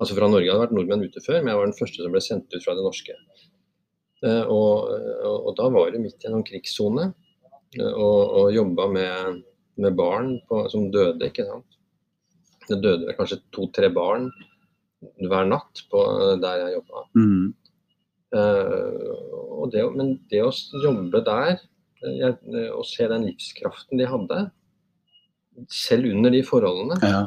Altså 0.00 0.16
fra 0.16 0.28
Norge 0.32 0.48
hadde 0.48 0.64
vært 0.64 0.76
nordmenn 0.76 1.04
ute 1.04 1.22
før, 1.24 1.40
men 1.40 1.52
jeg 1.52 1.60
var 1.60 1.68
den 1.68 1.78
første 1.78 2.04
som 2.04 2.14
ble 2.14 2.22
sendt 2.24 2.54
ut 2.54 2.64
fra 2.64 2.76
det 2.76 2.84
norske. 2.86 3.16
Eh, 4.24 4.44
Og, 4.48 4.90
og, 5.28 5.50
da 5.58 5.68
var 5.72 5.92
det 5.92 6.02
midt 6.02 6.24
i 6.24 6.28
en 6.28 6.38
sånn 6.38 6.46
krigssone, 6.48 7.10
eh, 7.78 7.92
og, 7.92 8.20
og 8.40 8.54
jobba 8.56 8.88
med, 8.96 9.42
med 9.80 9.98
barn 9.98 10.34
på, 10.48 10.64
som 10.72 10.88
døde, 10.92 11.28
ikke 11.28 11.48
sant. 11.48 11.78
Det 12.68 12.80
døde 12.80 13.08
vel 13.08 13.16
kanskje 13.18 13.42
to-tre 13.52 13.90
barn 13.92 14.28
hver 15.00 15.48
natt 15.48 15.82
på 15.90 16.00
der 16.42 16.64
jeg 16.64 16.76
jobba. 16.78 17.04
Mm. 17.16 17.46
Uh, 18.30 19.66
det, 19.72 19.82
men 19.96 20.12
det 20.30 20.42
å 20.44 20.52
jobbe 20.84 21.22
der 21.26 21.56
eh, 21.56 22.12
jeg, 22.20 22.36
eh, 22.54 22.68
og 22.70 22.84
se 22.86 23.08
den 23.10 23.24
livskraften 23.26 23.98
de 23.98 24.06
hadde, 24.06 24.38
selv 25.74 26.08
under 26.12 26.32
de 26.32 26.44
forholdene 26.46 26.96
Ja. 27.02 27.24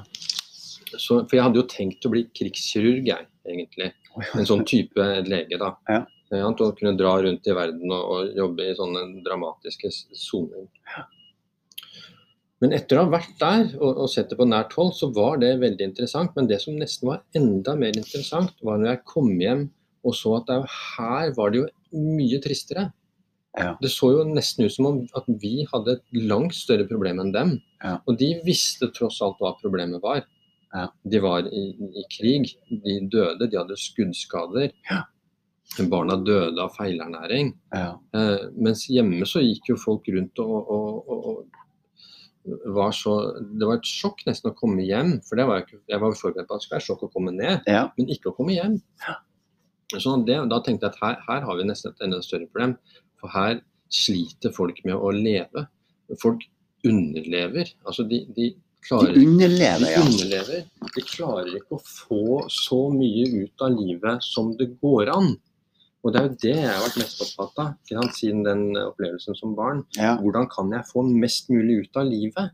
Så, 1.02 1.24
For 1.28 1.38
jeg 1.38 1.46
hadde 1.46 1.62
jo 1.62 1.70
tenkt 1.70 2.06
å 2.08 2.12
bli 2.14 2.26
krigskirurg, 2.36 3.08
jeg, 3.10 3.30
egentlig. 3.48 3.92
En 4.38 4.48
sånn 4.48 4.66
type 4.70 5.08
lege, 5.28 5.60
da. 5.62 5.74
Ja. 5.90 6.04
Ja, 6.34 6.48
å 6.50 6.72
kunne 6.74 6.96
dra 6.98 7.12
rundt 7.22 7.46
i 7.46 7.54
verden 7.54 7.92
og, 7.94 8.06
og 8.10 8.38
jobbe 8.40 8.66
i 8.66 8.78
sånne 8.78 9.04
dramatiske 9.26 9.92
soner. 10.18 10.66
Men 12.64 12.74
etter 12.74 12.98
å 12.98 13.04
ha 13.04 13.12
vært 13.12 13.36
der 13.42 13.68
og, 13.76 14.06
og 14.06 14.10
sett 14.10 14.32
det 14.32 14.40
på 14.40 14.48
nært 14.48 14.74
hold, 14.80 14.96
så 14.98 15.12
var 15.14 15.38
det 15.42 15.52
veldig 15.62 15.92
interessant. 15.92 16.34
Men 16.34 16.48
det 16.50 16.62
som 16.64 16.80
nesten 16.80 17.12
var 17.12 17.22
enda 17.38 17.76
mer 17.78 17.94
interessant, 18.00 18.56
var 18.66 18.80
når 18.82 18.96
jeg 18.96 19.04
kom 19.12 19.30
hjem 19.42 19.68
og 20.04 20.16
så 20.18 20.38
at 20.40 20.50
det, 20.50 20.58
er 20.58 20.78
her 20.98 21.34
var 21.38 21.54
det 21.54 21.62
jo 21.62 21.68
mye 22.18 22.40
tristere. 22.44 22.90
Ja. 23.54 23.76
Det 23.82 23.92
så 23.94 24.10
jo 24.16 24.24
nesten 24.26 24.66
ut 24.66 24.74
som 24.74 24.88
om 24.90 25.02
at 25.18 25.28
vi 25.42 25.68
hadde 25.70 25.98
et 25.98 26.22
langt 26.32 26.56
større 26.58 26.88
problem 26.90 27.22
enn 27.22 27.34
dem. 27.36 27.58
Ja. 27.84 28.00
Og 28.10 28.18
de 28.20 28.32
visste 28.48 28.90
tross 28.96 29.22
alt 29.24 29.38
hva 29.44 29.54
problemet 29.60 30.02
var. 30.04 30.24
De 30.74 31.20
var 31.22 31.48
i, 31.54 31.64
i 32.02 32.04
krig, 32.10 32.56
de 32.70 33.00
døde, 33.12 33.48
de 33.48 33.60
hadde 33.60 33.78
skuddskader. 33.78 34.72
Ja. 34.90 35.04
Barna 35.90 36.18
døde 36.22 36.62
av 36.62 36.74
feilernæring. 36.76 37.54
Ja. 37.74 37.94
Eh, 38.18 38.48
mens 38.58 38.86
hjemme 38.90 39.26
så 39.30 39.42
gikk 39.42 39.72
jo 39.72 39.78
folk 39.80 40.10
rundt 40.14 40.42
og, 40.44 40.56
og, 40.76 41.12
og, 41.14 41.28
og 41.30 41.62
var 42.76 42.92
så 42.92 43.14
Det 43.40 43.68
var 43.68 43.80
et 43.80 43.88
sjokk 43.88 44.26
nesten 44.28 44.52
å 44.52 44.58
komme 44.58 44.84
hjem. 44.86 45.16
For 45.28 45.40
det 45.40 45.46
var 45.50 45.62
jeg, 45.62 45.68
ikke, 45.68 45.84
jeg 45.94 46.04
var 46.04 46.18
forberedt 46.20 46.50
på 46.50 46.58
at 46.58 46.64
det 46.64 46.68
skulle 46.68 46.80
være 46.80 46.88
sjokk 46.90 47.06
å 47.08 47.12
komme 47.14 47.36
ned, 47.36 47.70
ja. 47.70 47.86
men 47.98 48.12
ikke 48.12 48.34
å 48.34 48.36
komme 48.38 48.58
hjem. 48.58 48.80
Så 49.94 50.18
det, 50.28 50.40
da 50.50 50.60
tenkte 50.66 50.90
jeg 50.90 50.96
at 50.96 51.02
her, 51.04 51.22
her 51.28 51.48
har 51.48 51.60
vi 51.60 51.70
nesten 51.70 51.94
et 51.94 52.04
enda 52.06 52.20
større 52.26 52.50
problem. 52.50 52.76
For 53.22 53.34
her 53.34 53.62
sliter 53.94 54.54
folk 54.56 54.82
med 54.88 54.98
å 54.98 55.14
leve. 55.14 55.68
Folk 56.22 56.44
underlever. 56.84 57.70
Altså 57.86 58.06
de, 58.10 58.24
de 58.36 58.50
De 58.90 58.96
underlever, 58.96 59.24
underlever, 59.24 59.86
de 59.86 59.92
ja. 59.92 60.02
underlever. 60.04 60.66
De 60.96 61.04
klarer 61.08 61.56
ikke 61.58 61.78
å 61.78 61.84
få 61.88 62.44
så 62.52 62.80
mye 62.94 63.26
ut 63.44 63.64
av 63.64 63.78
livet 63.78 64.26
som 64.26 64.52
det 64.60 64.74
går 64.84 65.12
an. 65.14 65.34
Og 66.04 66.12
det 66.12 66.20
er 66.20 66.26
jo 66.28 66.40
det 66.42 66.56
jeg 66.58 66.68
har 66.68 66.82
vært 66.84 67.00
mest 67.00 67.22
opptatt 67.24 67.62
av 67.96 68.10
siden 68.18 68.44
den 68.44 68.64
opplevelsen 68.76 69.38
som 69.40 69.56
barn. 69.56 69.86
ja. 69.96 70.18
Hvordan 70.20 70.50
kan 70.52 70.74
jeg 70.76 70.90
få 70.90 71.06
mest 71.08 71.48
mulig 71.54 71.86
ut 71.86 72.00
av 72.02 72.10
livet? 72.10 72.52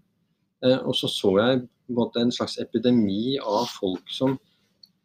Eh, 0.65 0.77
og 0.77 0.93
så 0.95 1.09
så 1.09 1.33
jeg 1.39 1.61
en, 1.63 2.01
en 2.21 2.33
slags 2.35 2.59
epidemi 2.61 3.39
av 3.41 3.65
folk 3.79 4.11
som 4.13 4.37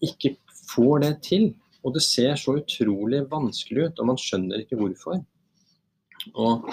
ikke 0.05 0.35
får 0.75 1.07
det 1.07 1.15
til. 1.25 1.47
Og 1.85 1.95
det 1.97 2.05
ser 2.05 2.37
så 2.41 2.59
utrolig 2.59 3.25
vanskelig 3.31 3.89
ut, 3.89 4.01
og 4.01 4.13
man 4.13 4.21
skjønner 4.21 4.63
ikke 4.63 4.79
hvorfor. 4.81 5.21
Og, 6.35 6.69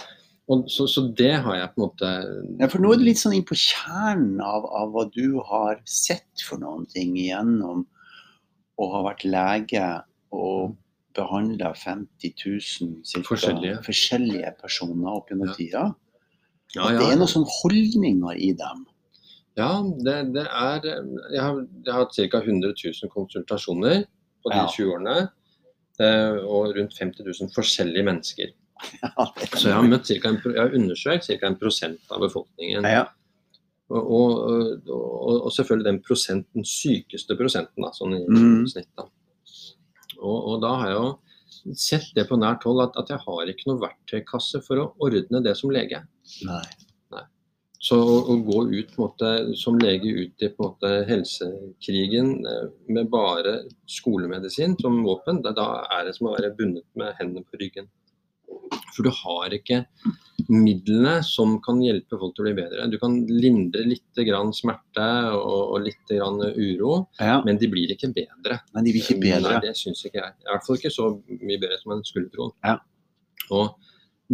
og 0.52 0.66
så, 0.74 0.86
så 0.90 1.04
det 1.16 1.32
har 1.46 1.56
jeg 1.56 1.70
på 1.74 1.80
en 1.80 1.86
måte 1.86 2.12
Ja, 2.60 2.68
for 2.72 2.84
nå 2.84 2.92
er 2.94 3.00
du 3.00 3.06
litt 3.08 3.20
sånn 3.22 3.36
inn 3.38 3.46
på 3.48 3.56
kjernen 3.58 4.42
av, 4.44 4.66
av 4.68 4.92
hva 4.94 5.06
du 5.14 5.38
har 5.48 5.80
sett 5.88 6.44
for 6.48 6.60
noen 6.62 6.86
ting 6.92 7.14
igjennom 7.22 7.86
å 8.82 8.88
ha 8.96 9.02
vært 9.08 9.24
lege 9.30 9.86
og 10.36 10.76
behandla 11.16 11.74
50 11.76 12.34
000 12.40 12.62
cirka, 13.04 13.26
Forskjellige. 13.28 13.82
forskjellige 13.86 14.54
personer 14.62 15.12
opp 15.18 15.30
gjennom 15.32 15.50
Ja. 15.52 15.56
tida. 15.58 15.84
Ja, 16.76 16.86
ja. 16.94 17.00
det 17.02 17.08
er 17.12 17.18
noen 17.20 17.28
sånne 17.34 17.52
holdninger 17.52 18.38
i 18.40 18.54
dem. 18.56 18.86
Ja, 19.60 19.72
det, 19.84 20.14
det 20.34 20.46
er 20.48 20.86
Jeg 20.88 21.42
har, 21.44 21.58
jeg 21.84 21.92
har 21.94 22.06
hatt 22.06 22.16
ca. 22.16 22.40
100 22.40 22.72
000 22.80 23.12
konsultasjoner 23.12 24.06
på 24.42 24.54
de 24.54 24.58
Ja. 24.62 24.68
20 24.72 24.94
årene. 24.96 25.18
eh, 26.00 26.38
Og 26.48 26.72
rundt 26.78 26.96
50 26.98 27.28
000 27.28 27.52
forskjellige 27.54 28.06
mennesker. 28.08 28.54
Ja, 29.02 29.26
Så 29.56 29.68
jeg 29.70 29.76
har, 29.78 29.88
møtt 29.88 30.08
cirka 30.10 30.30
en, 30.32 30.40
jeg 30.46 30.60
har 30.62 30.76
undersøkt 30.78 31.28
ca. 31.28 31.48
en 31.48 31.58
prosent 31.60 32.12
av 32.12 32.22
befolkningen. 32.26 32.84
ja. 32.90 33.08
Og, 33.92 34.06
og, 34.08 34.88
og, 34.88 35.34
og 35.46 35.50
selvfølgelig 35.52 35.84
den 35.90 35.98
prosenten, 36.06 36.64
sykeste 36.64 37.36
prosenten, 37.36 37.84
da, 37.84 37.90
sånn 37.92 38.14
i 38.16 38.22
Mm. 38.24 38.62
snitt. 38.72 38.88
Da. 38.96 39.04
Og, 40.22 40.62
da 40.64 40.70
har 40.80 40.88
jeg 40.88 40.96
jo 41.02 41.74
sett 41.76 42.08
det 42.16 42.24
på 42.30 42.38
nært 42.40 42.64
hold 42.64 42.80
at, 42.86 42.96
at 43.02 43.12
jeg 43.12 43.20
har 43.26 43.52
ikke 43.52 43.68
noe 43.68 43.82
verktøykasse 43.84 44.62
for 44.64 44.80
å 44.80 44.86
ordne 45.04 45.44
det 45.44 45.58
som 45.60 45.74
lege. 45.76 46.00
Nei. 46.48 46.64
Så 47.82 47.98
å, 47.98 48.36
gå 48.46 48.60
ut 48.78 48.92
måte, 49.02 49.56
som 49.58 49.80
lege 49.82 50.06
ut 50.14 50.44
i 50.46 50.50
måte, 50.62 50.90
helsekrigen 51.10 52.46
eh, 52.46 52.68
med 52.94 53.10
bare 53.10 53.64
skolemedisin 53.90 54.76
som 54.80 55.00
våpen, 55.04 55.40
da, 55.42 55.50
da 55.58 55.66
er 55.98 56.06
det 56.06 56.14
som 56.16 56.28
å 56.30 56.36
være 56.36 56.54
bundet 56.60 56.86
med 56.96 57.16
hendene 57.18 57.42
på 57.50 57.58
ryggen. 57.58 57.90
For 58.96 59.04
du 59.08 59.12
har 59.16 59.54
ikke 59.56 59.86
midlene 60.52 61.20
som 61.24 61.58
kan 61.64 61.80
hjelpe 61.84 62.18
folk 62.20 62.34
til 62.36 62.44
å 62.44 62.48
bli 62.50 62.56
bedre. 62.58 62.88
Du 62.92 62.98
kan 63.00 63.18
lindre 63.30 63.84
litt 63.88 64.22
grann 64.28 64.52
smerte 64.56 65.06
og, 65.38 65.76
og 65.76 65.86
litt 65.86 66.12
grann 66.12 66.42
uro, 66.56 67.06
Ja, 67.20 67.40
men 67.46 67.60
de 67.62 67.70
blir 67.72 67.94
ikke 67.94 68.10
bedre. 68.16 68.60
men 68.74 68.88
de 68.88 68.96
blir 68.96 69.06
ikke 69.06 69.22
bedre. 69.22 69.58
Nei, 69.60 69.62
det 69.68 69.76
syns 69.80 70.04
ikke 70.08 70.20
jeg. 70.24 70.36
I 70.44 70.50
hvert 70.52 70.66
fall 70.68 70.80
ikke 70.80 70.94
så 70.94 71.08
mye 71.30 71.62
bedre 71.62 71.80
som 71.84 71.96
en 71.96 72.04
skulle 72.08 72.32
tro. 72.34 72.50
Ja. 72.66 72.78
Og 73.52 73.78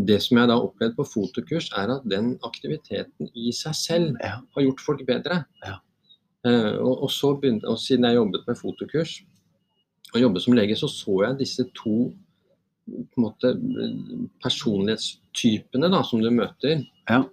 det 0.07 0.19
som 0.21 0.37
jeg 0.37 0.49
da 0.51 0.59
opplevde 0.61 0.97
på 0.99 1.07
fotokurs, 1.09 1.71
er 1.77 1.95
at 1.97 2.05
den 2.09 2.35
aktiviteten 2.45 3.31
i 3.33 3.51
seg 3.55 3.75
selv 3.77 4.17
Ja. 4.23 4.37
har 4.55 4.61
gjort 4.67 4.83
folk 4.85 5.05
bedre. 5.07 5.43
Ja. 5.65 5.79
Uh, 6.45 6.77
og, 6.85 7.03
og, 7.03 7.09
så 7.11 7.33
begynte, 7.35 7.67
og 7.67 7.79
siden 7.81 8.05
jeg 8.05 8.15
jobbet 8.15 8.45
med 8.47 8.55
fotokurs 8.59 9.17
og 10.13 10.21
jobbet 10.21 10.41
som 10.43 10.53
lege, 10.55 10.75
så 10.77 10.87
så 10.87 11.15
jeg 11.25 11.39
disse 11.41 11.65
to 11.75 12.13
måte, 13.19 13.51
personlighetstypene 14.43 15.89
da, 15.91 16.01
som 16.07 16.21
du 16.23 16.29
møter. 16.33 16.83
Ja. 17.09 17.23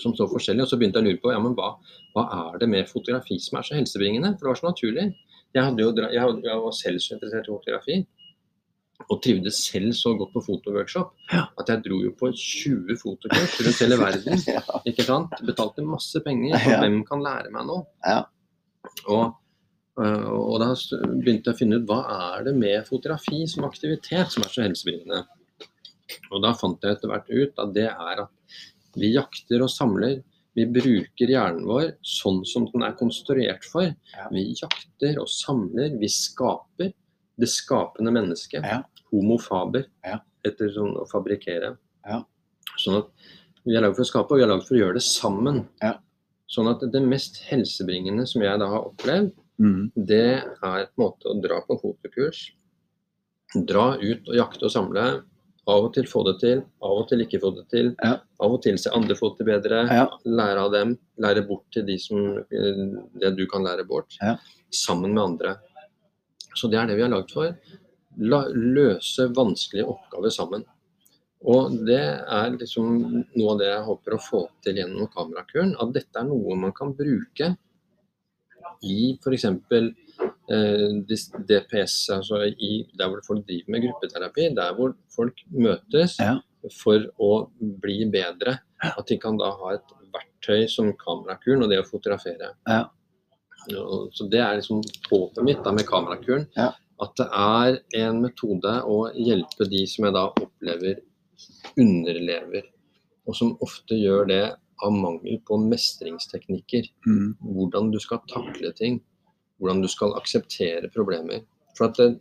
Som 0.00 0.12
så 0.16 0.26
forskjellige. 0.28 0.66
Og 0.66 0.70
så 0.72 0.78
begynte 0.80 1.00
jeg 1.00 1.06
å 1.06 1.10
lure 1.12 1.22
på 1.22 1.32
ja, 1.32 1.38
men 1.42 1.54
hva, 1.56 1.70
hva 2.16 2.26
er 2.52 2.58
det 2.62 2.68
med 2.72 2.88
fotografi 2.90 3.38
som 3.42 3.58
er 3.60 3.66
så 3.68 3.76
helsebringende? 3.78 4.34
For 4.36 4.46
det 4.46 4.52
var 4.52 4.60
så 4.60 4.68
naturlig. 4.70 5.06
Jeg, 5.56 5.62
hadde 5.64 5.82
jo, 5.86 5.92
jeg, 5.96 6.20
hadde- 6.20 6.44
jeg 6.44 6.62
var 6.66 6.76
selv 6.76 7.00
så 7.00 7.14
interessert 7.16 7.48
i 7.48 7.54
fotografi. 7.54 7.98
Og 9.12 9.18
trivdes 9.24 9.58
selv 9.68 9.90
så 9.92 10.14
godt 10.16 10.30
på 10.32 10.40
fotoworkshop 10.46 11.10
Ja. 11.32 11.42
at 11.60 11.68
jeg 11.68 11.82
dro 11.84 11.98
jo 12.00 12.14
på 12.16 12.30
20 12.32 12.96
fotokurs 13.00 13.56
rundt 13.60 13.80
hele 13.84 13.98
verden. 14.00 14.40
Ikke 14.88 15.04
sant? 15.04 15.34
Betalte 15.44 15.84
masse 15.84 16.20
penger 16.24 16.56
for 16.64 16.80
hvem 16.80 17.02
kan 17.08 17.24
lære 17.24 17.52
meg 17.52 17.66
noe. 17.68 17.84
Ja. 18.08 18.22
Og, 19.12 19.34
og 19.96 20.58
da 20.60 20.68
begynte 21.22 21.48
jeg 21.50 21.54
å 21.54 21.58
finne 21.58 21.78
ut 21.80 21.86
hva 21.88 22.02
er 22.36 22.44
det 22.44 22.54
med 22.58 22.84
fotografi 22.88 23.46
som 23.48 23.64
aktivitet 23.64 24.34
som 24.34 24.44
er 24.44 24.52
så 24.52 24.64
helsebringende. 24.66 25.22
Og 26.30 26.42
da 26.44 26.52
fant 26.58 26.82
jeg 26.84 26.96
etter 26.96 27.10
hvert 27.10 27.30
ut 27.32 27.62
at 27.62 27.72
det 27.74 27.86
er 27.88 28.22
at 28.26 28.58
vi 28.96 29.14
jakter 29.14 29.64
og 29.64 29.72
samler. 29.72 30.20
Vi 30.56 30.64
bruker 30.72 31.28
hjernen 31.32 31.66
vår 31.68 31.94
sånn 32.06 32.42
som 32.48 32.64
den 32.72 32.84
er 32.86 32.94
konstruert 32.96 33.64
for. 33.68 33.90
Vi 34.32 34.44
jakter 34.56 35.18
og 35.20 35.28
samler. 35.32 35.96
Vi 36.00 36.08
skaper 36.12 36.92
det 37.36 37.48
skapende 37.52 38.12
mennesket. 38.16 38.64
Ja. 38.64 38.82
Homo 39.12 39.36
faber, 39.38 39.84
Ja. 40.04 40.20
etter 40.44 40.70
sånn 40.72 40.94
å 40.96 41.04
fabrikkere. 41.10 41.76
Ja. 42.06 42.22
Sånn 42.78 42.98
at 43.02 43.08
vi 43.64 43.74
er 43.76 43.82
laget 43.82 43.96
for 43.96 44.04
å 44.04 44.10
skape, 44.12 44.30
og 44.32 44.38
vi 44.38 44.44
er 44.44 44.48
laget 44.52 44.68
for 44.68 44.76
å 44.76 44.80
gjøre 44.80 44.94
det 44.94 45.02
sammen. 45.02 45.68
Ja. 45.82 45.98
Sånn 46.48 46.70
at 46.70 46.80
det 46.92 47.02
mest 47.02 47.42
helsebringende 47.50 48.26
som 48.28 48.42
jeg 48.42 48.58
da 48.58 48.68
har 48.70 48.86
opplevd, 48.88 49.32
Mm. 49.56 49.88
det 49.96 50.24
er 50.36 50.50
på 50.60 50.68
en 50.68 51.00
måte 51.00 51.30
å 51.30 51.38
dra 51.40 51.62
på 51.64 51.78
fotokurs. 51.80 52.42
Dra 53.56 53.94
ut 53.96 54.28
og 54.28 54.36
jakte 54.36 54.68
og 54.68 54.74
samle. 54.74 55.06
Av 55.66 55.82
og 55.88 55.94
til 55.96 56.06
få 56.06 56.20
det 56.28 56.36
til, 56.38 56.60
av 56.84 57.00
og 57.00 57.08
til 57.10 57.24
ikke 57.24 57.40
få 57.42 57.50
det 57.56 57.64
til. 57.72 57.88
Ja. 57.98 58.20
Av 58.42 58.52
og 58.54 58.60
til 58.62 58.76
se 58.78 58.92
andre 58.94 59.16
få 59.18 59.32
det 59.38 59.48
bedre. 59.48 59.80
Ja. 59.90 60.04
Lære 60.22 60.62
av 60.62 60.70
dem. 60.74 60.92
Lære 61.22 61.42
bort 61.48 61.64
til 61.74 61.86
de 61.88 61.96
som, 61.98 62.38
eh, 62.38 62.84
det 63.18 63.32
du 63.36 63.46
kan 63.50 63.64
lære 63.66 63.86
bort. 63.88 64.14
Ja. 64.20 64.36
Sammen 64.70 65.14
med 65.14 65.24
andre. 65.24 65.56
Så 66.54 66.70
det 66.70 66.78
er 66.78 66.86
det 66.86 66.96
vi 66.96 67.02
har 67.02 67.10
lagd 67.10 67.32
for. 67.34 67.56
La, 68.18 68.46
løse 68.48 69.26
vanskelige 69.34 69.88
oppgaver 69.90 70.30
sammen. 70.30 70.64
Og 71.44 71.84
det 71.84 72.00
er 72.00 72.54
liksom 72.54 73.24
noe 73.34 73.50
av 73.52 73.58
det 73.58 73.68
jeg 73.68 73.86
håper 73.90 74.14
å 74.14 74.22
få 74.22 74.48
til 74.64 74.78
gjennom 74.80 75.10
kamerakuren. 75.12 75.74
At 75.82 75.92
dette 75.92 76.20
er 76.20 76.24
noe 76.30 76.56
man 76.56 76.72
kan 76.72 76.94
bruke 76.96 77.56
i 78.84 79.16
f.eks. 79.22 79.44
Eh, 80.46 80.90
DPS, 81.48 81.94
altså 82.14 82.42
i, 82.46 82.86
der 82.96 83.08
hvor 83.10 83.22
folk 83.26 83.46
driver 83.48 83.72
med 83.74 83.82
gruppeterapi. 83.86 84.48
Der 84.54 84.74
hvor 84.76 84.94
folk 85.14 85.40
møtes 85.50 86.18
Ja. 86.22 86.36
for 86.82 87.00
å 87.20 87.50
bli 87.60 88.04
bedre. 88.10 88.58
At 88.82 89.06
de 89.08 89.18
kan 89.18 89.36
da 89.38 89.50
ha 89.50 89.74
et 89.74 89.94
verktøy 90.14 90.68
som 90.68 90.92
kamerakuren 90.92 91.62
og 91.64 91.70
det 91.70 91.80
å 91.82 91.88
fotografere. 91.88 92.52
Ja. 92.68 92.84
Så 94.14 94.28
Det 94.30 94.38
er 94.38 94.56
liksom 94.60 94.82
håpet 95.10 95.42
mitt 95.42 95.64
da 95.64 95.72
med 95.72 95.86
kamerakuren. 95.86 96.46
Ja. 96.56 96.72
At 97.02 97.16
det 97.18 97.26
er 97.32 97.80
en 98.06 98.22
metode 98.22 98.82
å 98.86 99.10
hjelpe 99.12 99.66
de 99.68 99.84
som 99.86 100.04
jeg 100.06 100.14
da 100.14 100.28
opplever 100.30 101.00
underlever. 101.76 102.62
Og 103.26 103.34
som 103.36 103.56
ofte 103.60 103.98
gjør 103.98 104.28
det 104.30 104.42
av 104.84 104.92
mangel 104.92 105.38
på 105.46 105.58
mestringsteknikker. 105.62 106.88
Mm. 107.06 107.36
Hvordan 107.40 107.92
du 107.94 108.00
skal 108.02 108.22
takle 108.30 108.72
ting. 108.76 109.00
Hvordan 109.60 109.82
du 109.84 109.88
skal 109.88 110.16
akseptere 110.18 110.90
problemer. 110.92 111.44
For 111.78 111.92
det, 111.96 112.18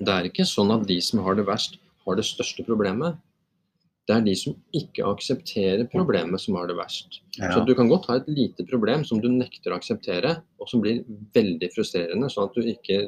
det 0.00 0.12
er 0.12 0.28
ikke 0.28 0.48
sånn 0.48 0.72
at 0.74 0.86
de 0.88 0.98
som 1.04 1.22
har 1.26 1.36
det 1.38 1.46
verst, 1.48 1.78
har 2.06 2.18
det 2.18 2.26
største 2.26 2.64
problemet. 2.66 3.20
Det 4.08 4.16
er 4.16 4.24
de 4.26 4.32
som 4.34 4.56
ikke 4.74 5.06
aksepterer 5.06 5.84
problemet, 5.92 6.40
som 6.42 6.56
har 6.58 6.66
det 6.66 6.74
verst. 6.74 7.20
Ja. 7.36 7.52
Så 7.54 7.62
du 7.68 7.70
kan 7.78 7.90
godt 7.90 8.08
ha 8.10 8.16
et 8.18 8.30
lite 8.30 8.66
problem 8.66 9.04
som 9.06 9.20
du 9.22 9.28
nekter 9.30 9.70
å 9.70 9.78
akseptere, 9.78 10.40
og 10.58 10.70
som 10.70 10.82
blir 10.82 11.04
veldig 11.36 11.68
frustrerende, 11.74 12.30
sånn 12.32 12.48
at 12.48 12.56
du 12.58 12.66
ikke 12.72 12.98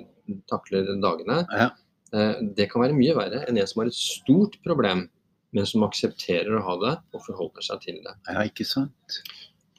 takler 0.50 0.87
dagene. 1.02 1.40
Ja. 1.50 1.72
Eh, 2.14 2.44
Det 2.54 2.68
kan 2.70 2.85
være 2.85 2.94
mye 2.94 3.16
verre 3.18 3.42
enn 3.48 3.59
en 3.59 3.66
som 3.66 3.83
har 3.83 3.90
et 3.90 3.98
stort 3.98 4.61
problem, 4.62 5.09
men 5.55 5.67
som 5.71 5.85
aksepterer 5.87 6.57
å 6.59 6.62
ha 6.67 6.75
det 6.83 6.93
og 7.14 7.23
forholder 7.27 7.62
seg 7.62 7.81
til 7.87 8.01
det. 8.05 8.14
ja, 8.29 8.43
ikke 8.49 8.67
sant? 8.67 9.19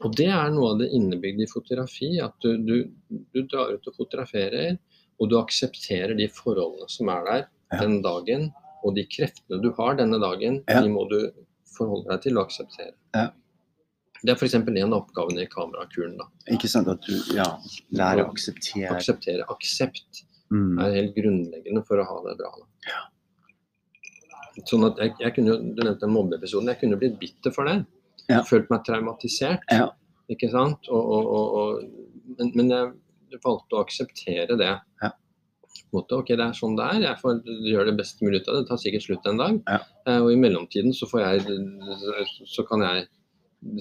Og 0.04 0.12
det 0.16 0.28
er 0.28 0.50
noe 0.52 0.74
av 0.74 0.80
det 0.82 0.90
innebygde 0.96 1.46
i 1.46 1.52
fotografi. 1.52 2.10
At 2.24 2.36
du, 2.44 2.58
du, 2.68 2.92
du 3.34 3.42
drar 3.48 3.72
ut 3.76 3.88
og 3.88 3.96
fotograferer, 3.96 4.78
og 5.20 5.30
du 5.32 5.38
aksepterer 5.40 6.16
de 6.20 6.28
forholdene 6.28 6.90
som 6.92 7.10
er 7.14 7.24
der 7.30 7.46
Ja. 7.72 7.80
den 7.82 8.02
dagen. 8.04 8.50
Og 8.86 8.94
de 8.96 9.06
kreftene 9.10 9.62
du 9.64 9.72
har 9.78 9.96
denne 9.98 10.20
dagen, 10.22 10.64
Ja. 10.70 10.82
de 10.84 10.90
må 10.92 11.08
du 11.10 11.32
forholde 11.78 12.12
deg 12.12 12.22
til 12.28 12.38
og 12.38 12.46
akseptere. 12.50 12.94
Ja. 13.16 13.30
Det 14.22 14.32
er 14.32 14.36
f.eks. 14.36 14.54
en 14.56 14.94
av 14.94 15.00
oppgavene 15.02 15.42
i 15.44 15.48
kamerakuren. 15.48 16.18
da. 16.20 16.26
Ikke 16.54 16.70
sant 16.70 16.88
at 16.92 17.02
du 17.08 17.16
ja, 17.36 17.48
lærer 17.92 18.26
å 18.26 18.32
akseptere. 18.34 18.92
Akseptere. 18.96 19.44
Aksept 19.50 20.24
Mm. 20.52 20.78
er 20.80 20.92
helt 20.94 21.16
grunnleggende 21.16 21.82
for 21.88 21.98
å 21.98 22.06
ha 22.06 22.18
det 22.30 22.38
bra. 22.38 22.52
Da. 22.60 23.00
Sånn 24.64 24.88
at 24.88 25.00
jeg, 25.02 25.16
jeg 25.20 25.36
kunne 25.36 25.58
Du 25.76 25.82
nevnte 25.84 26.10
mobbeepisoden. 26.10 26.72
Jeg 26.72 26.82
kunne 26.84 27.00
blitt 27.02 27.20
bitter 27.20 27.54
for 27.56 27.68
det. 27.70 27.82
Ja. 28.32 28.42
Følt 28.48 28.72
meg 28.72 28.86
traumatisert. 28.88 29.66
Ja. 29.74 29.90
Ikke 30.32 30.50
sant? 30.54 30.88
Og, 30.90 31.12
og, 31.18 31.60
og, 31.60 32.08
men, 32.38 32.52
men 32.56 32.72
jeg 32.74 33.44
valgte 33.44 33.78
å 33.78 33.84
akseptere 33.84 34.58
det. 34.60 34.72
Ja. 35.04 35.12
Måte, 35.94 36.18
ok, 36.18 36.32
det 36.34 36.46
er 36.48 36.56
sånn 36.58 36.78
det 36.80 36.88
er. 36.88 37.04
Jeg 37.10 37.22
får 37.22 37.44
gjøre 37.70 37.92
det 37.92 38.00
best 38.00 38.24
mulig 38.24 38.42
ut 38.42 38.50
av 38.50 38.58
det. 38.58 38.64
Det 38.64 38.72
tar 38.72 38.82
sikkert 38.82 39.06
slutt 39.06 39.30
en 39.30 39.42
dag. 39.42 39.60
Ja. 39.68 39.82
Eh, 40.08 40.18
og 40.24 40.32
i 40.32 40.40
mellomtiden 40.40 40.96
så, 40.96 41.08
får 41.12 41.24
jeg, 41.26 41.60
så 42.50 42.66
kan 42.68 42.84
jeg 42.86 43.06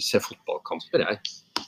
se 0.02 0.20
fotballkamper, 0.22 1.04
jeg. 1.04 1.22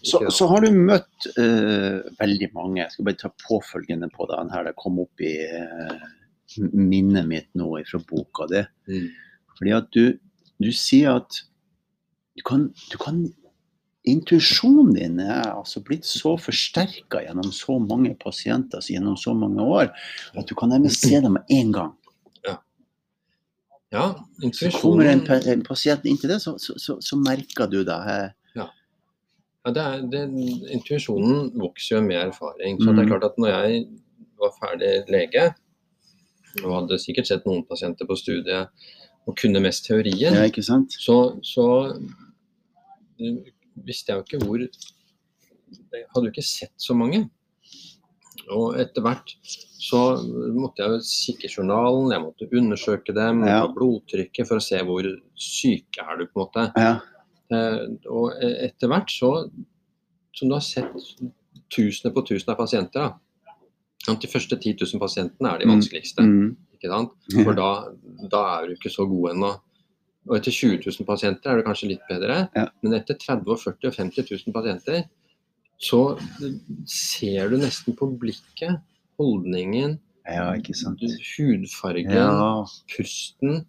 Så, 0.06 0.20
så 0.30 0.46
har 0.50 0.62
du 0.62 0.76
møtt 0.76 1.26
uh, 1.38 2.04
veldig 2.20 2.50
mange. 2.54 2.82
Jeg 2.82 2.92
skal 2.94 3.08
bare 3.08 3.18
ta 3.20 3.30
påfølgende 3.46 4.08
på 4.12 4.28
den 4.30 4.52
her. 4.52 4.68
Det 4.68 4.76
kom 4.78 5.00
opp 5.02 5.24
i 5.24 5.32
eh, 5.42 6.06
minnet 6.72 7.26
mitt 7.28 7.48
nå 7.58 7.72
fra 7.90 8.00
boka 8.08 8.46
di. 8.50 8.62
Mm. 8.88 9.08
Fordi 9.58 9.72
at 9.76 9.90
du, 9.92 10.18
du 10.62 10.70
sier 10.72 11.16
at 11.20 11.42
du 12.36 12.42
kan, 12.46 12.68
du 12.92 12.96
kan 13.02 13.24
Intuisjonen 14.06 14.92
din 14.94 15.16
er 15.18 15.48
altså 15.50 15.80
blitt 15.82 16.04
så 16.06 16.36
forsterka 16.38 17.24
gjennom 17.24 17.48
så 17.50 17.74
mange 17.82 18.12
pasienter 18.20 18.78
altså 18.78 18.92
gjennom 18.94 19.16
så 19.18 19.32
mange 19.34 19.64
år 19.66 19.88
at 20.38 20.46
du 20.46 20.52
kan 20.54 20.70
nærmest 20.70 21.02
se 21.02 21.18
dem 21.24 21.34
med 21.34 21.42
en 21.50 21.72
gang. 21.74 21.94
Ja, 23.90 24.12
Så 24.52 24.70
kommer 24.80 25.06
en, 25.10 25.24
en 25.26 25.62
pasient 25.66 26.04
inn 26.06 26.18
til 26.18 26.30
det, 26.30 26.38
så, 26.42 26.56
så, 26.58 26.74
så, 26.78 26.96
så 27.00 27.16
merker 27.18 27.66
du 27.70 27.80
det. 27.86 27.96
eh, 28.12 28.30
Ja, 28.58 28.66
det 29.74 29.82
er, 29.82 30.00
det, 30.10 30.22
intuisjonen 30.74 31.52
vokser 31.58 31.96
jo 31.96 32.02
med 32.06 32.18
erfaring. 32.28 32.78
Så 32.82 32.92
det 32.92 32.98
er 32.98 33.06
Mm. 33.06 33.10
klart 33.10 33.24
at 33.30 33.38
når 33.42 33.48
jeg 33.54 33.86
var 34.38 34.52
ferdig 34.60 34.92
lege, 35.10 35.44
og 36.64 36.72
hadde 36.80 36.98
sikkert 37.02 37.26
sett 37.28 37.46
noen 37.46 37.64
pasienter 37.68 38.06
på 38.08 38.16
studiet 38.18 38.68
og 39.26 39.34
kunne 39.36 39.60
mest 39.60 39.84
teorien, 39.88 40.34
Ja, 40.34 40.44
ikke 40.46 40.62
sant? 40.62 40.92
så, 41.02 41.36
så 41.42 41.64
visste 43.18 44.12
jeg 44.12 44.20
jo 44.20 44.24
ikke 44.26 44.44
hvor 44.44 44.60
Jeg 44.62 46.04
hadde 46.12 46.28
jo 46.28 46.32
ikke 46.32 46.44
sett 46.46 46.74
så 46.78 46.94
mange. 46.94 47.24
Og 48.54 48.76
etter 48.78 49.02
hvert 49.02 49.32
så 49.82 49.98
måtte 50.54 50.84
jeg 50.84 50.92
jo 50.92 51.00
kikke 51.08 51.50
journalen, 51.50 52.12
jeg 52.14 52.22
måtte 52.22 52.48
undersøke 52.54 53.14
dem, 53.16 53.42
Ja. 53.46 53.60
ta 53.66 53.72
blodtrykket 53.74 54.46
for 54.46 54.60
å 54.60 54.62
se 54.62 54.78
hvor 54.86 55.02
syk 55.34 55.98
er 56.02 56.18
du, 56.20 56.26
på 56.26 56.38
en 56.38 56.44
måte. 56.44 56.66
Ja. 56.78 56.92
Eh, 57.50 57.86
og 58.10 58.32
e- 58.42 58.66
etter 58.68 58.88
hvert 58.90 59.10
så, 59.10 59.50
som 60.34 60.48
du 60.48 60.54
har 60.54 60.60
sett 60.64 60.92
tusener 61.70 62.14
på 62.14 62.22
tusener 62.26 62.54
av 62.54 62.58
pasienter, 62.62 63.00
da. 63.00 63.18
De 64.06 64.28
første 64.30 64.56
10 64.60 64.76
000 64.80 65.00
pasientene 65.00 65.48
er 65.54 65.58
de 65.58 65.66
Mm. 65.66 65.70
vanskeligste. 65.76 66.22
Mm. 66.22 66.56
ikke 66.76 66.90
sant? 66.92 67.10
For 67.44 67.54
da, 67.54 67.68
da 68.30 68.42
er 68.62 68.66
du 68.68 68.74
ikke 68.74 68.90
så 68.92 69.06
god 69.08 69.30
ennå. 69.34 69.60
Og 70.28 70.36
etter 70.36 70.50
20 70.52 70.78
000 70.84 71.06
pasienter 71.06 71.50
er 71.50 71.56
det 71.56 71.64
kanskje 71.66 71.88
litt 71.88 72.00
bedre. 72.08 72.48
Ja. 72.54 72.66
Men 72.82 72.92
etter 72.94 73.14
30 73.18 73.50
og 73.50 73.58
40 73.58 73.88
og 73.88 73.94
50 73.94 74.30
000 74.46 74.52
pasienter, 74.52 75.04
så 75.78 76.18
ser 76.86 77.48
du 77.50 77.56
nesten 77.58 77.94
på 77.96 78.08
blikket, 78.18 78.80
holdningen, 79.18 79.98
ja, 80.26 80.52
ikke 80.54 80.74
sant. 80.76 81.00
hudfargen, 81.38 82.10
Ja. 82.10 82.64
pusten, 82.96 83.66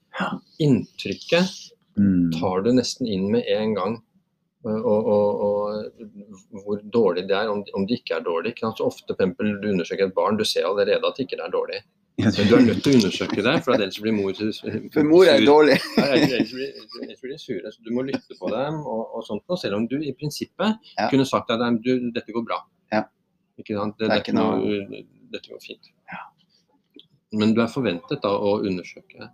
inntrykket 0.60 1.72
Mm. 1.98 2.32
tar 2.40 2.62
du 2.62 2.72
nesten 2.74 3.08
inn 3.08 3.32
med 3.32 3.44
en 3.48 3.74
gang. 3.74 4.04
Og, 4.68 5.08
og, 5.16 5.42
og 5.48 6.64
hvor 6.66 6.82
dårlig 6.94 7.24
det 7.30 7.36
er, 7.38 7.50
om, 7.52 7.62
om 7.78 7.86
det 7.88 8.02
ikke 8.02 8.18
er 8.18 8.26
dårlig. 8.26 8.52
Ikke 8.54 8.66
sant? 8.68 8.80
Så 8.82 8.88
ofte 8.90 9.16
Pempel, 9.18 9.54
du 9.62 9.70
undersøker 9.72 10.10
et 10.10 10.16
barn, 10.18 10.38
du 10.40 10.44
ser 10.48 10.68
allerede 10.68 11.00
at 11.08 11.16
det 11.18 11.28
ikke 11.28 11.40
er 11.44 11.54
dårlig. 11.54 11.80
Men 12.18 12.34
du 12.34 12.54
er 12.58 12.64
nødt 12.66 12.80
til 12.82 12.96
å 12.96 12.98
undersøke 12.98 13.44
det, 13.46 13.54
for 13.66 13.76
ellers 13.78 14.00
blir 14.02 14.16
mor 14.18 14.34
For 14.94 15.06
mor 15.06 15.28
er 15.30 15.44
dårlig. 15.46 15.76
Ja, 16.00 16.08
ellers 16.18 16.50
blir, 16.56 16.72
ellers 17.04 17.22
blir 17.22 17.34
de 17.36 17.38
sure. 17.44 17.72
Så 17.76 17.84
du 17.86 17.92
må 17.94 18.04
lytte 18.08 18.38
på 18.40 18.50
dem, 18.50 18.80
og, 18.82 19.04
og 19.20 19.26
sånt, 19.28 19.44
og 19.54 19.60
selv 19.62 19.78
om 19.78 19.86
du 19.92 20.00
i 20.02 20.16
prinsippet 20.18 20.90
Ja. 20.98 21.10
kunne 21.12 21.28
sagt 21.30 21.54
at 21.54 21.62
du, 21.86 21.92
dette 22.16 22.34
går 22.34 22.48
bra. 22.50 22.64
Ja. 22.94 23.04
Ikke 23.62 23.78
sant? 23.78 24.00
Det, 24.00 24.08
Det 24.08 24.10
er 24.10 24.16
dette, 24.18 24.32
ikke 24.32 24.40
noe- 24.40 24.58
går, 24.66 25.06
dette 25.38 25.54
går 25.54 25.62
fint. 25.62 25.92
Ja. 26.10 26.24
Men 27.38 27.54
du 27.54 27.62
er 27.62 27.70
forventet 27.70 28.24
da 28.26 28.34
å 28.34 28.58
undersøke. 28.66 29.30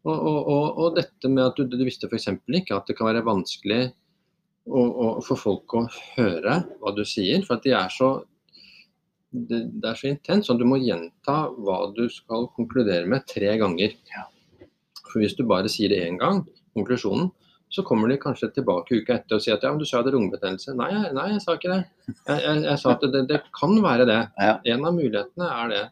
Og, 0.00 0.16
og, 0.16 0.36
og, 0.48 0.78
og 0.80 0.94
dette 0.96 1.28
med 1.28 1.44
at 1.44 1.58
du, 1.60 1.66
du 1.68 1.82
visste 1.84 2.08
f.eks. 2.08 2.26
ikke 2.56 2.74
at 2.74 2.86
det 2.88 2.94
kan 2.98 3.10
være 3.10 3.20
vanskelig 3.26 3.90
å, 4.66 4.80
å, 4.80 5.06
for 5.24 5.40
folk 5.40 5.76
å 5.78 5.86
høre 6.16 6.60
hva 6.80 6.92
du 6.96 7.04
sier, 7.08 7.42
for 7.46 7.58
at 7.58 7.66
de 7.66 7.74
er 7.76 7.94
så 7.94 8.12
det, 9.30 9.60
det 9.78 9.86
er 9.86 9.98
så 9.98 10.08
intenst, 10.10 10.48
så 10.48 10.56
du 10.58 10.64
må 10.66 10.80
gjenta 10.82 11.44
hva 11.54 11.84
du 11.94 12.08
skal 12.10 12.48
konkludere 12.56 13.06
med 13.10 13.28
tre 13.30 13.52
ganger. 13.60 13.94
Ja. 14.10 14.24
For 15.04 15.22
hvis 15.22 15.36
du 15.38 15.44
bare 15.46 15.70
sier 15.70 15.92
det 15.92 16.00
én 16.06 16.18
gang, 16.18 16.42
konklusjonen, 16.74 17.30
så 17.70 17.84
kommer 17.86 18.10
de 18.10 18.18
kanskje 18.18 18.48
tilbake 18.56 18.98
uka 18.98 19.20
etter 19.20 19.38
og 19.38 19.44
sier 19.44 19.54
at 19.54 19.62
ja, 19.62 19.70
men 19.70 19.78
du 19.78 19.86
sa 19.86 20.00
hadde 20.00 20.10
lungebetennelse. 20.16 20.74
Nei, 20.78 20.90
nei, 21.14 21.26
jeg 21.36 21.42
sa 21.44 21.54
ikke 21.54 21.70
det. 21.70 21.82
Jeg, 22.08 22.40
jeg, 22.42 22.62
jeg 22.64 22.80
sa 22.82 22.94
at 22.96 23.04
det, 23.14 23.20
det 23.30 23.38
kan 23.54 23.76
være 23.84 24.06
det. 24.10 24.20
En 24.72 24.88
av 24.88 24.96
mulighetene 24.96 25.50
er 25.54 25.70
det. 25.70 25.84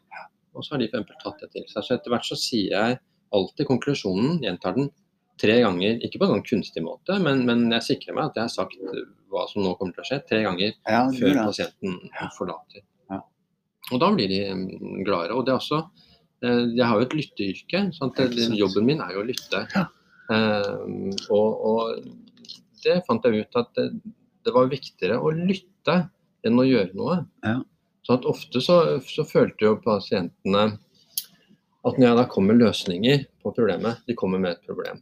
Og 0.59 0.67
så 0.67 0.75
har 0.75 0.83
de 0.83 0.89
for 0.91 0.99
eksempel 0.99 1.21
tatt 1.23 1.45
det 1.45 1.53
til 1.55 1.69
seg. 1.71 1.87
Så 1.87 1.95
etter 1.95 2.15
hvert 2.15 2.27
så 2.27 2.39
sier 2.41 2.75
jeg 2.75 2.99
alltid 3.39 3.69
konklusjonen, 3.69 4.41
gjentar 4.43 4.75
den 4.75 4.91
tre 5.41 5.61
ganger. 5.65 5.99
Ikke 6.05 6.21
på 6.21 6.27
en 6.29 6.35
sånn 6.37 6.45
kunstig 6.47 6.83
måte, 6.85 7.19
men, 7.25 7.45
men 7.49 7.67
jeg 7.79 7.87
sikrer 7.93 8.17
meg 8.17 8.31
at 8.31 8.39
jeg 8.41 8.47
har 8.49 8.53
sagt 8.55 8.77
hva 9.29 9.45
som 9.51 9.63
nå 9.65 9.75
kommer 9.79 9.93
til 9.97 10.05
å 10.05 10.09
skje, 10.09 10.21
tre 10.29 10.43
ganger 10.47 10.71
Ja, 10.89 11.03
før 11.13 11.35
det. 11.35 11.43
pasienten 11.45 11.99
forlater. 12.39 12.85
Ja. 13.13 13.21
Og 13.93 14.01
da 14.03 14.11
blir 14.15 14.31
de 14.33 14.41
mm, 14.57 15.03
gladere. 15.07 15.37
Og 15.37 15.45
det 15.47 15.53
er 15.55 15.59
også 15.61 15.81
eh, 16.43 16.63
Jeg 16.79 16.85
har 16.89 16.97
jo 17.01 17.07
et 17.09 17.17
lytteyrke. 17.19 17.83
sant. 17.97 18.23
Jobben 18.57 18.89
min 18.89 19.03
er 19.05 19.15
jo 19.17 19.25
å 19.25 19.29
lytte. 19.29 19.65
Ja. 19.75 19.87
Eh, 20.33 20.73
og, 21.33 21.63
og 21.73 22.09
det 22.85 23.01
fant 23.07 23.25
jeg 23.29 23.45
ut 23.47 23.59
at 23.61 23.71
det, 23.77 23.89
det 24.47 24.55
var 24.55 24.69
viktigere 24.71 25.19
å 25.21 25.33
lytte 25.35 25.99
enn 26.47 26.61
å 26.61 26.65
gjøre 26.69 26.95
noe. 26.97 27.23
Ja. 27.45 27.59
Så 28.07 28.17
at 28.17 28.27
ofte 28.31 28.61
så, 28.65 28.77
så 29.05 29.25
følte 29.29 29.67
jo 29.67 29.75
pasientene 29.85 30.79
at 31.85 31.99
når 31.99 32.07
jeg 32.09 32.17
da 32.19 32.25
kom 32.33 32.47
med 32.49 32.59
løsninger 32.61 33.21
på 33.45 33.53
problemet 33.55 34.01
De 34.09 34.15
kommer 34.19 34.41
med 34.43 34.57
et 34.57 34.65
problem. 34.67 34.99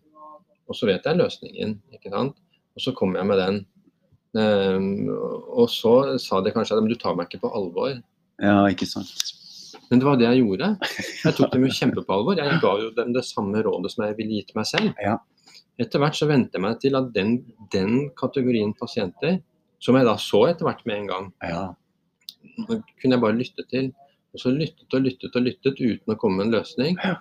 Og 0.68 0.74
så 0.76 0.86
vet 0.88 1.04
jeg 1.06 1.18
løsningen, 1.18 1.76
ikke 1.94 2.10
sant. 2.10 2.36
Og 2.76 2.82
så 2.82 2.92
kommer 2.96 3.20
jeg 3.22 3.26
med 3.30 3.38
den. 3.38 3.58
Um, 4.36 5.08
og 5.56 5.68
så 5.72 6.18
sa 6.20 6.40
de 6.44 6.50
kanskje 6.52 6.76
at 6.76 6.82
"Men 6.82 6.90
du 6.92 6.98
tar 7.00 7.14
meg 7.16 7.28
ikke 7.30 7.40
på 7.46 7.52
alvor. 7.54 8.02
Ja, 8.42 8.66
ikke 8.68 8.86
sant. 8.86 9.12
Men 9.90 10.00
det 10.00 10.06
var 10.06 10.16
det 10.16 10.26
jeg 10.26 10.42
gjorde. 10.42 10.68
Jeg 11.24 11.34
tok 11.36 11.52
dem 11.52 11.62
jo 11.64 11.70
kjempe 11.72 12.02
på 12.04 12.12
alvor. 12.12 12.36
Jeg 12.36 12.60
ga 12.60 12.72
jo 12.82 12.90
dem 12.90 13.12
det 13.14 13.24
samme 13.24 13.62
rådet 13.62 13.92
som 13.92 14.04
jeg 14.04 14.16
ville 14.18 14.40
gitt 14.42 14.54
meg 14.58 14.66
selv. 14.66 14.92
Ja. 15.00 15.16
Etter 15.78 15.98
hvert 16.02 16.16
så 16.18 16.26
vente 16.28 16.56
jeg 16.58 16.62
meg 16.64 16.80
til 16.80 16.96
at 16.96 17.12
den, 17.14 17.36
den 17.72 18.10
kategorien 18.18 18.74
pasienter, 18.74 19.38
som 19.78 19.94
jeg 19.96 20.04
da 20.08 20.16
så 20.16 20.46
etter 20.50 20.64
hvert 20.66 20.84
med 20.86 20.96
en 20.96 21.06
gang, 21.06 21.32
Ja. 21.42 21.74
kunne 22.66 23.14
jeg 23.14 23.20
bare 23.20 23.36
lytte 23.38 23.64
til. 23.70 23.92
Og 24.34 24.40
så 24.40 24.50
lyttet 24.52 24.92
og 24.92 25.00
lyttet 25.00 25.36
og 25.36 25.42
lyttet 25.42 25.80
uten 25.80 26.12
å 26.12 26.18
komme 26.18 26.36
med 26.42 26.46
en 26.46 26.58
løsning. 26.60 26.96
Ja. 27.02 27.16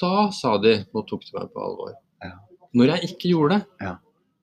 Da 0.00 0.30
sa 0.30 0.56
de 0.58 0.84
nå 0.94 1.02
tok 1.08 1.24
de 1.26 1.38
meg 1.38 1.50
på 1.54 1.64
alvor. 1.64 1.94
Ja. 2.22 2.36
Når 2.76 2.94
jeg 2.94 3.10
ikke 3.10 3.32
gjorde 3.32 3.58
det. 3.58 3.86
Ja. 3.86 3.96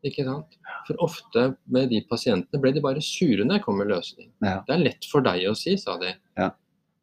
Ikke 0.07 0.23
sant? 0.27 0.57
For 0.87 0.99
ofte 1.03 1.43
med 1.73 1.89
de 1.91 2.01
pasientene 2.07 2.61
ble 2.61 2.71
de 2.75 2.83
bare 2.83 3.03
sure 3.03 3.43
når 3.43 3.59
jeg 3.59 3.65
kom 3.65 3.79
med 3.81 3.91
løsning. 3.91 4.29
Ja. 4.43 4.59
Det 4.67 4.75
er 4.75 4.83
lett 4.83 5.07
for 5.09 5.25
deg 5.25 5.47
å 5.49 5.55
si, 5.57 5.75
sa 5.81 5.97
de. 6.01 6.13
Ja. 6.39 6.51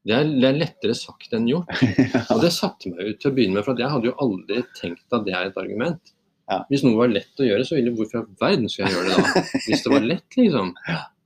Det, 0.05 0.13
er, 0.13 0.29
det 0.29 0.49
er 0.51 0.59
lettere 0.61 0.97
sagt 0.99 1.33
enn 1.37 1.49
gjort. 1.49 1.73
Og 2.35 2.45
det 2.45 2.53
satte 2.55 2.93
meg 2.93 3.15
ut 3.15 3.23
til 3.23 3.33
å 3.33 3.37
begynne 3.37 3.59
med, 3.59 3.67
for 3.67 3.81
jeg 3.81 3.93
hadde 3.93 4.11
jo 4.11 4.19
aldri 4.25 4.61
tenkt 4.77 5.17
at 5.17 5.25
det 5.27 5.35
er 5.37 5.49
et 5.49 5.61
argument. 5.61 6.15
Ja. 6.51 6.61
Hvis 6.69 6.85
noe 6.85 6.99
var 6.99 7.13
lett 7.13 7.41
å 7.41 7.47
gjøre, 7.47 7.65
så 7.65 7.79
ville 7.79 7.95
hvorfor 7.97 8.27
i 8.27 8.39
verden 8.41 8.69
skulle 8.69 8.91
jeg 8.91 8.99
gjøre 8.99 9.11
det 9.11 9.21
da? 9.25 9.45
Hvis 9.67 9.85
det 9.85 9.93
var 9.95 10.09
lett, 10.11 10.37
liksom. 10.37 10.75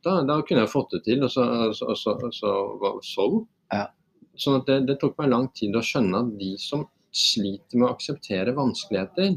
Da, 0.06 0.12
da 0.28 0.36
kunne 0.46 0.62
jeg 0.62 0.70
fått 0.70 0.94
det 0.94 1.00
til, 1.08 1.24
og 1.26 1.32
så, 1.34 1.46
så, 1.74 1.96
så, 1.98 2.52
så. 3.02 3.26
Ja. 3.74 3.88
Sånn 4.38 4.60
at 4.60 4.70
det, 4.70 4.78
det 4.86 4.98
tok 5.02 5.18
meg 5.18 5.32
lang 5.32 5.48
tid 5.58 5.74
å 5.74 5.82
skjønne 5.82 6.22
at 6.22 6.30
de 6.38 6.52
som 6.62 6.86
sliter 7.10 7.80
med 7.80 7.88
å 7.88 7.96
akseptere 7.96 8.54
vanskeligheter, 8.54 9.34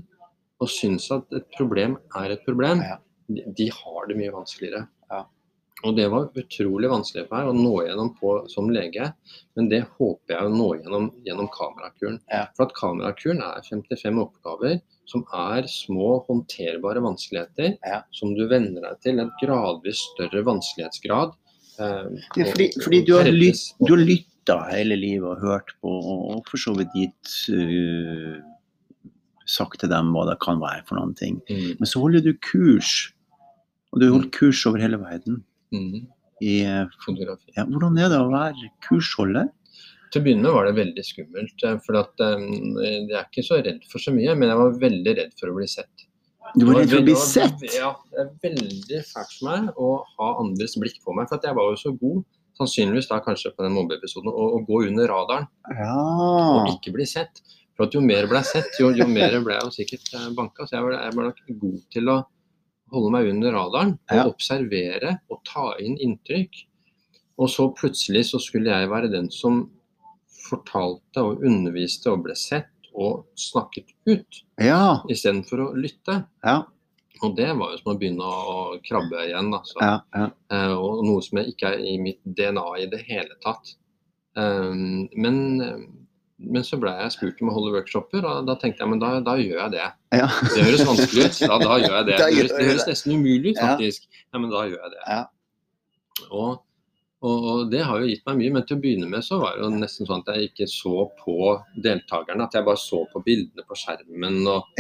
og 0.62 0.70
syns 0.70 1.10
at 1.12 1.26
et 1.34 1.48
problem 1.58 1.98
er 2.16 2.32
et 2.36 2.44
problem, 2.46 2.82
Ja. 2.86 2.98
de, 3.28 3.44
de 3.58 3.70
har 3.74 4.08
det 4.08 4.18
mye 4.20 4.32
vanskeligere. 4.36 4.88
Ja. 5.12 5.24
Og 5.84 5.96
det 5.98 6.06
var 6.12 6.28
utrolig 6.38 6.90
vanskelig 6.92 7.24
for 7.28 7.38
meg 7.40 7.48
å 7.50 7.56
nå 7.58 7.72
gjennom 7.88 8.12
på 8.20 8.34
som 8.54 8.68
lege, 8.70 9.08
men 9.58 9.70
det 9.72 9.80
håper 9.98 10.36
jeg 10.36 10.46
å 10.46 10.52
nå 10.54 10.68
gjennom 10.78 11.08
gjennom 11.26 11.48
kamerakuren. 11.50 12.20
Ja. 12.30 12.44
For 12.56 12.68
at 12.68 12.76
kamerakuren 12.78 13.42
er 13.42 13.64
55 13.66 14.20
oppgaver 14.22 14.80
som 15.10 15.24
er 15.34 15.64
små, 15.68 16.20
håndterbare 16.28 17.02
vanskeligheter 17.02 17.80
som 18.14 18.36
du 18.38 18.46
venner 18.48 18.82
deg 18.86 19.02
til 19.02 19.20
en 19.20 19.32
gradvis 19.42 20.04
større 20.14 20.44
vanskelighetsgrad. 20.46 21.34
eh, 21.80 22.06
fordi, 22.36 22.68
og- 22.78 22.84
fordi 22.84 23.06
du 23.08 23.14
har, 23.18 23.24
lytta 23.26 24.58
hele 24.70 24.96
livet 25.00 25.24
og 25.32 25.40
hørt 25.42 25.72
på, 25.82 25.90
og 26.36 26.46
for 26.46 26.58
så 26.58 26.76
vidt 26.78 26.94
gitt 26.94 27.32
øh, 27.50 28.42
sagt 29.50 29.80
til 29.82 29.90
dem 29.92 30.12
hva 30.16 30.26
det 30.30 30.38
kan 30.44 30.60
være 30.62 30.84
for 30.88 31.00
noen 31.00 31.16
ting. 31.18 31.40
Mm, 31.50 31.78
Men 31.80 31.90
så 31.90 32.02
holder 32.04 32.22
du 32.26 32.34
kurs, 32.44 33.14
og 33.92 34.00
du 34.02 34.08
har 34.08 34.18
holdt 34.20 34.32
kurs 34.36 34.66
over 34.70 34.80
hele 34.84 35.00
verden. 35.02 35.44
mm, 35.74 36.06
I, 36.42 36.54
øh, 36.66 36.88
ja, 37.56 37.66
hvordan 37.66 37.98
er 38.02 38.10
det 38.10 38.18
å 38.20 38.30
være 38.32 38.72
kursholder? 38.88 39.50
Til 40.12 40.20
å 40.22 40.24
begynne 40.26 40.44
med 40.44 40.54
var 40.58 40.66
det 40.68 40.76
veldig 40.76 41.04
skummelt. 41.08 41.64
eh, 41.64 41.78
For 41.86 41.96
at, 42.02 42.20
um, 42.20 42.78
jeg 42.82 43.14
er 43.16 43.28
ikke 43.30 43.46
så 43.48 43.62
redd 43.64 43.84
for 43.88 44.00
så 44.04 44.12
mye, 44.12 44.34
men 44.36 44.50
jeg 44.50 44.58
var 44.58 44.80
veldig 44.82 45.14
redd 45.20 45.36
for 45.40 45.48
å 45.52 45.56
bli 45.56 45.68
sett. 45.72 46.08
Du 46.58 46.66
var 46.66 46.82
redd 46.82 46.90
for 46.92 47.00
å 47.00 47.06
bli 47.08 47.16
sett? 47.16 47.62
Ja, 47.78 47.94
det 48.12 48.20
er 48.26 48.32
veldig 48.44 49.00
fælt 49.08 49.32
for 49.38 49.48
meg 49.48 49.70
å 49.80 49.92
ha 50.18 50.28
andres 50.42 50.76
blikk 50.82 50.98
på 51.06 51.14
meg. 51.16 51.30
For 51.30 51.38
at 51.40 51.46
jeg 51.48 51.56
var 51.56 51.70
jo 51.72 51.78
så 51.80 51.94
god, 51.96 52.26
sannsynligvis 52.60 53.08
da 53.08 53.22
kanskje 53.24 53.54
på 53.56 53.64
den 53.64 53.72
mobbeepisoden, 53.78 54.28
å, 54.34 54.50
å 54.58 54.66
gå 54.68 54.82
under 54.90 55.08
radaren 55.08 55.48
og 56.66 56.68
ikke 56.76 56.92
bli 56.98 57.06
sett. 57.08 57.40
For 57.82 57.88
at 57.88 57.96
jo 57.98 58.02
mer 58.06 58.28
ble 58.30 58.38
jeg 58.44 58.46
sett, 58.46 58.76
jo, 58.78 58.92
jo 58.94 59.08
mer 59.10 59.34
ble 59.42 59.56
jeg 59.56 59.66
jo 59.66 59.72
sikkert 59.74 60.10
eh, 60.14 60.26
banka. 60.38 60.68
Så 60.70 60.76
jeg 60.76 60.84
var, 60.86 60.92
jeg 61.02 61.16
var 61.18 61.26
nok 61.32 61.40
god 61.64 61.78
til 61.96 62.10
å 62.14 62.18
holde 62.94 63.10
meg 63.16 63.30
under 63.32 63.56
radaren 63.56 63.94
og 63.98 64.20
Ja. 64.20 64.26
observere 64.30 65.14
og 65.34 65.40
ta 65.50 65.64
inn 65.82 65.96
inntrykk. 65.98 66.60
Og 67.42 67.50
så 67.50 67.66
plutselig 67.74 68.28
så 68.30 68.38
skulle 68.44 68.70
jeg 68.70 68.90
være 68.92 69.10
den 69.10 69.32
som 69.34 69.64
fortalte 70.52 71.24
og 71.26 71.42
underviste 71.42 72.12
og 72.12 72.22
ble 72.28 72.36
sett 72.38 72.70
og 72.94 73.26
snakket 73.40 73.90
ut, 74.06 74.44
Ja. 74.62 75.02
istedenfor 75.10 75.66
å 75.66 75.74
lytte. 75.74 76.20
Ja. 76.46 76.60
Og 77.24 77.36
det 77.36 77.50
var 77.58 77.72
jo 77.72 77.78
som 77.82 77.96
å 77.96 77.98
begynne 77.98 78.22
å 78.30 78.78
krabbe 78.86 79.26
igjen. 79.26 79.50
Altså. 79.58 79.82
Ja. 79.82 79.96
ja. 80.14 80.30
Eh, 80.54 80.76
og 80.78 81.02
noe 81.08 81.22
som 81.26 81.40
ikke 81.42 81.74
er 81.74 81.80
i 81.82 81.98
mitt 81.98 82.22
DNA 82.26 82.68
i 82.78 82.86
det 82.94 83.02
hele 83.10 83.42
tatt. 83.42 83.74
Um, 84.38 85.10
men, 85.18 85.62
eh, 85.62 85.82
men 86.42 86.66
så 86.66 86.80
ble 86.82 86.92
jeg 86.98 87.14
spurt 87.14 87.42
om 87.44 87.52
å 87.52 87.54
holde 87.56 87.76
workshoper, 87.76 88.26
og 88.26 88.48
da 88.50 88.56
tenkte 88.62 88.84
jeg 88.84 88.92
men 88.92 89.02
da, 89.02 89.12
da 89.26 89.36
gjør 89.40 89.60
jeg 89.60 89.74
det. 89.76 89.86
ja. 90.18 90.28
Det 90.56 90.66
høres 90.66 90.84
vanskelig 90.88 91.28
ut, 91.28 91.40
da, 91.44 91.60
da 91.62 91.78
gjør 91.84 91.96
jeg 92.00 92.10
det. 92.10 92.18
Det 92.22 92.34
høres, 92.38 92.52
det 92.58 92.68
høres 92.72 92.90
nesten 92.90 93.16
umulig 93.16 93.54
ut, 93.54 93.62
faktisk. 93.62 94.10
Ja, 94.32 94.42
men 94.42 94.52
da 94.54 94.66
gjør 94.70 94.84
jeg 94.86 94.94
det. 94.96 95.02
Ja. 95.06 95.22
Og, 96.30 96.62
og, 97.22 97.48
og 97.52 97.72
det 97.72 97.82
har 97.86 98.02
jo 98.02 98.10
gitt 98.10 98.24
meg 98.30 98.40
mye, 98.40 98.54
men 98.56 98.66
til 98.68 98.78
å 98.80 98.84
begynne 98.84 99.10
med 99.12 99.26
så 99.26 99.38
var 99.42 99.58
det 99.58 99.66
jo 99.66 99.72
nesten 99.76 100.10
sånn 100.10 100.24
at 100.26 100.32
jeg 100.34 100.52
ikke 100.52 100.68
så 100.72 101.04
på 101.20 101.36
deltakerne. 101.86 102.48
At 102.48 102.58
jeg 102.58 102.68
bare 102.68 102.82
så 102.82 103.04
på 103.12 103.22
bildene 103.26 103.66
på 103.68 103.78
skjermen. 103.78 104.40
og, 104.50 104.72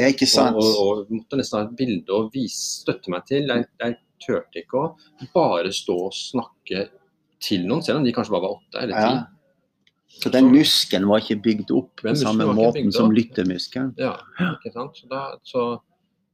og, 0.58 0.72
og 0.86 1.12
måtte 1.14 1.40
nesten 1.42 1.60
ha 1.60 1.68
et 1.68 1.76
bilde 1.78 2.18
å 2.18 2.26
vise, 2.34 2.82
støtte 2.82 3.14
meg 3.14 3.28
til. 3.30 3.46
Jeg, 3.52 3.68
jeg 3.84 4.00
turte 4.22 4.64
ikke 4.64 4.82
å 4.82 5.30
bare 5.36 5.74
stå 5.74 5.98
og 6.08 6.18
snakke 6.18 6.88
til 7.42 7.64
noen, 7.70 7.82
selv 7.86 8.02
om 8.02 8.06
de 8.06 8.14
kanskje 8.14 8.36
bare 8.36 8.46
var 8.48 8.58
åtte 8.60 8.84
eller 8.84 8.98
ti. 8.98 9.14
Så 10.22 10.30
den 10.34 10.52
muskelen 10.54 11.08
var 11.10 11.24
ikke 11.24 11.40
bygd 11.46 11.72
opp 11.74 12.04
på 12.04 12.14
samme 12.20 12.46
måten 12.54 12.92
som 12.94 13.14
lyttemuskelen. 13.16 13.96
Ja, 14.02 14.18
ikke 14.52 14.74
sant? 14.76 15.00
Så 15.00 15.10
da, 15.10 15.24
så, 15.48 15.64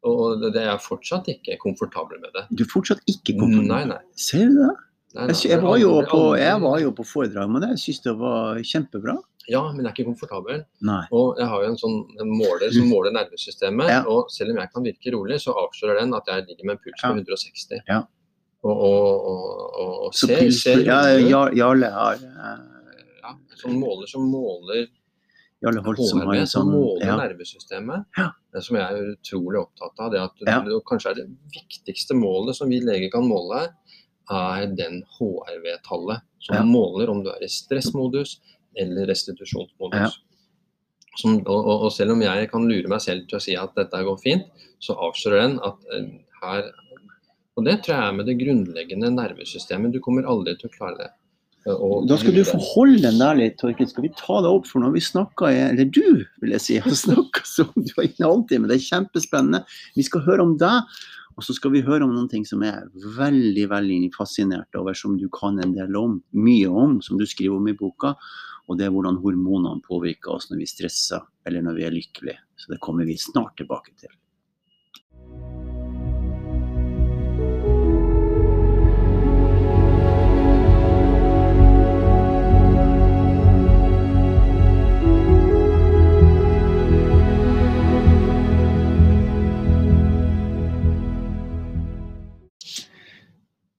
og 0.07 0.43
det 0.43 0.59
er 0.59 0.73
jeg 0.73 0.83
fortsatt 0.83 1.29
ikke 1.31 1.59
komfortabel 1.61 2.19
med 2.23 2.35
det. 2.35 2.47
Du 2.51 2.65
er 2.65 2.71
fortsatt 2.71 3.03
ikke 3.07 3.37
komfortabel. 3.37 3.71
Nei, 3.71 3.85
nei. 3.93 4.19
Ser 4.19 4.51
du 4.51 4.59
det? 4.59 4.73
nei, 5.15 5.29
nei. 5.29 5.39
Jeg, 5.47 5.61
var 5.63 5.79
jo 5.79 5.93
på, 6.09 6.21
jeg 6.41 6.61
var 6.65 6.83
jo 6.83 6.91
på 6.97 7.07
foredrag 7.07 7.53
med 7.53 7.63
det. 7.63 7.71
Jeg 7.77 7.83
syns 7.85 8.03
det 8.09 8.15
var 8.19 8.61
kjempebra. 8.73 9.17
Ja, 9.47 9.61
men 9.71 9.85
jeg 9.85 9.87
er 9.87 9.95
ikke 9.95 10.09
komfortabel. 10.09 10.61
Nei. 10.83 11.01
Og 11.15 11.39
jeg 11.39 11.47
har 11.47 11.63
jo 11.63 11.71
en 11.71 11.79
sånn 11.79 11.97
en 12.19 12.31
måler 12.33 12.73
som 12.75 12.89
måler 12.91 13.13
nervesystemet. 13.15 13.91
Ja. 13.93 14.01
Og 14.11 14.31
selv 14.33 14.51
om 14.51 14.59
jeg 14.59 14.73
kan 14.73 14.83
virke 14.83 15.13
rolig, 15.15 15.39
så 15.45 15.55
avslører 15.55 16.01
den 16.01 16.15
at 16.17 16.27
jeg 16.27 16.49
ligger 16.49 16.67
med 16.67 16.75
en 16.75 16.81
puls 16.83 16.99
på 16.99 17.13
Ja. 17.13 17.19
160. 17.23 17.83
Ja. 17.87 18.01
Og, 18.67 18.73
og, 18.73 19.27
og, 19.79 19.91
og 20.07 20.15
ser, 20.17 20.49
ser 20.51 20.81
Jarle 20.83 21.91
har 21.93 22.23
Ja, 23.27 23.71
måler 23.73 24.09
som 24.09 24.25
måler 24.31 24.87
Jarle 25.63 25.81
Holt 25.81 26.01
som 26.05 26.19
har 26.21 26.27
HRV, 26.29 26.39
en 26.43 26.47
som 26.49 26.67
sånn 26.67 26.73
måler 26.75 27.07
ja. 27.07 27.15
nervesystemet. 27.17 28.03
Ja. 28.19 28.27
Det 28.53 28.61
som 28.65 28.77
jeg 28.77 28.85
er 28.93 29.07
utrolig 29.15 29.61
opptatt 29.63 30.03
av. 30.05 30.11
Det 30.13 30.19
at 30.21 30.43
Ja. 30.45 30.59
det 30.61 30.77
kanskje 30.85 31.09
er 31.11 31.15
det 31.15 31.27
viktigste 31.55 32.13
målet 32.17 32.55
som 32.59 32.69
vi 32.69 32.77
leger 32.79 33.09
kan 33.11 33.25
måle, 33.25 33.63
er 34.29 34.67
den 34.77 35.01
HRV-tallet. 35.17 36.21
Som 36.45 36.55
Ja. 36.55 36.63
måler 36.63 37.09
om 37.09 37.23
du 37.23 37.31
er 37.31 37.41
i 37.41 37.49
stressmodus 37.49 38.39
eller 38.77 39.07
restitusjonsmodus. 39.09 39.97
Ja. 39.97 40.09
Som, 41.17 41.39
og, 41.39 41.65
og, 41.65 41.85
og 41.87 41.91
selv 41.91 42.11
om 42.13 42.21
jeg 42.21 42.51
kan 42.51 42.67
lure 42.69 42.87
meg 42.87 43.01
selv 43.01 43.27
til 43.27 43.39
å 43.39 43.41
si 43.41 43.55
at 43.57 43.73
dette 43.73 44.03
går 44.05 44.19
fint, 44.21 44.45
så 44.79 44.93
avslører 44.93 45.41
den 45.47 45.59
at 45.65 45.77
eh, 45.91 46.11
her 46.43 46.71
Og 47.57 47.65
det 47.65 47.79
tror 47.81 47.95
jeg 47.95 48.07
er 48.07 48.13
med 48.13 48.27
det 48.27 48.37
grunnleggende 48.37 49.09
nervesystemet. 49.09 49.91
Du 49.91 49.99
kommer 49.99 50.27
aldri 50.29 50.53
til 50.59 50.69
å 50.69 50.73
klare 50.77 50.97
det. 50.99 51.07
Da 51.67 52.15
skal 52.15 52.35
du 52.37 52.43
forholde 52.47 53.01
deg 53.03 53.19
der 53.19 53.37
litt, 53.41 53.57
Torkild. 53.59 53.91
Skal 53.91 54.05
vi 54.05 54.13
ta 54.15 54.39
det 54.43 54.51
opp? 54.55 54.67
For 54.69 54.79
når 54.79 54.93
vi 54.95 55.03
snakker, 55.03 55.51
Eller 55.51 55.89
du, 55.91 56.23
vil 56.41 56.55
jeg 56.55 56.63
si. 56.63 56.79
Har 56.83 56.95
snakka 57.05 57.43
som 57.47 57.71
du 57.75 57.91
har 57.97 58.07
alltid, 58.29 58.61
men 58.61 58.71
Det 58.71 58.77
er 58.77 58.87
kjempespennende. 58.87 59.63
Vi 59.97 60.05
skal 60.07 60.23
høre 60.27 60.47
om 60.47 60.57
deg. 60.61 60.97
Og 61.37 61.45
så 61.45 61.53
skal 61.53 61.75
vi 61.75 61.83
høre 61.85 62.01
om 62.01 62.15
noen 62.15 62.29
ting 62.31 62.47
som 62.49 62.63
jeg 62.65 62.73
er 62.73 62.87
veldig 63.17 63.67
veldig 63.69 63.97
fascinert 64.15 64.77
over, 64.79 64.95
som 64.97 65.19
du 65.21 65.27
kan 65.29 65.59
en 65.61 65.75
del 65.75 65.93
om, 65.99 66.15
mye 66.33 66.69
om, 66.71 66.95
som 67.05 67.19
du 67.19 67.27
skriver 67.29 67.59
om 67.59 67.67
i 67.69 67.75
boka. 67.77 68.15
Og 68.67 68.79
det 68.79 68.87
er 68.87 68.93
hvordan 68.95 69.19
hormonene 69.21 69.83
påvirker 69.85 70.33
oss 70.33 70.49
når 70.49 70.63
vi 70.63 70.71
stresser 70.71 71.21
eller 71.45 71.61
når 71.67 71.77
vi 71.77 71.85
er 71.85 71.93
lykkelige. 71.93 72.41
Så 72.57 72.73
det 72.73 72.81
kommer 72.81 73.05
vi 73.05 73.19
snart 73.21 73.53
tilbake 73.61 73.93
til. 74.01 74.09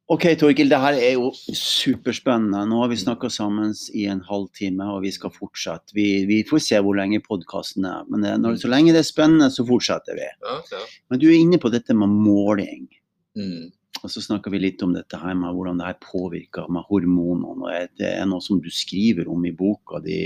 Ok, 0.08 0.24
Torkil, 0.40 0.70
det 0.72 0.78
her 0.80 0.96
er 0.96 1.16
jo 1.18 1.30
superspennende. 1.36 2.62
Nå 2.70 2.78
har 2.80 2.88
vi 2.88 2.96
snakka 2.96 3.28
sammen 3.28 3.74
i 3.92 4.06
en 4.08 4.22
halvtime, 4.24 4.86
og 4.88 5.02
vi 5.04 5.10
skal 5.12 5.32
fortsette. 5.34 5.92
Vi, 5.96 6.24
vi 6.30 6.38
får 6.48 6.62
se 6.64 6.78
hvor 6.80 6.96
lenge 6.96 7.20
podkasten 7.20 7.84
er. 7.84 8.06
Men 8.08 8.24
det, 8.24 8.30
når, 8.40 8.56
så 8.62 8.70
lenge 8.72 8.94
det 8.96 9.02
er 9.02 9.08
spennende, 9.08 9.50
så 9.52 9.66
fortsetter 9.68 10.16
vi. 10.16 10.28
Ja, 10.46 10.54
ja. 10.72 10.80
Men 11.12 11.20
du 11.20 11.26
er 11.28 11.36
inne 11.36 11.58
på 11.60 11.68
dette 11.74 11.92
med 11.96 12.14
måling. 12.24 12.86
Mm. 13.36 13.66
Og 13.98 14.12
så 14.14 14.22
snakker 14.24 14.54
vi 14.54 14.62
litt 14.62 14.80
om 14.86 14.94
dette 14.96 15.20
her 15.20 15.36
med 15.36 15.52
hvordan 15.52 15.82
det 15.82 15.90
her 15.90 15.98
påvirker 16.06 16.70
med 16.72 16.88
hormonene. 16.88 17.68
Og 17.68 18.00
det 18.00 18.14
er 18.14 18.24
noe 18.30 18.40
som 18.44 18.62
du 18.64 18.70
skriver 18.72 19.28
om 19.28 19.44
i 19.44 19.52
boka 19.52 20.00
di, 20.04 20.22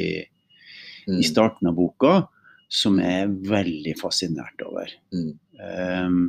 Mm. 1.08 1.16
i 1.18 1.24
starten 1.26 1.66
av 1.66 1.74
boka, 1.74 2.28
som 2.70 3.00
jeg 3.02 3.24
er 3.24 3.32
veldig 3.48 3.96
fascinert 3.98 4.62
over. 4.62 4.86
Mm. 5.10 5.32
Um, 5.58 6.20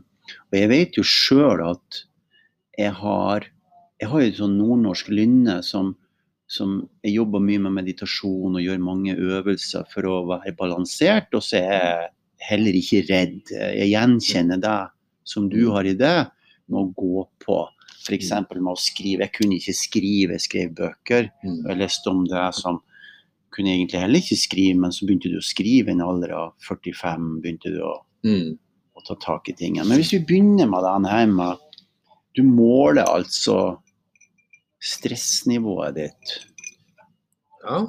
og 0.49 0.57
jeg 0.57 0.69
vet 0.71 0.97
jo 0.97 1.03
sjøl 1.05 1.61
at 1.67 1.99
jeg 2.77 2.93
har 2.99 3.49
Jeg 4.01 4.09
har 4.09 4.19
jo 4.19 4.27
et 4.27 4.39
sånn 4.39 4.57
nordnorsk 4.57 5.07
lynne 5.13 5.61
som, 5.63 5.93
som 6.49 6.81
jeg 7.05 7.13
jobber 7.13 7.39
mye 7.39 7.61
med 7.61 7.75
meditasjon 7.77 8.57
og 8.57 8.63
gjør 8.65 8.81
mange 8.83 9.13
øvelser 9.15 9.85
for 9.93 10.09
å 10.09 10.15
være 10.27 10.51
balansert. 10.59 11.29
Og 11.37 11.45
så 11.45 11.61
er 11.61 11.77
jeg 11.77 12.09
heller 12.49 12.75
ikke 12.75 13.03
redd. 13.07 13.53
Jeg 13.53 13.93
gjenkjenner 13.93 14.59
det 14.59 14.79
som 15.23 15.47
du 15.47 15.69
har 15.71 15.87
i 15.87 15.93
det, 15.95 16.27
med 16.67 16.81
å 16.81 16.91
gå 16.99 17.23
på. 17.45 17.59
F.eks. 18.03 18.33
med 18.49 18.73
å 18.73 18.75
skrive. 18.75 19.23
Jeg 19.23 19.35
kunne 19.37 19.55
ikke 19.61 19.77
skrive, 19.77 20.35
jeg 20.35 20.47
skrev 20.49 20.75
bøker. 20.81 21.29
Mm. 21.45 21.61
Jeg 21.69 21.79
leste 21.79 22.11
om 22.11 22.25
det 22.27 22.47
som 22.59 22.81
kunne 23.55 23.71
egentlig 23.71 24.01
heller 24.03 24.19
ikke 24.19 24.41
skrive, 24.41 24.79
men 24.83 24.91
så 24.91 25.05
begynte 25.07 25.31
du 25.31 25.37
å 25.39 25.45
skrive 25.45 25.93
i 25.93 25.95
en 25.95 26.03
alder 26.03 26.33
av 26.35 26.55
45. 26.67 27.37
begynte 27.45 27.71
du 27.71 27.79
å 27.85 28.01
Mm. 28.25 28.57
å 28.95 29.01
ta 29.07 29.15
tak 29.15 29.49
i 29.49 29.53
tingene. 29.53 29.87
Men 29.87 29.99
hvis 29.99 30.11
vi 30.13 30.25
begynner 30.25 30.67
med 30.67 30.83
den 30.83 31.05
her 31.11 31.25
med 31.27 31.57
Du 32.35 32.41
måler 32.43 33.05
altså 33.05 33.77
stressnivået 34.83 35.95
ditt. 35.95 36.31
Ja. 37.63 37.83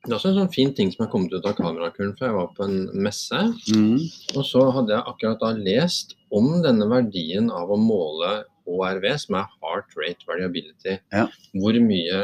Det 0.00 0.08
er 0.08 0.16
også 0.16 0.30
en 0.30 0.38
sånn 0.38 0.52
fin 0.54 0.70
ting 0.74 0.88
som 0.94 1.04
er 1.04 1.10
kommet 1.12 1.34
ut 1.36 1.44
av 1.44 1.58
kamerakuren, 1.58 2.14
for 2.16 2.26
jeg 2.30 2.36
var 2.38 2.52
på 2.56 2.64
en 2.64 2.78
messe. 3.04 3.40
Mm. 3.76 3.98
Og 4.32 4.46
så 4.48 4.62
hadde 4.72 4.94
jeg 4.94 5.04
akkurat 5.12 5.42
da 5.42 5.50
lest 5.58 6.14
om 6.32 6.48
denne 6.64 6.88
verdien 6.88 7.50
av 7.52 7.68
å 7.68 7.76
måle 7.78 8.30
HRV, 8.64 9.06
som 9.20 9.36
er 9.42 9.50
heart 9.60 9.92
rate 10.00 10.24
variability. 10.28 10.96
Ja. 11.12 11.26
Hvor 11.52 11.76
mye 11.84 12.22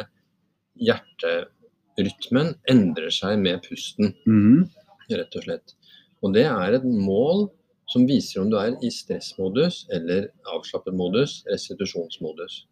hjerterytmen 0.81 2.55
endrer 2.72 3.12
seg 3.12 3.38
med 3.44 3.62
pusten, 3.68 4.14
Mm. 4.25 4.70
rett 5.11 5.37
og 5.37 5.44
slett. 5.44 5.75
Og 6.22 6.33
det 6.33 6.46
er 6.46 6.75
et 6.75 6.85
mål 6.85 7.51
som 7.90 8.07
viser 8.09 8.42
om 8.42 8.51
du 8.51 8.57
er 8.59 8.75
i 8.83 8.90
stressmodus 8.90 9.85
eller 9.94 10.31
avslappet 10.53 10.96
modus, 10.96 11.40
restitusjonsmodus. 11.51 12.64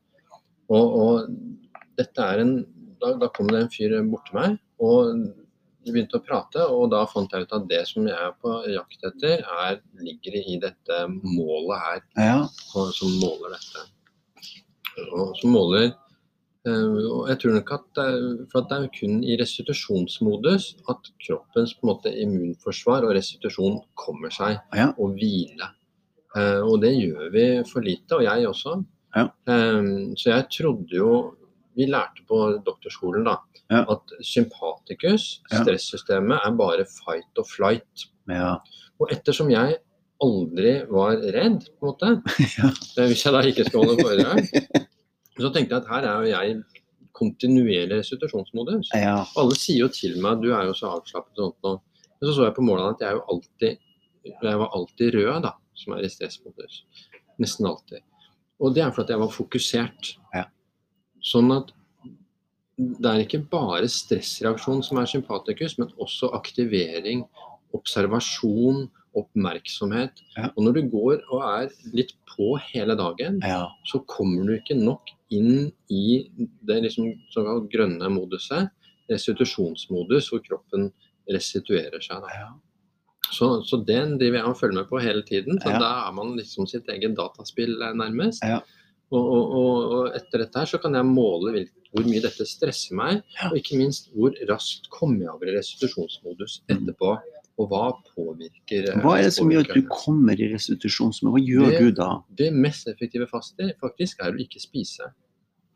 Og, 0.73 0.97
og 0.99 1.79
dette 1.99 2.25
er 2.25 2.43
en 2.43 2.55
da, 3.01 3.13
da 3.21 3.29
kom 3.35 3.51
det 3.53 3.61
en 3.61 3.73
fyr 3.73 3.95
bort 4.09 4.27
til 4.31 4.39
meg, 4.39 4.55
og 4.83 5.11
vi 5.85 5.93
begynte 5.93 6.17
å 6.17 6.25
prate. 6.25 6.65
Og 6.73 6.87
da 6.93 7.03
fant 7.11 7.33
jeg 7.35 7.45
ut 7.45 7.53
at 7.59 7.67
det 7.69 7.83
som 7.91 8.07
jeg 8.09 8.17
er 8.17 8.33
på 8.41 8.55
jakt 8.73 9.05
etter, 9.11 9.43
er, 9.45 9.81
ligger 10.01 10.39
i 10.41 10.57
dette 10.63 11.01
målet 11.11 11.83
her, 11.85 12.01
Ja. 12.17 12.39
som 12.73 13.19
måler 13.21 13.59
dette. 13.59 13.85
Og 15.11 15.35
som 15.41 15.53
måler 15.53 15.93
og 16.73 17.29
jeg 17.29 17.39
tror 17.43 17.55
nok 17.59 17.73
at 17.77 17.85
det, 17.99 18.07
for 18.53 18.63
at 18.63 18.69
det 18.71 18.77
er 18.79 18.93
kun 18.99 19.19
i 19.25 19.37
restitusjonsmodus 19.41 20.71
at 20.89 21.11
kroppens 21.27 21.75
måte, 21.85 22.13
immunforsvar 22.23 23.05
og 23.05 23.15
restitusjon 23.19 23.81
kommer 23.95 24.33
seg, 24.33 24.61
Ja. 24.75 24.93
og 24.99 25.13
hvile. 25.19 25.69
Eh, 26.37 26.61
og 26.65 26.81
det 26.81 26.95
gjør 26.97 27.31
vi 27.33 27.45
for 27.71 27.81
lite, 27.85 28.17
og 28.17 28.23
jeg 28.25 28.47
også. 28.49 28.85
Ja. 29.15 29.29
Eh, 29.47 29.83
så 30.17 30.31
jeg 30.35 30.49
trodde 30.51 30.91
jo 30.97 31.35
Vi 31.77 31.87
lærte 31.91 32.23
på 32.29 32.63
doktorskolen 32.65 33.25
da, 33.25 33.37
Ja. 33.69 33.81
at 33.91 34.13
sympatikus, 34.23 35.41
Ja. 35.51 35.65
stressystemet, 35.65 36.39
er 36.47 36.53
bare 36.57 36.85
fight 36.87 37.37
og 37.37 37.47
flight. 37.49 38.07
Og 39.01 39.09
ettersom 39.11 39.51
jeg 39.51 39.79
aldri 40.23 40.87
var 40.89 41.17
redd, 41.17 41.67
på 41.81 41.83
en 41.83 41.91
måte, 41.91 42.23
eh, 42.97 43.07
hvis 43.09 43.25
jeg 43.25 43.33
da 43.33 43.41
ikke 43.43 43.65
skal 43.67 43.85
holde 43.85 43.99
foredrag, 44.05 44.87
så 45.41 45.51
tenkte 45.51 45.75
jeg 45.75 45.83
at 45.83 45.91
her 45.91 46.07
er 46.09 46.23
jo 46.23 46.31
jeg 46.31 46.83
kontinuerlig 47.15 48.01
restitusjonsmodus. 48.01 48.91
ja. 48.99 49.17
Alle 49.39 49.57
sier 49.59 49.85
jo 49.85 49.91
til 49.95 50.17
meg 50.21 50.37
at 50.37 50.43
du 50.43 50.51
er 50.55 50.69
jo 50.69 50.75
så 50.79 50.93
avslappet 50.97 51.39
og 51.39 51.53
sånt 51.53 51.67
nå. 51.67 51.75
Men 52.15 52.29
så 52.29 52.35
så 52.37 52.49
jeg 52.49 52.57
på 52.57 52.67
målene 52.67 52.95
at 52.95 53.05
jeg 53.05 53.19
jo 53.19 53.27
alltid 53.35 53.83
jeg 54.25 54.59
var 54.59 54.73
alltid 54.73 55.15
rød, 55.15 55.45
da, 55.45 55.53
som 55.77 55.95
er 55.95 56.07
i 56.07 56.11
stressmodus. 56.11 56.83
Nesten 57.43 57.69
alltid. 57.69 58.05
Og 58.63 58.75
det 58.75 58.85
er 58.85 58.93
fordi 58.95 59.13
jeg 59.13 59.21
var 59.21 59.33
fokusert. 59.35 60.13
Ja. 60.35 60.47
Sånn 61.25 61.53
at 61.55 61.73
det 62.75 63.11
er 63.11 63.23
ikke 63.23 63.45
bare 63.53 63.89
stressreaksjon 63.91 64.83
som 64.87 64.99
er 64.99 65.11
sympatikus, 65.11 65.77
men 65.79 65.93
også 66.03 66.33
aktivering, 66.35 67.25
observasjon, 67.77 68.89
oppmerksomhet. 69.15 70.25
Ja. 70.35 70.49
Og 70.55 70.65
når 70.67 70.79
du 70.79 70.89
går 70.95 71.21
og 71.29 71.45
er 71.47 71.75
litt 71.95 72.15
på 72.33 72.55
hele 72.73 72.97
dagen, 72.99 73.39
ja. 73.45 73.69
så 73.87 74.01
kommer 74.11 74.49
du 74.49 74.57
ikke 74.57 74.79
nok 74.79 75.13
inn 75.37 75.71
i 75.93 76.05
det 76.69 76.81
liksom 76.87 77.11
såkalt 77.35 77.71
grønne 77.73 78.11
moduset, 78.13 78.71
restitusjonsmodus, 79.11 80.31
hvor 80.33 80.43
kroppen 80.45 80.89
restituerer 81.31 82.03
seg. 82.05 82.25
Ja. 82.35 82.53
Så, 83.35 83.49
så 83.67 83.81
den 83.87 84.19
driver 84.21 84.41
jeg 84.41 84.51
og 84.51 84.59
følger 84.61 84.79
med 84.83 84.89
på 84.91 85.01
hele 85.03 85.23
tiden. 85.27 85.61
Så 85.63 85.73
Ja. 85.75 85.81
Da 85.83 85.93
er 86.09 86.13
man 86.17 86.35
liksom 86.39 86.69
sitt 86.71 86.89
eget 86.93 87.17
dataspill 87.19 87.81
eh, 87.83 87.95
nærmest. 87.97 88.45
Ja. 88.45 88.61
Og, 89.15 89.25
og, 89.25 89.55
og, 89.95 90.07
etter 90.17 90.43
dette 90.43 90.59
her 90.59 90.69
så 90.71 90.81
kan 90.83 90.95
jeg 90.97 91.07
måle 91.07 91.65
hvor 91.95 92.07
mye 92.09 92.23
dette 92.25 92.43
stresser 92.49 92.97
meg, 92.99 93.21
og 93.47 93.55
ikke 93.61 93.77
minst 93.79 94.09
hvor 94.15 94.35
raskt 94.49 94.89
kommer 94.91 95.23
jeg 95.27 95.35
over 95.37 95.51
i 95.53 95.55
restitusjonsmodus 95.59 96.63
etterpå. 96.73 97.13
Og 97.63 97.69
hva 97.71 97.85
påvirker 98.17 98.89
eh, 98.91 98.97
Hva 99.05 99.13
er 99.21 99.29
det 99.29 99.35
som 99.37 99.51
gjør 99.53 99.69
at 99.69 99.77
du 99.77 99.85
kommer 99.93 100.41
i 100.43 100.49
restitusjonsmodus? 100.51 101.37
Hva 101.37 101.43
gjør 101.45 101.71
Det- 101.71 101.83
du 101.85 101.91
da? 102.01 102.09
Det 102.43 102.51
mest 102.53 102.89
effektive 102.91 103.29
faste 103.31 103.71
faktisk 103.81 104.25
er 104.27 104.35
å 104.35 104.41
ikke 104.43 104.63
spise. 104.63 105.07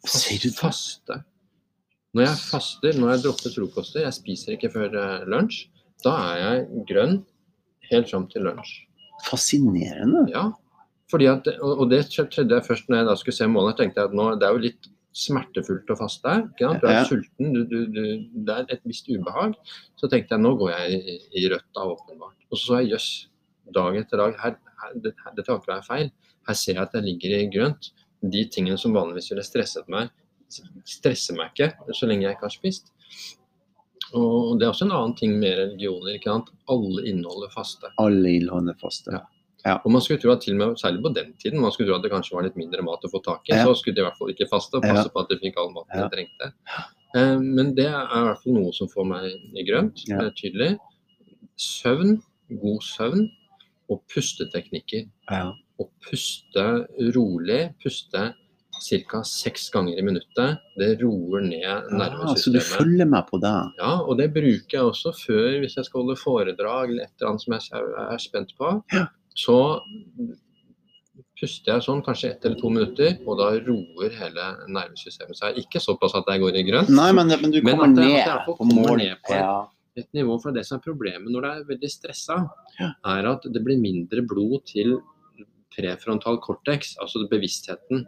Sier 0.09 0.40
du 0.42 0.54
faste. 0.56 1.22
Når 2.16 2.24
jeg 2.24 2.40
faster, 2.40 2.98
når 2.98 3.11
jeg 3.14 3.24
dropper 3.26 3.54
frokoster, 3.54 4.04
jeg 4.06 4.16
spiser 4.16 4.54
ikke 4.56 4.70
før 4.72 4.94
eh, 4.96 5.26
lunsj, 5.28 5.66
da 6.04 6.14
er 6.30 6.38
jeg 6.42 6.84
grønn 6.88 7.18
helt 7.90 8.11
fram 8.11 8.24
til 8.32 8.46
lunsj. 8.48 8.72
Fascinerende. 9.26 10.24
Ja, 10.32 10.46
fordi 11.11 11.28
at, 11.30 11.48
og, 11.64 11.88
det 11.90 12.04
tredde 12.12 12.54
jeg 12.54 12.66
først 12.66 12.88
når 12.88 13.00
jeg 13.00 13.09
da 13.09 13.16
skulle 13.18 13.36
se 13.36 13.48
målet, 13.50 13.78
tenkte 13.80 14.02
jeg 14.02 14.11
at 14.11 14.16
nå, 14.16 14.28
det 14.40 14.48
er 14.48 14.56
jo 14.56 14.64
litt 14.66 14.88
smertefullt 15.18 15.88
å 15.90 15.96
faste 15.98 16.30
her. 16.30 16.42
Du 16.59 16.64
er 16.68 16.98
Ja. 16.98 17.04
sulten, 17.09 17.52
du, 17.54 17.62
du, 17.66 17.78
du, 17.90 18.02
det 18.46 18.54
er 18.54 18.74
et 18.76 18.84
visst 18.86 19.09
ubehag. 19.09 19.56
Så 19.98 20.11
tenkte 20.12 20.36
jeg 20.36 20.44
nå 20.44 20.54
går 20.61 20.74
jeg 20.74 20.98
i, 20.98 21.16
i 21.40 21.46
rødt 21.50 21.66
da, 21.74 21.86
åpenbart. 21.88 22.36
Og 22.50 22.59
så 22.59 22.64
så 22.66 22.80
jeg 22.82 22.92
jøss, 22.94 23.09
dag 23.74 23.96
etter 24.00 24.20
dag, 24.20 24.36
her, 24.42 24.59
her, 24.82 24.92
det, 24.94 25.14
dette 25.36 25.48
kan 25.48 25.59
ikke 25.59 25.72
være 25.72 25.88
feil. 25.88 26.12
Her 26.48 26.56
ser 26.61 26.76
jeg 26.76 26.84
at 26.84 26.94
jeg 26.96 27.09
ligger 27.09 27.34
i 27.38 27.48
grønt. 27.56 27.90
De 28.22 28.44
tingene 28.50 28.78
som 28.78 28.92
vanligvis 28.96 29.30
ville 29.30 29.44
stresset 29.46 29.88
meg, 29.88 30.10
stresser 30.88 31.36
meg 31.36 31.52
ikke 31.52 31.94
så 31.94 32.06
lenge 32.08 32.24
jeg 32.26 32.34
ikke 32.36 32.48
har 32.48 32.54
spist. 32.54 32.92
Og 34.16 34.56
det 34.58 34.64
er 34.66 34.72
også 34.72 34.86
en 34.86 34.94
annen 34.96 35.14
ting 35.18 35.34
med 35.38 35.56
religioner. 35.58 36.14
ikke 36.16 36.30
sant? 36.32 36.48
Alle 36.72 37.04
inneholder 37.10 37.50
faste. 37.52 37.90
Alle 38.00 38.30
inneholder 38.38 38.74
faste. 38.80 39.12
Ja. 39.66 39.74
Og 39.84 39.90
man 39.92 40.00
skulle 40.00 40.20
tro 40.22 40.30
at 40.32 40.40
til 40.40 40.54
og 40.54 40.60
med, 40.62 40.76
Særlig 40.80 41.02
på 41.04 41.12
den 41.14 41.32
tiden, 41.42 41.60
man 41.60 41.72
skulle 41.74 41.90
tro 41.90 41.98
at 41.98 42.02
det 42.06 42.10
kanskje 42.12 42.34
var 42.36 42.46
litt 42.46 42.56
mindre 42.56 42.82
mat 42.86 43.04
å 43.04 43.10
få 43.12 43.20
tak 43.22 43.42
i. 43.50 43.56
Ja. 43.56 43.64
Så 43.66 43.74
skulle 43.82 43.96
de 43.98 44.00
i 44.00 44.06
hvert 44.06 44.16
fall 44.18 44.30
ikke 44.32 44.48
faste 44.48 44.78
og 44.78 44.82
passe 44.86 45.04
Ja. 45.04 45.12
på 45.12 45.20
at 45.20 45.28
de 45.28 45.38
fikk 45.42 45.58
all 45.58 45.72
maten 45.74 45.98
Ja. 45.98 46.08
de 46.08 46.16
trengte. 46.16 46.52
Eh, 47.14 47.38
men 47.38 47.74
det 47.74 47.86
er 47.86 48.06
i 48.06 48.24
hvert 48.28 48.42
fall 48.42 48.52
noe 48.54 48.72
som 48.72 48.88
får 48.88 49.04
meg 49.06 49.24
i 49.54 49.64
grønt. 49.68 50.04
Ja. 50.08 50.22
er 50.22 50.30
Tydelig. 50.30 50.78
Søvn, 51.58 52.22
god 52.50 52.80
søvn 52.80 53.28
og 53.90 54.02
pusteteknikker. 54.08 55.08
Å 55.81 55.87
puste 56.03 56.64
rolig, 57.14 57.74
puste 57.83 58.35
ca. 59.11 59.22
seks 59.26 59.70
ganger 59.74 59.99
i 59.99 60.03
minuttet, 60.03 60.59
det 60.79 61.01
roer 61.03 61.41
ned 61.43 61.89
Ah, 62.01 62.35
så 62.39 62.53
du 62.53 62.59
følger 62.61 63.07
med 63.09 63.26
på 63.26 63.41
det? 63.43 63.55
Ja, 63.79 64.01
og 64.03 64.18
det 64.18 64.33
bruker 64.35 64.70
jeg 64.79 64.83
også 64.87 65.12
før 65.18 65.61
hvis 65.62 65.74
jeg 65.76 65.85
skal 65.89 66.03
holde 66.05 66.16
foredrag 66.20 66.91
eller 66.91 67.03
et 67.05 67.11
eller 67.20 67.31
annet 67.33 67.43
som 67.43 67.53
jeg 67.55 67.83
er- 68.12 68.18
spent 68.18 68.53
på. 68.59 68.83
Ja. 68.93 69.07
Så 69.35 69.81
puster 71.39 71.72
jeg 71.76 71.85
sånn 71.87 72.03
kanskje 72.07 72.31
ett 72.33 72.45
eller 72.47 72.59
to 72.59 72.70
minutter, 72.70 73.16
og 73.26 73.39
da 73.39 73.51
roer 73.66 74.14
hele 74.18 74.47
nervesystemet 74.74 75.39
seg. 75.39 75.59
Ikke 75.62 75.79
såpass 75.83 76.14
at 76.18 76.24
jeg 76.26 76.41
går 76.43 76.57
i 76.59 76.64
grønt, 76.66 76.89
Nei, 76.91 77.11
men, 77.12 77.29
men 77.29 77.51
du 77.55 77.61
Men 77.62 77.81
at 77.81 77.95
det- 77.97 78.05
at 78.20 78.26
jeg 78.26 78.47
på 78.47 78.57
kommer 78.59 78.74
mål. 78.89 78.97
ned 78.99 79.16
på 79.26 79.35
Ja. 79.35 79.66
et 79.97 80.09
nivå. 80.14 80.41
For 80.43 80.51
det 80.53 80.66
som 80.66 80.79
er 80.79 80.83
problemet 80.93 81.31
når 81.31 81.43
det 81.43 81.51
er 81.51 81.64
veldig 81.74 81.91
stressa, 81.91 82.51
Ja. 82.81 82.91
er 83.05 83.26
at 83.26 83.43
det 83.43 83.64
blir 83.64 83.79
mindre 83.81 84.22
blod 84.26 84.64
til 84.66 85.01
prefrontal 85.74 86.38
cortex, 86.44 86.94
altså 87.00 87.26
bevisstheten. 87.30 88.04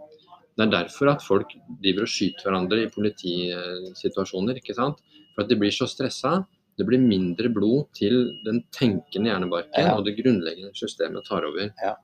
Det 0.57 0.67
er 0.67 0.73
derfor 0.73 1.13
at 1.15 1.23
folk 1.25 1.53
driver 1.83 2.05
og 2.05 2.11
skyter 2.11 2.45
hverandre 2.49 2.83
i 2.85 2.91
politisituasjoner. 2.93 4.57
ikke 4.61 4.75
sant? 4.77 4.99
For 5.35 5.45
at 5.45 5.49
de 5.49 5.57
blir 5.57 5.73
så 5.73 5.87
stressa. 5.89 6.45
Det 6.77 6.87
blir 6.89 7.01
mindre 7.01 7.49
blod 7.53 7.89
til 7.97 8.33
den 8.45 8.63
tenkende 8.73 9.31
hjernebarken, 9.31 9.85
Ja. 9.85 9.97
og 9.97 10.05
det 10.05 10.17
grunnleggende 10.17 10.73
systemet 10.75 11.25
tar 11.29 11.45
over. 11.45 11.73
Ja. 11.83 11.95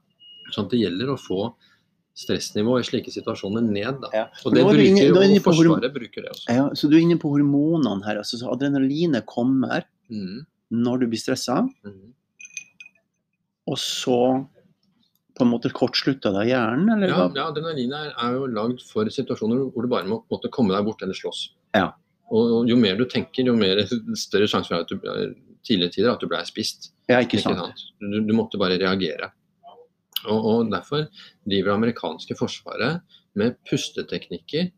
Sånn 0.52 0.66
at 0.66 0.70
det 0.70 0.80
gjelder 0.80 1.14
å 1.14 1.18
få 1.18 1.54
stressnivået 2.16 2.80
i 2.84 2.88
slike 2.90 3.12
situasjoner 3.12 3.62
ned. 3.62 4.00
Da. 4.00 4.08
Ja. 4.14 4.24
Og 4.44 4.54
det 4.54 4.60
er 4.60 4.64
bruker, 4.64 4.80
er 4.80 4.86
inne 4.88 5.36
jo, 5.36 5.42
Forsvaret 5.44 5.92
bruker 5.92 6.22
det 6.22 6.30
også. 6.32 6.48
Ja, 6.48 6.68
så 6.72 6.88
du 6.88 6.96
er 6.96 7.00
inne 7.04 7.18
på 7.20 7.28
hormonene 7.32 8.04
her. 8.04 8.16
Altså, 8.22 8.38
så 8.40 8.52
adrenalinet 8.52 9.26
kommer 9.26 9.84
Mm, 10.08 10.46
når 10.70 11.00
du 11.00 11.06
blir 11.08 11.18
stressa, 11.18 11.66
mm. 11.84 12.12
og 13.66 13.76
så 13.76 14.46
på 15.36 15.44
en 15.44 15.50
måte 15.52 15.70
kortslutta 15.74 16.32
deg 16.32 16.48
hjernen, 16.54 16.88
eller 16.96 17.10
Ja, 17.12 17.26
ja 17.36 17.46
adrenalin 17.50 17.92
er, 17.92 18.12
er 18.16 18.36
jo 18.38 18.46
lagd 18.48 18.80
for 18.88 19.08
situasjoner 19.12 19.66
hvor 19.74 19.84
du 19.84 19.90
bare 19.92 20.08
må 20.08 20.22
måte, 20.32 20.48
komme 20.52 20.72
deg 20.74 20.86
bort 20.88 21.02
eller 21.04 21.16
slåss. 21.18 21.42
Ja. 21.76 21.90
Og, 22.32 22.52
og 22.62 22.70
jo 22.70 22.76
mer 22.80 22.96
du 22.98 23.04
tenker, 23.10 23.44
jo 23.46 23.54
mer 23.58 23.82
større 24.26 24.48
sjanse 24.50 24.72
for 24.72 24.80
at 24.82 24.88
du 24.90 24.96
tidligere 25.66 25.92
tider 25.92 26.12
at 26.14 26.22
du 26.22 26.28
ble 26.30 26.40
spist. 26.48 26.92
Ja, 27.10 27.20
ikke 27.20 27.36
Ikke 27.38 27.50
sant? 27.50 27.60
sant? 27.60 27.84
Du, 28.00 28.20
du 28.24 28.32
måtte 28.34 28.58
bare 28.58 28.78
reagere. 28.80 29.28
Og, 30.26 30.40
og 30.48 30.70
Derfor 30.72 31.04
driver 31.46 31.70
det 31.70 31.76
amerikanske 31.76 32.34
forsvaret 32.38 33.02
med 33.36 33.58
pusteteknikker 33.68 34.70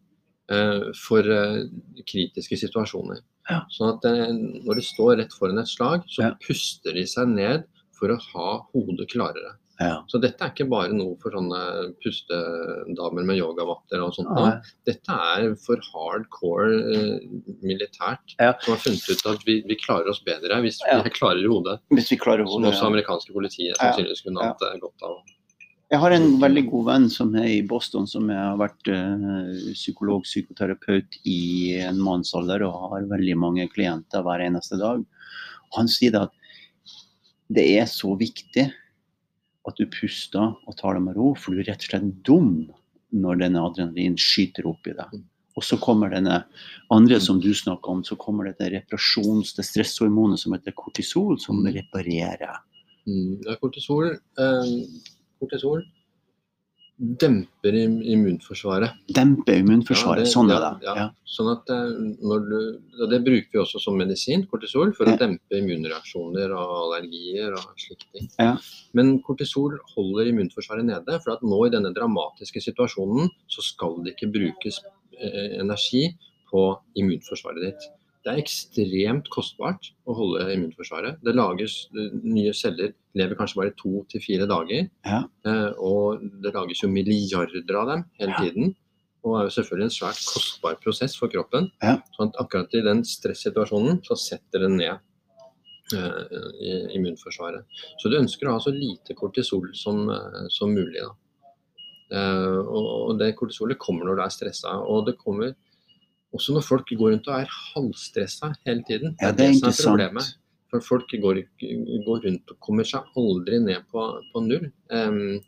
eh, 0.50 0.88
for 0.98 1.28
eh, 1.32 1.62
kritiske 2.08 2.58
situasjoner. 2.64 3.22
Ja. 3.48 3.62
Sånn 3.72 3.94
at 3.94 4.04
eh, 4.10 4.26
når 4.34 4.80
de 4.80 4.84
står 4.84 5.14
rett 5.22 5.32
foran 5.38 5.62
et 5.62 5.70
slag, 5.70 6.04
så 6.10 6.26
Ja. 6.26 6.32
puster 6.42 6.96
de 6.98 7.06
seg 7.08 7.30
ned 7.32 7.64
for 7.96 8.12
å 8.12 8.18
ha 8.34 8.48
hodet 8.74 9.08
klarere. 9.14 9.54
Ja. 9.78 10.00
Så 10.10 10.18
dette 10.18 10.42
er 10.42 10.50
ikke 10.50 10.66
bare 10.70 10.90
noe 10.90 11.14
for 11.22 11.34
sånne 11.34 11.58
pustedamer 12.02 13.26
med 13.28 13.38
yogavatter 13.38 14.02
og 14.02 14.16
sånt. 14.16 14.32
Ja. 14.34 14.56
Dette 14.88 15.18
er 15.38 15.52
for 15.62 15.82
hardcore 15.92 16.80
eh, 16.96 17.28
militært, 17.62 18.34
Ja. 18.40 18.56
som 18.64 18.74
har 18.74 18.82
funnet 18.82 19.06
ut 19.06 19.26
at 19.30 19.46
vi, 19.46 19.60
vi 19.68 19.78
klarer 19.78 20.10
oss 20.10 20.22
bedre 20.26 20.58
hvis 20.64 20.80
vi 20.82 21.12
klarer 21.20 21.44
i 21.44 21.50
hodet. 21.50 21.78
Hvis 21.94 22.10
vi 22.10 22.18
klarer 22.18 22.42
hodet, 22.42 22.64
Som 22.66 22.72
også 22.72 22.88
amerikanske 22.90 23.34
politiet 23.36 23.78
sannsynligvis 23.78 24.24
kunne 24.26 24.48
hatt 24.50 24.66
eh, 24.66 24.80
godt 24.82 25.06
av. 25.06 25.20
Jeg 25.88 26.02
har 26.02 26.12
en 26.12 26.26
veldig 26.42 26.64
god 26.68 26.84
venn 26.90 27.06
som 27.08 27.30
er 27.38 27.46
i 27.48 27.62
Boston, 27.64 28.04
som 28.04 28.26
har 28.28 28.58
vært 28.60 28.90
uh, 28.92 29.54
psykolog, 29.72 30.26
psykoterapeut 30.26 31.16
i 31.24 31.78
en 31.80 31.96
mannsalder 32.04 32.60
og 32.66 32.90
har 32.92 33.06
veldig 33.08 33.36
mange 33.40 33.64
klienter 33.72 34.20
hver 34.26 34.44
eneste 34.44 34.76
dag. 34.76 35.00
Han 35.78 35.88
sier 35.88 36.18
at 36.26 36.34
det 37.48 37.64
er 37.78 37.88
så 37.88 38.12
viktig 38.20 38.66
at 39.70 39.80
du 39.80 39.88
puster 39.92 40.54
og 40.66 40.76
tar 40.78 40.96
det 40.96 41.04
med 41.04 41.18
ro, 41.18 41.32
for 41.38 41.54
du 41.54 41.62
er 41.62 41.70
rett 41.70 41.84
og 41.84 41.90
slett 41.90 42.22
dum 42.26 42.52
når 43.14 43.42
denne 43.42 43.64
adrenalin 43.64 44.16
skyter 44.20 44.68
opp 44.68 44.88
i 44.88 44.94
deg. 44.96 45.20
Og 45.58 45.64
så 45.66 45.78
kommer 45.82 46.12
denne 46.12 46.42
andre 46.94 47.18
som 47.20 47.40
du 47.42 47.50
snakker 47.56 47.90
om, 47.90 48.02
så 48.06 48.16
kommer 48.20 48.46
dette 48.46 48.68
reparasjons- 48.70 49.56
det 49.56 49.66
stresshormonet 49.66 50.38
som 50.38 50.54
heter 50.54 50.76
kortisol, 50.76 51.38
som 51.40 51.64
reparerer. 51.66 52.60
Mm. 53.08 53.40
er 53.48 53.56
kortisol, 53.56 54.12
eh, 54.12 54.74
kortisol 55.40 55.82
demper 56.98 57.74
immunforsvaret. 57.78 58.90
Demper 59.14 59.60
immunforsvaret. 59.62 60.18
Ja, 60.18 60.24
det- 60.24 60.32
sånn 60.32 60.50
er 60.50 60.60
det. 60.64 60.84
ja. 60.86 60.94
Ja. 60.96 61.10
Sånn 61.24 61.50
at 61.52 61.70
eh, 61.70 61.90
du, 62.18 62.80
og 63.02 63.10
Det 63.10 63.20
bruker 63.24 63.52
vi 63.52 63.58
også 63.60 63.80
som 63.80 63.96
medisin, 63.96 64.46
kortisol, 64.50 64.92
for 64.96 65.04
å 65.06 65.16
dempe 65.18 65.52
immunreaksjoner 65.52 66.50
og 66.50 66.72
allergier 66.82 67.52
og 67.52 67.76
slike 67.76 68.06
ting. 68.12 68.28
Ja. 68.38 68.56
Men 68.94 69.20
kortisol 69.22 69.78
holder 69.94 70.26
immunforsvaret 70.32 70.84
nede, 70.84 71.20
for 71.22 71.32
at 71.32 71.42
nå 71.42 71.66
i 71.66 71.70
denne 71.70 71.92
dramatiske 71.94 72.60
situasjonen 72.60 73.28
så 73.46 73.62
skal 73.62 74.02
det 74.02 74.16
ikke 74.16 74.32
brukes 74.32 74.80
eh, 75.20 75.60
energi 75.60 76.16
på 76.50 76.80
immunforsvaret 76.96 77.60
ditt. 77.62 77.88
Det 78.24 78.32
er 78.32 78.40
ekstremt 78.42 79.28
kostbart 79.32 79.92
å 80.08 80.14
holde 80.18 80.48
immunforsvaret. 80.52 81.20
Det 81.24 81.34
lages 81.36 81.88
nye 81.94 82.52
celler, 82.52 82.92
lever 83.16 83.38
kanskje 83.38 83.60
bare 83.60 83.74
to 83.78 84.02
til 84.10 84.20
fire 84.20 84.46
dager. 84.50 84.88
Ja. 85.06 85.22
Eh, 85.46 85.70
og 85.78 86.20
det 86.42 86.52
lages 86.54 86.82
jo 86.82 86.90
milliarder 86.92 87.78
av 87.80 87.86
dem 87.92 88.04
hele 88.20 88.34
Ja. 88.34 88.42
tiden. 88.42 88.74
Og 89.24 89.36
er 89.40 89.48
jo 89.48 89.54
selvfølgelig 89.62 89.84
en 89.88 89.96
svært 89.96 90.20
kostbar 90.34 90.76
prosess 90.82 91.16
for 91.18 91.28
kroppen. 91.28 91.70
Ja. 91.82 91.96
Sånn 92.18 92.28
at 92.30 92.36
akkurat 92.42 92.74
i 92.74 92.82
den 92.82 93.02
stressituasjonen 93.04 94.02
så 94.04 94.14
setter 94.16 94.60
den 94.66 94.76
ned 94.78 94.98
eh, 95.94 96.94
immunforsvaret. 96.96 97.64
Så 97.98 98.10
du 98.10 98.18
ønsker 98.18 98.48
å 98.48 98.52
ha 98.56 98.60
så 98.60 98.70
lite 98.74 99.14
kortisol 99.18 99.70
som, 99.74 100.08
eh, 100.10 100.46
som 100.50 100.74
mulig. 100.74 101.00
Da. 101.00 101.14
Eh, 102.10 102.58
og, 102.58 103.10
og 103.10 103.18
det 103.20 103.34
kortisolet 103.36 103.78
kommer 103.78 104.04
når 104.08 104.16
du 104.16 104.22
er 104.26 104.34
stressa. 104.34 104.74
Og 104.84 105.06
det 105.06 105.16
kommer 105.18 105.54
også 106.34 106.52
når 106.56 106.64
folk 106.66 106.90
går 106.90 107.14
rundt 107.14 107.28
og 107.30 107.40
er 107.40 107.48
halvstressa 107.74 108.52
hele 108.66 108.82
tiden. 108.88 109.16
Ja, 109.22 109.30
det 109.32 109.46
er 109.46 109.54
som 109.54 109.70
interessant. 109.70 110.34
For 110.68 110.84
folk 110.84 111.08
går, 111.22 111.38
går 112.04 112.24
rundt 112.26 112.50
og 112.52 112.58
kommer 112.60 112.84
seg 112.84 113.06
aldri 113.16 113.58
ned 113.64 113.86
på, 113.90 114.02
på 114.34 114.42
null. 114.44 114.66
Um, 114.92 115.38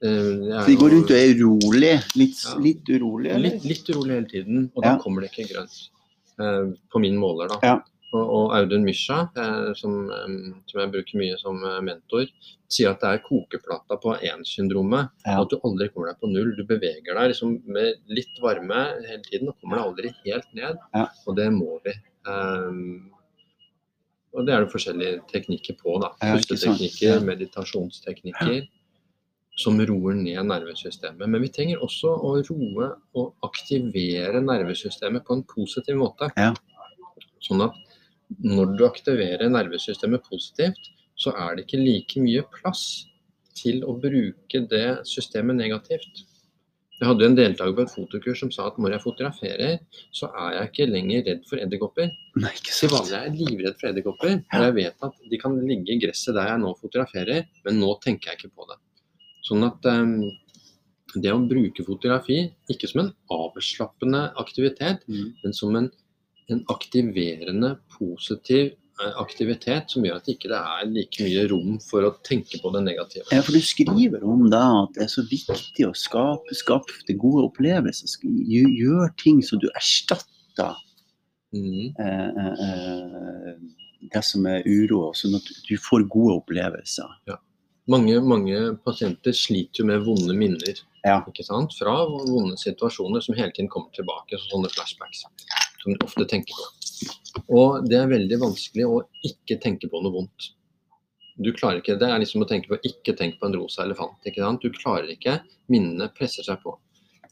Så 0.00 0.64
de 0.64 0.76
går 0.80 0.94
rundt 0.94 1.10
og 1.12 1.16
er 1.18 1.34
urolig, 1.36 1.90
litt, 2.16 2.38
Ja. 2.46 2.54
litt 2.56 2.88
urolig, 2.88 3.28
eller? 3.34 3.50
litt, 3.50 3.64
litt 3.68 3.90
urolig 3.92 4.14
hele 4.16 4.28
tiden, 4.30 4.70
og 4.74 4.82
da 4.82 4.94
Ja. 4.94 4.98
kommer 5.02 5.20
det 5.20 5.28
ikke 5.34 5.50
grønt. 5.52 5.76
Uh, 6.40 6.72
på 6.90 7.02
min 7.04 7.18
måler, 7.20 7.48
da. 7.52 7.58
Ja. 7.62 7.74
Og, 8.10 8.22
og 8.26 8.54
Audun 8.56 8.82
Mysja, 8.82 9.20
eh, 9.38 9.68
som, 9.78 9.92
eh, 10.10 10.32
som 10.66 10.80
jeg 10.82 10.90
bruker 10.94 11.20
mye 11.20 11.36
som 11.38 11.60
eh, 11.62 11.76
mentor, 11.86 12.26
sier 12.70 12.90
at 12.90 13.02
det 13.02 13.12
er 13.12 13.22
kokeplata 13.22 13.98
på 14.02 14.16
én-syndromet. 14.26 15.12
Ja. 15.26 15.36
At 15.42 15.52
du 15.52 15.60
aldri 15.62 15.90
kommer 15.92 16.10
deg 16.10 16.18
på 16.22 16.30
null. 16.30 16.50
Du 16.58 16.64
beveger 16.66 17.14
deg 17.14 17.30
liksom 17.30 17.60
med 17.70 18.02
litt 18.10 18.40
varme 18.42 18.82
hele 19.06 19.22
tiden 19.28 19.52
og 19.52 19.58
kommer 19.62 19.78
deg 19.78 19.86
aldri 19.92 20.12
helt 20.24 20.50
ned. 20.58 20.82
Ja. 20.96 21.06
Og 21.26 21.38
det 21.38 21.48
må 21.54 21.78
vi. 21.86 21.94
Um, 22.26 23.12
og 24.34 24.46
det 24.46 24.54
er 24.54 24.64
det 24.64 24.72
forskjellige 24.74 25.22
teknikker 25.30 25.78
på. 25.78 25.96
da. 26.02 26.12
Pusteteknikker, 26.22 27.16
Ja. 27.16 27.24
meditasjonsteknikker 27.26 28.68
som 29.58 29.80
roer 29.86 30.14
ned 30.14 30.46
nervesystemet. 30.46 31.26
Men 31.26 31.42
vi 31.42 31.50
trenger 31.52 31.82
også 31.84 32.12
å 32.14 32.36
roe 32.46 32.90
og 33.18 33.34
aktivere 33.46 34.40
nervesystemet 34.44 35.26
på 35.26 35.36
en 35.36 35.42
positiv 35.50 35.98
måte. 36.00 36.30
Ja. 36.38 36.54
Sånn 37.44 37.64
at 37.66 37.74
når 38.38 38.74
du 38.78 38.86
aktiverer 38.86 39.50
nervesystemet 39.50 40.26
positivt, 40.28 40.90
så 41.20 41.34
er 41.36 41.56
det 41.56 41.66
ikke 41.66 41.82
like 41.82 42.22
mye 42.22 42.44
plass 42.54 42.84
til 43.58 43.82
å 43.84 43.96
bruke 44.00 44.62
det 44.70 45.02
systemet 45.08 45.58
negativt. 45.58 46.26
Jeg 47.00 47.08
hadde 47.08 47.24
jo 47.24 47.30
en 47.30 47.36
deltaker 47.36 47.72
på 47.78 47.84
et 47.86 47.92
fotokurs 47.94 48.40
som 48.42 48.50
sa 48.52 48.66
at 48.68 48.76
når 48.80 48.92
jeg 48.94 49.02
fotograferer, 49.06 49.78
så 50.12 50.28
er 50.36 50.56
jeg 50.58 50.68
ikke 50.68 50.86
lenger 50.90 51.22
redd 51.30 51.46
for 51.48 51.62
edderkopper. 51.62 52.10
Til 52.68 52.92
vanlig 52.92 53.14
er 53.16 53.24
jeg 53.30 53.38
livredd 53.38 53.78
for 53.80 53.88
edderkopper, 53.88 54.34
og 54.44 54.66
jeg 54.66 54.74
vet 54.76 55.06
at 55.08 55.22
de 55.32 55.38
kan 55.40 55.56
ligge 55.64 55.94
i 55.94 56.02
gresset 56.02 56.36
der 56.36 56.50
jeg 56.52 56.60
nå 56.60 56.74
fotograferer, 56.76 57.48
men 57.64 57.80
nå 57.80 57.94
tenker 58.04 58.30
jeg 58.30 58.42
ikke 58.42 58.52
på 58.52 58.68
det. 58.68 58.76
Sånn 59.48 59.64
at 59.64 59.88
um, 59.88 60.12
det 61.16 61.32
å 61.32 61.40
bruke 61.48 61.86
fotografi, 61.88 62.42
ikke 62.70 62.90
som 62.92 63.06
en 63.06 63.12
avslappende 63.32 64.26
aktivitet, 64.38 65.00
Mm. 65.08 65.32
men 65.42 65.56
som 65.56 65.76
en, 65.80 65.90
en 66.54 66.64
aktiverende, 66.72 67.74
positiv 67.96 68.72
eh, 69.00 69.12
aktivitet 69.22 69.90
som 69.92 70.04
gjør 70.04 70.18
at 70.20 70.26
det 70.28 70.36
ikke 70.38 70.50
er 70.56 70.86
like 70.90 71.24
mye 71.24 71.46
rom 71.52 71.78
for 71.84 72.04
å 72.08 72.12
tenke 72.26 72.60
på 72.62 72.72
det 72.74 72.82
negative. 72.86 73.24
Ja, 73.32 73.40
for 73.46 73.52
du 73.56 73.60
skriver 73.64 74.24
om 74.28 74.48
da 74.52 74.64
at 74.84 74.94
det 74.98 75.06
er 75.06 75.12
så 75.14 75.24
viktig 75.30 75.86
å 75.88 75.94
skape, 75.96 76.54
skape 76.58 77.16
gode 77.16 77.46
opplevelser. 77.48 78.18
Gjør 78.50 79.14
ting 79.22 79.42
så 79.46 79.58
du 79.60 79.68
erstatter 79.74 80.76
Mm. 81.50 81.94
eh, 81.98 82.52
eh, 82.62 83.54
det 84.12 84.20
som 84.22 84.44
er 84.46 84.62
uro, 84.66 85.10
sånn 85.18 85.34
at 85.34 85.48
du 85.66 85.72
får 85.82 86.04
gode 86.08 86.36
opplevelser. 86.38 87.10
Ja. 87.26 87.36
Mange, 87.90 88.20
mange 88.22 88.76
pasienter 88.84 89.34
sliter 89.34 89.82
jo 89.82 89.86
med 89.88 90.04
vonde 90.06 90.36
minner 90.36 90.78
Ja. 91.04 91.24
ikke 91.26 91.42
sant? 91.44 91.74
fra 91.74 92.06
vonde 92.06 92.54
situasjoner 92.56 93.20
som 93.20 93.34
hele 93.34 93.50
tiden 93.50 93.68
kommer 93.68 93.90
tilbake, 93.96 94.38
sånne 94.46 94.70
flashbacks 94.70 95.24
som 95.82 95.96
ofte 96.04 96.26
tenker 96.28 96.54
på. 96.54 96.66
Og 97.56 97.86
det 97.88 97.96
er 98.00 98.10
veldig 98.10 98.38
vanskelig 98.42 98.86
å 98.88 99.00
ikke 99.26 99.56
tenke 99.62 99.88
på 99.90 100.02
noe 100.04 100.12
vondt. 100.18 100.50
Du 101.40 101.52
klarer 101.56 101.80
ikke, 101.80 101.96
Det 101.98 102.08
er 102.08 102.18
liksom 102.20 102.42
å 102.44 102.48
tenke 102.48 102.68
på 102.68 102.76
ikke 102.84 103.14
tenk 103.16 103.38
på 103.40 103.46
en 103.48 103.54
rosa 103.56 103.82
elefant. 103.86 104.18
ikke 104.26 104.42
sant? 104.44 104.60
Du 104.60 104.70
klarer 104.76 105.08
ikke. 105.08 105.38
Minnene 105.72 106.10
presser 106.12 106.44
seg 106.44 106.60
på. 106.62 106.74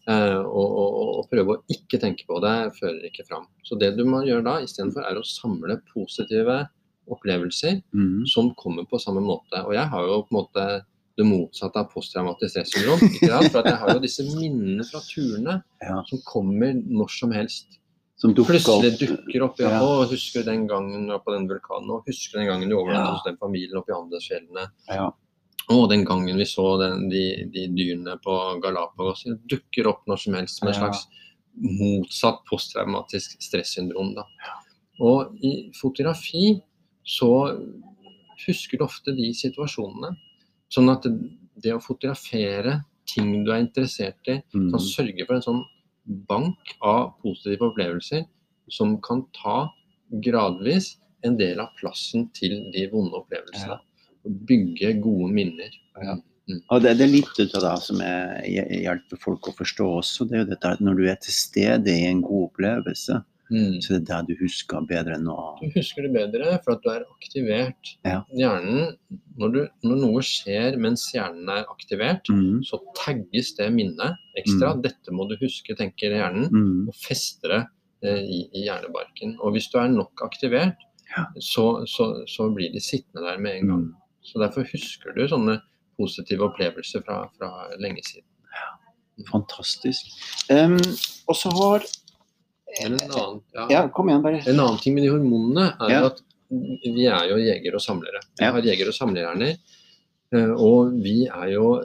Eh, 0.09 0.39
og, 0.41 0.79
og, 1.19 1.27
prøve 1.29 1.59
å 1.59 1.63
ikke 1.69 1.99
tenke 2.01 2.25
på 2.25 2.39
det 2.41 2.55
fører 2.79 3.05
ikke 3.11 3.27
fram. 3.29 3.45
Så 3.67 3.77
det 3.77 3.91
du 3.99 4.05
må 4.09 4.23
gjøre 4.25 4.47
da 4.47 4.55
istedenfor, 4.65 5.05
er 5.05 5.19
å 5.21 5.27
samle 5.29 5.77
positive 5.93 6.63
opplevelser 7.09 7.83
Mm. 7.95 8.27
som 8.29 8.55
kommer 8.55 8.85
på 8.89 9.01
samme 9.01 9.21
måte. 9.21 9.61
Og 9.67 9.75
jeg 9.75 9.85
har 9.89 10.07
jo 10.07 10.23
på 10.23 10.33
en 10.33 10.39
måte 10.41 10.65
det 11.19 11.27
motsatte 11.27 11.81
av 11.81 11.91
posttraumatisk 11.93 12.53
stressyndrom. 12.55 13.01
For 13.51 13.59
at 13.61 13.67
jeg 13.67 13.79
har 13.83 13.93
jo 13.95 14.01
disse 14.01 14.25
minnene 14.25 14.85
fra 14.89 15.01
turene 15.05 15.59
Ja. 15.83 16.03
som 16.09 16.21
kommer 16.25 16.73
når 16.79 17.09
som 17.13 17.33
helst. 17.35 17.79
Som 18.19 18.33
dukker 18.35 18.57
Plutselig 18.57 18.93
opp. 18.95 18.99
dukker 18.99 19.43
opp. 19.47 19.59
Ja, 19.63 19.79
å, 19.81 20.03
husker 20.11 20.43
du 20.43 20.51
den 20.51 20.67
gangen 20.67 21.07
du 21.07 21.13
var 21.13 21.21
på 21.23 21.31
den 21.37 21.47
vulkanen? 21.49 21.91
Og 21.95 22.05
husker 22.09 22.33
du 22.35 22.39
den 22.43 22.49
gangen 22.51 22.69
du 22.69 22.75
overnattet 22.75 23.07
Ja. 23.07 23.15
hos 23.15 23.25
den 23.29 23.37
familien 23.39 23.79
oppe 23.79 23.93
i 23.93 23.95
Andesfjellene? 23.95 24.65
Ja. 24.91 25.11
Og 25.71 25.89
den 25.91 26.05
gangen 26.05 26.37
vi 26.37 26.45
så 26.49 26.65
den, 26.81 27.09
de, 27.13 27.45
de 27.53 27.67
dyrene 27.69 28.17
på 28.25 28.35
Galapagos. 28.65 29.23
Det 29.25 29.39
dukker 29.53 29.87
opp 29.87 30.07
når 30.09 30.17
som 30.25 30.35
helst 30.35 30.59
som 30.59 30.69
en 30.69 30.75
slags 30.75 31.07
motsatt 31.61 32.43
posttraumatisk 32.49 33.37
stressyndrom. 33.43 34.15
Da. 34.17 34.25
Og 35.01 35.37
i 35.45 35.71
fotografi 35.79 36.61
så 37.07 37.31
husker 38.47 38.79
du 38.79 38.85
ofte 38.85 39.15
de 39.17 39.31
situasjonene. 39.35 40.15
Sånn 40.73 40.91
at 40.93 41.07
det 41.59 41.73
å 41.75 41.83
fotografere 41.83 42.81
ting 43.09 43.45
du 43.45 43.51
er 43.53 43.63
interessert 43.65 44.27
i, 44.29 44.43
Mm. 44.55 44.71
kan 44.71 44.81
sørge 44.81 45.27
for 45.27 45.35
en 45.37 45.43
sånn 45.43 45.63
bank 46.09 46.77
av 46.81 47.13
positive 47.23 47.69
opplevelser 47.71 48.25
som 48.73 48.97
kan 49.05 49.25
ta 49.37 49.69
gradvis 50.25 50.97
en 51.27 51.37
del 51.39 51.61
av 51.61 51.75
plassen 51.81 52.29
til 52.37 52.61
de 52.75 52.87
vonde 52.93 53.17
opplevelsene. 53.19 53.79
Bygge 54.49 54.95
gode 55.03 55.31
minner. 55.35 55.75
Ja. 56.01 56.19
Og 56.73 56.81
det, 56.81 56.95
det 56.97 57.05
er 57.05 57.13
litt 57.13 57.35
ut 57.37 57.57
av 57.59 57.65
det 57.65 57.75
som 57.85 58.01
jeg 58.01 58.83
hjelper 58.85 59.21
folk 59.21 59.51
å 59.51 59.57
forstå 59.59 59.89
også. 59.99 60.29
Det 60.29 60.37
er 60.37 60.45
jo 60.45 60.51
dette 60.53 60.71
at 60.77 60.85
når 60.85 61.01
du 61.01 61.03
er 61.11 61.19
til 61.21 61.35
stede 61.37 61.93
i 61.93 62.07
en 62.09 62.23
god 62.25 62.47
opplevelse, 62.49 63.19
Mm. 63.51 63.79
så 63.81 63.95
er 63.95 64.01
det 64.01 64.09
det 64.09 64.19
du 64.29 64.43
husker 64.43 64.83
bedre 64.89 65.15
enn 65.17 65.23
noe 65.25 65.55
Du 65.63 65.71
husker 65.73 66.05
det 66.05 66.11
bedre 66.13 66.59
for 66.65 66.75
at 66.75 66.83
du 66.85 66.89
er 66.93 67.05
aktivert. 67.09 67.93
Ja. 68.05 68.19
Hjernen, 68.37 68.97
når, 69.41 69.53
du, 69.55 69.61
når 69.89 70.01
noe 70.03 70.21
skjer 70.27 70.77
mens 70.77 71.07
hjernen 71.15 71.49
er 71.49 71.65
aktivert, 71.73 72.29
Mm. 72.29 72.61
så 72.69 72.77
tagges 72.99 73.55
det 73.57 73.71
minnet 73.73 74.17
ekstra. 74.37 74.75
Dette 74.83 75.11
må 75.17 75.25
du 75.31 75.37
huske, 75.41 75.75
tenker 75.79 76.13
hjernen, 76.19 76.51
Mm. 76.53 76.89
og 76.89 76.95
fester 76.95 77.49
det 77.55 77.63
eh, 78.03 78.21
i, 78.21 78.41
i 78.53 78.67
hjernebarken. 78.67 79.39
Og 79.41 79.53
hvis 79.57 79.71
du 79.73 79.79
er 79.81 79.89
nok 79.89 80.21
aktivert, 80.29 80.77
Ja. 81.17 81.25
så, 81.41 81.87
så, 81.89 82.27
så 82.29 82.51
blir 82.55 82.69
de 82.73 82.81
sittende 82.85 83.25
der 83.25 83.39
med 83.41 83.57
en 83.63 83.67
gang. 83.69 83.85
Mm. 83.89 83.95
Så 84.23 84.39
derfor 84.45 84.67
husker 84.69 85.15
du 85.17 85.25
sånne 85.27 85.61
positive 85.97 86.45
opplevelser 86.51 87.01
fra, 87.07 87.23
fra 87.39 87.49
lenge 87.81 88.05
siden. 88.05 88.27
Fantastisk. 89.33 90.05
Um, 90.51 90.77
og 91.27 91.35
så 91.37 91.51
har 91.57 91.83
En 92.85 92.95
annen, 93.01 93.41
ja. 93.55 93.67
Ja, 93.73 93.83
kom 93.89 94.09
igjen, 94.11 94.23
bare. 94.23 94.43
En 94.47 94.61
annen 94.61 94.79
ting 94.83 94.95
med 94.95 95.05
de 95.07 95.11
hormonene 95.15 95.71
er 95.81 95.91
Ja. 95.91 96.07
at 96.07 96.21
vi 96.51 97.07
er 97.07 97.29
jo 97.29 97.37
jegere 97.41 97.75
og 97.75 97.81
samlere. 97.85 98.21
Vi 98.39 98.45
Ja. 98.45 98.53
har 98.53 98.61
jegere 98.63 98.89
og 98.89 98.95
samlerhjerner. 98.95 99.57
eh, 100.33 100.51
Og 100.53 100.93
vi 101.03 101.27
er 101.27 101.53
jo 101.55 101.83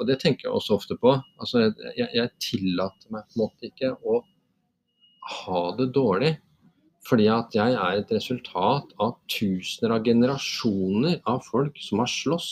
Og 0.00 0.06
det 0.06 0.20
tenker 0.20 0.42
jeg 0.46 0.52
også 0.52 0.74
ofte 0.76 0.94
på. 0.96 1.20
Altså, 1.40 1.74
jeg, 1.96 2.08
jeg 2.14 2.30
tillater 2.38 3.10
meg 3.10 3.24
på 3.26 3.34
en 3.34 3.42
måte 3.48 3.66
ikke 3.66 3.96
å 4.06 4.22
ha 5.42 5.62
det 5.76 5.88
dårlig. 5.92 6.36
Fordi 7.08 7.26
at 7.32 7.50
jeg 7.56 7.72
er 7.74 7.98
et 7.98 8.10
resultat 8.12 8.92
av 9.00 9.16
tusener 9.26 9.94
av 9.96 10.04
generasjoner 10.04 11.20
av 11.26 11.42
folk 11.42 11.74
som 11.80 11.98
har 11.98 12.06
slåss 12.06 12.48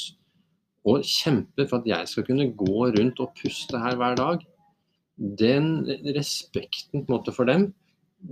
og 0.86 1.02
kjemper 1.02 1.68
for 1.68 1.78
at 1.78 1.86
jeg 1.86 2.08
skal 2.08 2.24
kunne 2.24 2.50
gå 2.56 2.90
rundt 2.98 3.20
og 3.20 3.32
puste 3.36 3.78
her 3.78 3.94
hver 3.94 4.16
dag. 4.16 4.44
Den 5.16 5.86
respekten 6.16 7.06
måte 7.08 7.32
for 7.32 7.48
dem 7.48 7.70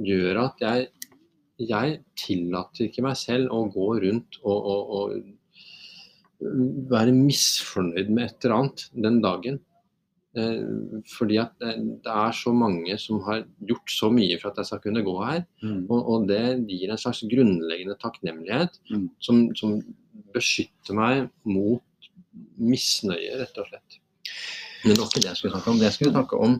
gjør 0.04 0.42
at 0.48 0.60
jeg, 0.64 0.88
jeg 1.62 2.00
tillater 2.18 2.88
ikke 2.88 3.04
meg 3.06 3.16
selv 3.20 3.52
å 3.54 3.64
gå 3.72 3.88
rundt 4.04 4.40
og, 4.42 4.68
og, 4.74 4.82
og 4.98 6.44
være 6.90 7.14
misfornøyd 7.16 8.10
med 8.10 8.26
et 8.26 8.44
eller 8.44 8.56
annet 8.58 8.84
den 9.06 9.22
dagen. 9.24 9.60
Eh, 10.34 10.62
fordi 11.14 11.38
at 11.38 11.52
det, 11.62 11.74
det 12.04 12.10
er 12.10 12.34
så 12.34 12.52
mange 12.56 12.96
som 12.98 13.20
har 13.28 13.44
gjort 13.62 13.92
så 13.94 14.10
mye 14.12 14.36
for 14.40 14.50
at 14.50 14.60
jeg 14.60 14.70
skal 14.72 14.82
kunne 14.82 15.04
gå 15.06 15.14
her. 15.22 15.44
Mm. 15.62 15.84
Og, 15.86 15.98
og 16.00 16.28
det 16.30 16.42
gir 16.68 16.90
en 16.90 17.00
slags 17.00 17.22
grunnleggende 17.30 17.96
takknemlighet 18.02 18.80
Mm. 18.90 19.08
som, 19.22 19.46
som 19.56 19.78
beskytter 20.34 20.96
meg 20.98 21.28
mot 21.46 22.10
misnøye, 22.58 23.38
rett 23.40 23.60
og 23.62 23.70
slett. 23.70 24.00
Men 24.84 24.94
det 24.94 25.00
var 25.00 25.08
ikke 25.08 25.22
det 25.24 25.30
jeg 25.32 25.36
skulle 25.40 25.54
snakke 25.54 25.70
om. 25.72 25.78
Det 25.80 25.86
jeg 25.88 25.96
skulle 25.98 26.12
snakke 26.14 26.40
om 26.46 26.56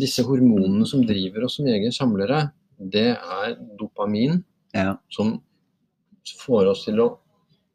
disse 0.00 0.22
hormonene 0.26 0.86
som 0.88 1.04
driver 1.06 1.44
oss 1.46 1.56
som 1.60 1.66
jegere 1.68 1.92
samlere, 1.94 2.40
det 2.80 3.08
er 3.16 3.56
dopamin, 3.78 4.42
Ja. 4.74 4.96
som 5.10 5.40
får 6.42 6.66
oss 6.72 6.84
til 6.84 6.98
å 7.00 7.18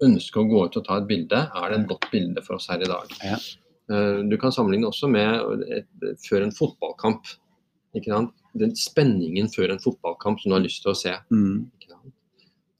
ønske 0.03 0.41
å 0.41 0.49
gå 0.49 0.65
ut 0.65 0.77
og 0.77 0.85
ta 0.85 0.97
et 0.97 1.07
bilde. 1.07 1.39
Er 1.55 1.69
det 1.69 1.79
et 1.79 1.87
godt 1.87 2.09
bilde 2.11 2.41
for 2.43 2.55
oss 2.55 2.67
her 2.69 2.81
i 2.81 2.89
dag? 2.89 3.07
Ja. 3.23 3.37
Eh, 3.89 4.23
Du 4.29 4.37
kan 4.37 4.51
sammenligne 4.51 4.87
også 4.89 5.09
med 5.09 5.63
et, 5.71 5.87
før 6.27 6.43
en 6.43 6.51
fotballkamp. 6.51 7.23
Den 7.93 8.75
spenningen 8.75 9.47
før 9.53 9.71
en 9.71 9.79
fotballkamp 9.79 10.39
som 10.41 10.49
du 10.51 10.55
har 10.55 10.63
lyst 10.65 10.81
til 10.83 10.91
å 10.91 10.95
se. 10.97 11.13
Mm. 11.31 11.69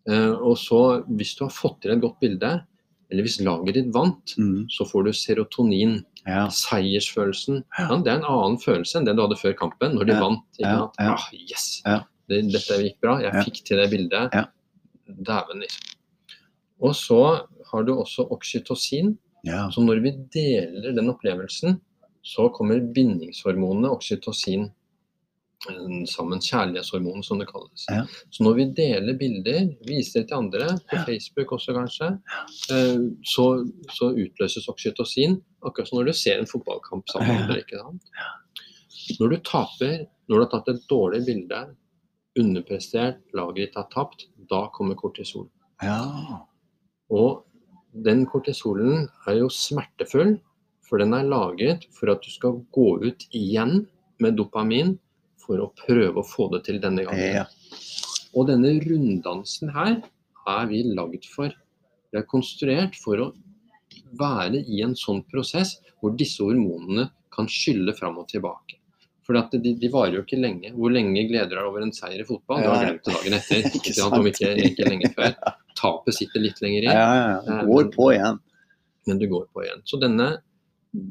Eh, 0.09 0.31
Og 0.41 0.57
så, 0.57 1.03
hvis 1.07 1.35
du 1.37 1.45
har 1.45 1.51
fått 1.51 1.81
til 1.81 1.91
et 1.91 2.01
godt 2.01 2.19
bilde, 2.19 2.65
eller 3.11 3.23
hvis 3.27 3.39
laget 3.43 3.73
ditt 3.75 3.91
vant, 3.93 4.33
Mm. 4.37 4.67
så 4.69 4.85
får 4.87 5.03
du 5.05 5.11
serotonin, 5.13 6.05
Ja. 6.27 6.47
seiersfølelsen. 6.49 7.63
Ja. 7.79 7.87
Det 7.97 8.07
er 8.07 8.17
en 8.19 8.25
annen 8.29 8.57
følelse 8.61 8.95
enn 8.99 9.05
det 9.05 9.15
du 9.17 9.21
hadde 9.21 9.37
før 9.41 9.53
kampen, 9.57 9.95
når 9.95 10.05
de 10.05 10.13
Ja, 10.13 10.19
vant. 10.21 10.43
Ikke 10.59 10.69
ja, 10.69 10.77
sant? 10.79 10.93
ja. 10.99 11.13
Ah, 11.13 11.25
yes! 11.33 11.81
Ja. 11.85 11.99
Det, 12.29 12.51
dette 12.51 12.77
gikk 12.83 12.99
bra. 13.01 13.19
Jeg 13.19 13.33
fikk 13.45 13.63
til 13.65 13.77
det 13.77 13.89
bildet. 13.91 14.29
Ja. 14.33 14.45
Dæven, 15.07 15.59
liksom. 15.59 15.97
Og 16.81 16.93
så 16.95 17.45
har 17.71 17.83
du 17.83 17.93
også 17.95 18.27
oksytocin. 18.31 19.17
Så 19.45 19.81
når 19.81 20.01
vi 20.01 20.11
deler 20.33 20.93
den 20.95 21.09
opplevelsen, 21.09 21.79
så 22.23 22.49
kommer 22.53 22.79
bindingshormonene 22.93 23.89
oksytocin 23.91 24.71
sammen. 26.09 26.41
kjærlighetshormon, 26.41 27.23
som 27.23 27.39
det 27.41 27.47
kalles. 27.49 27.85
Ja. 27.89 28.05
Så 28.29 28.43
når 28.43 28.57
vi 28.59 28.65
deler 28.77 29.17
bilder, 29.19 29.69
viser 29.87 30.21
det 30.21 30.29
til 30.29 30.37
andre, 30.37 30.69
på. 30.89 31.01
Facebook 31.07 31.51
også 31.57 31.75
kanskje, 31.77 32.09
eh, 32.73 33.03
så, 33.33 33.45
så 33.93 34.11
utløses 34.11 34.69
oksytocin. 34.71 35.39
Akkurat 35.65 35.89
som 35.89 35.99
når 35.99 36.11
du 36.11 36.13
ser 36.17 36.39
en 36.39 36.49
fotballkamp 36.49 37.09
sammen. 37.11 37.29
Med 37.29 37.43
andre, 37.43 37.59
ikke 37.61 37.81
sant? 37.81 38.03
Når 39.19 39.33
du 39.33 39.37
taper, 39.45 39.95
når 40.29 40.35
du 40.35 40.45
har 40.45 40.51
tatt 40.55 40.73
et 40.73 40.83
dårlig 40.89 41.23
bilde, 41.27 41.61
underprestert, 42.39 43.21
laget 43.35 43.57
ditt 43.59 43.77
har 43.77 43.89
tapt, 43.91 44.29
da 44.49 44.65
kommer 44.73 44.95
kortisol. 44.99 45.49
ja. 45.83 46.01
Og 47.11 47.43
den 47.91 48.23
kortisolen 48.29 49.09
er 49.27 49.41
jo 49.41 49.49
smertefull, 49.51 50.37
for 50.87 51.01
den 51.01 51.13
er 51.15 51.27
laget 51.27 51.87
for 51.95 52.11
at 52.13 52.23
du 52.23 52.31
skal 52.31 52.61
gå 52.71 52.87
ut 53.03 53.25
igjen 53.35 53.85
med 54.23 54.37
dopamin 54.39 54.93
for 55.51 55.59
å 55.67 55.69
prøve 55.83 56.23
å 56.23 56.27
få 56.27 56.47
det 56.55 56.63
til 56.69 56.79
denne 56.83 57.03
gangen. 57.03 57.41
ja. 57.43 57.45
Og 58.31 58.47
denne 58.47 58.69
runddansen 58.79 59.73
her 59.75 59.97
er 60.47 60.67
vi 60.69 60.85
lagd 60.87 61.25
for. 61.27 61.51
Vi 62.11 62.19
er 62.19 62.23
konstruert 62.31 62.95
for 62.95 63.19
å 63.19 63.25
være 64.19 64.61
i 64.63 64.79
en 64.85 64.93
sånn 64.95 65.19
prosess 65.27 65.73
hvor 65.99 66.15
disse 66.15 66.39
hormonene 66.43 67.09
kan 67.35 67.49
skylle 67.51 67.91
fram 67.97 68.21
og 68.21 68.29
tilbake. 68.31 68.77
For 69.27 69.35
at 69.37 69.51
de, 69.51 69.73
de 69.77 69.89
varer 69.91 70.15
jo 70.17 70.23
ikke 70.23 70.39
lenge. 70.39 70.71
Hvor 70.75 70.91
lenge 70.95 71.25
gleder 71.27 71.51
du 71.51 71.57
deg 71.59 71.67
over 71.67 71.83
en 71.83 71.91
seier 71.95 72.23
i 72.23 72.27
fotball? 72.27 72.63
Du 72.63 72.69
har 72.71 72.85
glemt 72.87 73.03
det 73.05 73.17
dagen 73.17 73.35
etter. 73.37 73.67
Ikke 73.77 73.93
sant? 73.99 74.15
Om 74.17 74.29
ikke, 74.31 74.53
ikke 74.71 74.87
lenge 74.87 75.11
før. 75.17 75.35
Tapet 75.77 76.17
sitter 76.17 76.43
litt 76.47 76.63
lenger 76.63 76.87
Ja, 76.87 76.95
inn, 76.95 77.03
ja, 77.03 77.35
ja. 77.51 77.59
Går 77.67 77.91
på 77.93 78.07
igjen. 78.15 78.39
men 79.11 79.19
du 79.21 79.27
går 79.31 79.45
på 79.53 79.63
igjen. 79.67 79.83
Så 79.91 79.99
denne, 80.01 80.29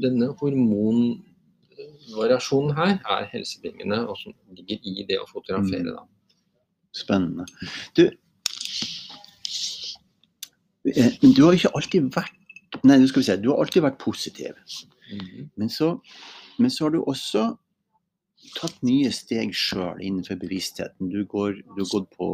denne 0.03 0.33
hormonvariasjonen 2.11 2.77
her 2.77 2.99
er 3.17 3.29
helsebringende, 3.33 4.03
og 4.09 4.19
som 4.19 4.35
ligger 4.57 4.79
i 4.83 5.07
det 5.09 5.21
å 5.21 5.29
fotografere. 5.31 5.87
Mm. 5.87 5.95
da. 5.97 6.37
Spennende. 6.97 7.47
Du, 7.97 8.05
eh, 10.91 11.17
du 11.23 11.43
har 11.45 11.57
ikke 11.57 11.75
alltid 11.75 12.13
vært 12.15 12.37
Nei, 12.87 13.01
skal 13.11 13.19
vi 13.19 13.27
se. 13.27 13.35
Du 13.43 13.49
har 13.51 13.59
alltid 13.65 13.83
vært 13.83 13.99
positiv. 13.99 14.55
Men 15.59 15.69
så, 15.75 15.89
men 16.63 16.71
så 16.71 16.85
har 16.87 16.93
du 16.95 17.01
også 17.03 17.49
tatt 18.55 18.77
nye 18.87 19.11
steg 19.11 19.51
sjøl 19.59 19.99
innenfor 19.99 20.39
bevisstheten. 20.39 21.11
Du, 21.11 21.25
går, 21.27 21.59
du 21.67 21.81
har 21.83 21.91
gått 21.91 22.07
på 22.15 22.29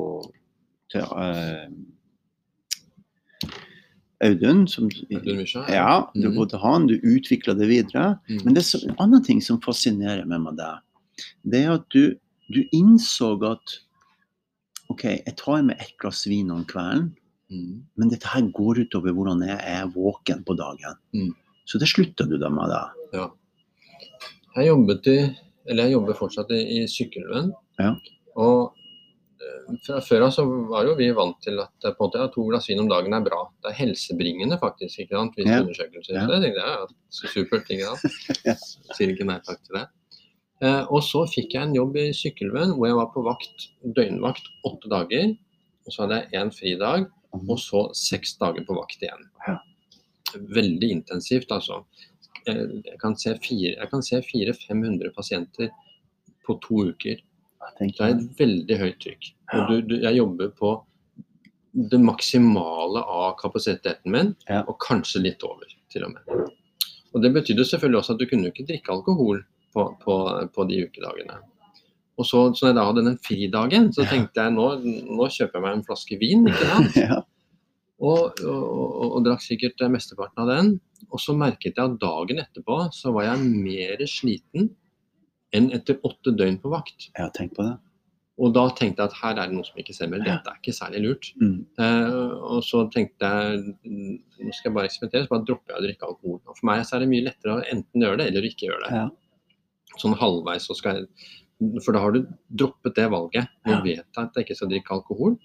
til 0.92 1.02
eh, 1.02 1.72
Audun, 4.24 4.64
som 4.70 4.88
Audun 4.88 5.40
Mysja, 5.42 5.64
ja. 5.68 6.10
Du 6.14 6.30
mm. 6.30 6.36
bodde 6.38 6.60
han, 6.62 6.86
du 6.88 6.96
utvikla 7.02 7.54
det 7.58 7.68
videre. 7.68 8.14
Mm. 8.30 8.40
Men 8.44 8.56
det 8.56 8.62
er 8.62 8.68
så, 8.70 8.80
en 8.86 8.96
annen 9.02 9.24
ting 9.26 9.42
som 9.44 9.60
fascinerer 9.64 10.24
meg 10.28 10.40
med 10.44 10.56
deg, 10.60 11.26
det 11.44 11.64
er 11.64 11.74
at 11.76 11.84
du, 11.92 12.16
du 12.52 12.62
innså 12.76 13.34
at 13.48 13.78
OK, 14.92 15.04
jeg 15.04 15.36
tar 15.36 15.64
med 15.66 15.80
ett 15.82 15.96
glass 16.00 16.24
vin 16.30 16.52
om 16.54 16.64
kvelden, 16.68 17.12
Mm. 17.46 17.82
men 17.94 18.10
dette 18.10 18.26
her 18.26 18.46
går 18.54 18.80
utover 18.82 19.14
hvordan 19.14 19.44
jeg 19.46 19.58
er 19.70 19.90
våken 19.94 20.42
på 20.46 20.56
dagen. 20.58 20.96
Mm. 21.14 21.30
Så 21.66 21.78
det 21.78 21.88
slutta 21.90 22.26
du 22.26 22.36
da 22.42 22.50
med, 22.50 22.72
da. 22.72 22.80
Ja. 23.14 23.26
Jeg 24.56 24.70
jobbet 24.70 25.06
i, 25.12 25.18
eller 25.70 25.86
jeg 25.86 25.96
jobber 25.96 26.18
fortsatt 26.18 26.50
i, 26.54 26.60
i 26.78 26.80
Sykkylven. 26.90 27.52
Ja. 27.78 27.92
Og 28.40 28.75
fra 29.86 30.00
før 30.04 30.24
av 30.26 30.30
så 30.34 30.44
var 30.70 30.86
jo 30.88 30.94
vi 30.98 31.10
vant 31.14 31.36
til 31.44 31.58
at 31.62 31.84
eh, 31.84 31.92
på 31.96 32.04
en 32.04 32.08
måte, 32.08 32.20
ja, 32.22 32.28
to 32.34 32.44
glass 32.48 32.68
vin 32.70 32.80
om 32.82 32.88
dagen 32.90 33.14
er 33.16 33.24
bra. 33.26 33.42
Det 33.62 33.70
er 33.72 33.78
helsebringende 33.80 34.58
faktisk, 34.62 35.00
ikke 35.04 35.16
sant, 35.18 35.34
Hvis 35.36 35.46
Ja. 35.50 35.60
undersøkelser. 35.62 36.14
Ja. 36.14 36.26
Jeg 36.30 36.42
tenkte 36.46 36.64
ja, 36.66 36.86
så 37.10 37.30
supert, 37.32 37.70
ikke 37.70 37.90
sant. 37.92 38.18
Ja. 38.48 38.54
Sier 38.96 39.12
ikke 39.14 39.26
nei 39.28 39.38
takk 39.46 39.62
til 39.66 39.78
det. 39.80 39.84
Eh, 40.62 40.84
og 40.90 41.02
så 41.04 41.26
fikk 41.28 41.52
jeg 41.54 41.62
en 41.68 41.74
jobb 41.76 41.96
i 42.00 42.06
Sykkylven 42.16 42.74
hvor 42.78 42.86
jeg 42.88 42.96
var 42.96 43.10
på 43.12 43.22
vakt, 43.26 43.68
døgnvakt 43.84 44.46
åtte 44.64 44.88
dager. 44.92 45.34
Og 45.86 45.92
så 45.94 46.02
hadde 46.06 46.22
jeg 46.32 46.40
én 46.42 46.50
fridag, 46.54 47.08
og 47.36 47.58
så 47.60 47.86
seks 47.94 48.36
dager 48.40 48.64
på 48.66 48.74
vakt 48.78 49.02
igjen. 49.04 49.26
Ja. 49.46 49.58
Veldig 50.56 50.88
intensivt, 50.90 51.52
altså. 51.54 51.82
Eh, 52.46 52.64
Jeg 52.84 52.98
kan 53.02 53.14
se 53.18 53.34
fire- 53.42 53.76
jeg 53.76 53.90
kan 53.90 54.02
se 54.02 54.20
400-500 54.22 55.12
pasienter 55.14 55.70
på 56.46 56.56
to 56.62 56.84
uker. 56.90 57.20
Det 57.78 57.88
er 58.00 58.14
et 58.14 58.38
veldig 58.40 58.78
høyt 58.80 59.00
trykk. 59.02 59.30
Og 59.56 59.70
du, 59.70 59.74
du, 59.90 59.96
jeg 60.02 60.18
jobber 60.18 60.52
på 60.58 60.70
det 61.92 61.98
maksimale 62.00 63.02
av 63.04 63.34
kapasiteten 63.40 64.12
min, 64.14 64.30
Ja. 64.48 64.62
og 64.64 64.78
kanskje 64.80 65.20
litt 65.26 65.42
over, 65.44 65.68
til 65.92 66.06
og 66.06 66.14
med. 66.14 66.48
Og 67.14 67.22
Det 67.22 67.32
betydde 67.32 67.64
selvfølgelig 67.64 67.98
også 68.00 68.14
at 68.16 68.20
du 68.22 68.26
kunne 68.30 68.48
ikke 68.52 68.66
drikke 68.68 68.92
alkohol 68.92 69.42
på, 69.74 69.84
på, 70.02 70.16
på 70.54 70.64
de 70.70 70.82
ukedagene. 70.86 71.38
Og 72.16 72.24
så, 72.24 72.46
så 72.56 72.64
når 72.64 72.70
jeg 72.70 72.76
da 72.78 72.84
hadde 72.88 73.04
den 73.10 73.18
fridagen, 73.24 73.88
så 73.92 74.06
tenkte 74.08 74.40
jeg 74.46 74.54
nå, 74.56 74.66
nå 75.18 75.28
kjøper 75.32 75.58
jeg 75.58 75.64
meg 75.66 75.74
en 75.76 75.84
flaske 75.84 76.16
vin. 76.20 76.46
ikke 76.48 76.68
sant? 76.70 76.96
ja. 77.06 77.18
Og, 78.00 78.40
og, 78.44 78.64
og, 78.64 79.04
og 79.16 79.24
drakk 79.24 79.44
sikkert 79.44 79.80
mesteparten 79.92 80.42
av 80.44 80.48
den. 80.52 80.72
Og 81.12 81.20
så 81.20 81.36
merket 81.36 81.76
jeg 81.76 81.84
at 81.84 81.98
dagen 82.00 82.40
etterpå 82.40 82.78
så 82.92 83.12
var 83.12 83.28
jeg 83.28 83.44
mer 83.52 84.04
sliten 84.08 84.70
enn 85.56 85.70
etter 85.76 85.98
åtte 86.06 86.32
døgn 86.36 86.58
på 86.62 86.70
vakt. 86.72 87.10
ja, 87.18 87.28
tenk 87.34 87.54
på 87.56 87.64
det. 87.66 87.74
Og 88.36 88.50
da 88.52 88.66
tenkte 88.76 89.00
jeg 89.00 89.08
at 89.08 89.14
her 89.16 89.38
er 89.40 89.48
det 89.48 89.56
noe 89.56 89.64
som 89.64 89.78
ikke 89.80 89.94
stemmer. 89.96 90.20
Dette 90.20 90.50
er 90.52 90.58
ikke 90.60 90.74
særlig 90.76 90.98
lurt. 91.06 91.28
Mm. 91.40 91.54
Eh, 91.80 92.32
og 92.44 92.58
så 92.66 92.82
tenkte 92.92 93.24
jeg 93.24 93.62
nå 93.88 94.52
skal 94.52 94.68
jeg 94.68 94.74
bare 94.76 94.90
eksperimentere, 94.90 95.24
så 95.24 95.32
bare 95.32 95.46
dropper 95.48 95.72
jeg 95.72 95.78
å 95.80 95.84
drikke 95.86 96.08
alkohol. 96.10 96.40
Og 96.44 96.58
for 96.58 96.68
meg 96.68 96.82
så 96.84 96.98
er 96.98 97.04
det 97.06 97.08
mye 97.14 97.24
lettere 97.30 97.54
å 97.56 97.64
enten 97.72 98.04
gjøre 98.04 98.18
det 98.20 98.26
eller 98.28 98.44
ikke 98.50 98.68
gjøre 98.68 98.82
det. 98.84 99.00
Ja. 99.00 99.06
Sånn 100.02 100.18
halvveis 100.20 100.68
så 100.68 100.76
skal 100.76 101.00
jeg 101.00 101.08
For 101.86 101.96
da 101.96 102.02
har 102.04 102.12
du 102.12 102.26
droppet 102.52 102.98
det 102.98 103.06
valget. 103.08 103.48
Nå 103.64 103.72
Ja. 103.72 103.80
vet 103.80 104.04
jeg 104.04 104.20
at 104.26 104.34
jeg 104.36 104.44
ikke 104.44 104.56
skal 104.58 104.68
drikke 104.68 104.92
alkohol. 104.98 105.38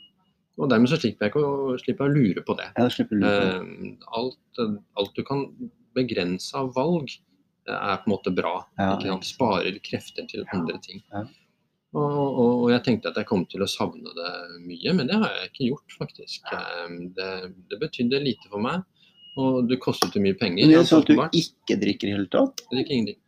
Og 0.60 0.68
dermed 0.70 0.90
så 0.92 0.98
slipper 1.00 1.30
jeg 1.30 1.32
ikke 1.32 1.44
å, 1.48 1.78
slipper 1.80 2.10
å 2.10 2.12
lure 2.12 2.44
på 2.44 2.58
det. 2.60 2.68
Ja, 2.76 2.90
slipper 2.92 3.16
du 3.16 3.24
det. 3.24 3.32
Eh, 3.32 3.96
alt, 4.20 4.60
alt 5.00 5.16
du 5.16 5.24
kan 5.24 5.46
begrense 5.96 6.52
av 6.60 6.74
valg, 6.76 7.08
er 7.70 8.02
på 8.02 8.10
en 8.10 8.14
måte 8.16 8.34
bra. 8.34 8.56
Ja? 8.80 9.18
Sparer 9.26 9.78
krefter 9.86 10.26
til 10.30 10.46
andre 10.54 10.80
ting. 10.84 11.04
Og, 11.92 12.08
og, 12.08 12.52
og 12.64 12.68
jeg 12.72 12.84
tenkte 12.86 13.12
at 13.12 13.18
jeg 13.20 13.28
kom 13.28 13.44
til 13.52 13.66
å 13.66 13.70
savne 13.70 14.14
det 14.16 14.34
mye, 14.64 14.94
men 14.96 15.10
det 15.10 15.18
har 15.20 15.34
jeg 15.36 15.50
ikke 15.50 15.70
gjort, 15.74 15.96
faktisk. 16.00 16.52
Det, 17.18 17.32
det 17.72 17.80
betydde 17.82 18.22
lite 18.24 18.52
for 18.52 18.64
meg, 18.64 18.86
og 19.40 19.66
det 19.68 19.82
kostet 19.84 20.16
mye 20.24 20.38
penger. 20.40 20.64
Men 20.64 20.78
er 20.78 20.86
det 20.86 20.92
sånn 20.92 21.04
at 21.04 21.12
du 21.12 21.42
ikke 21.42 21.80
drikker 21.82 22.08
i 22.12 22.16
hele 22.16 22.32
tatt? 22.32 22.64
drikker 22.72 22.96
ingenting. 22.96 23.20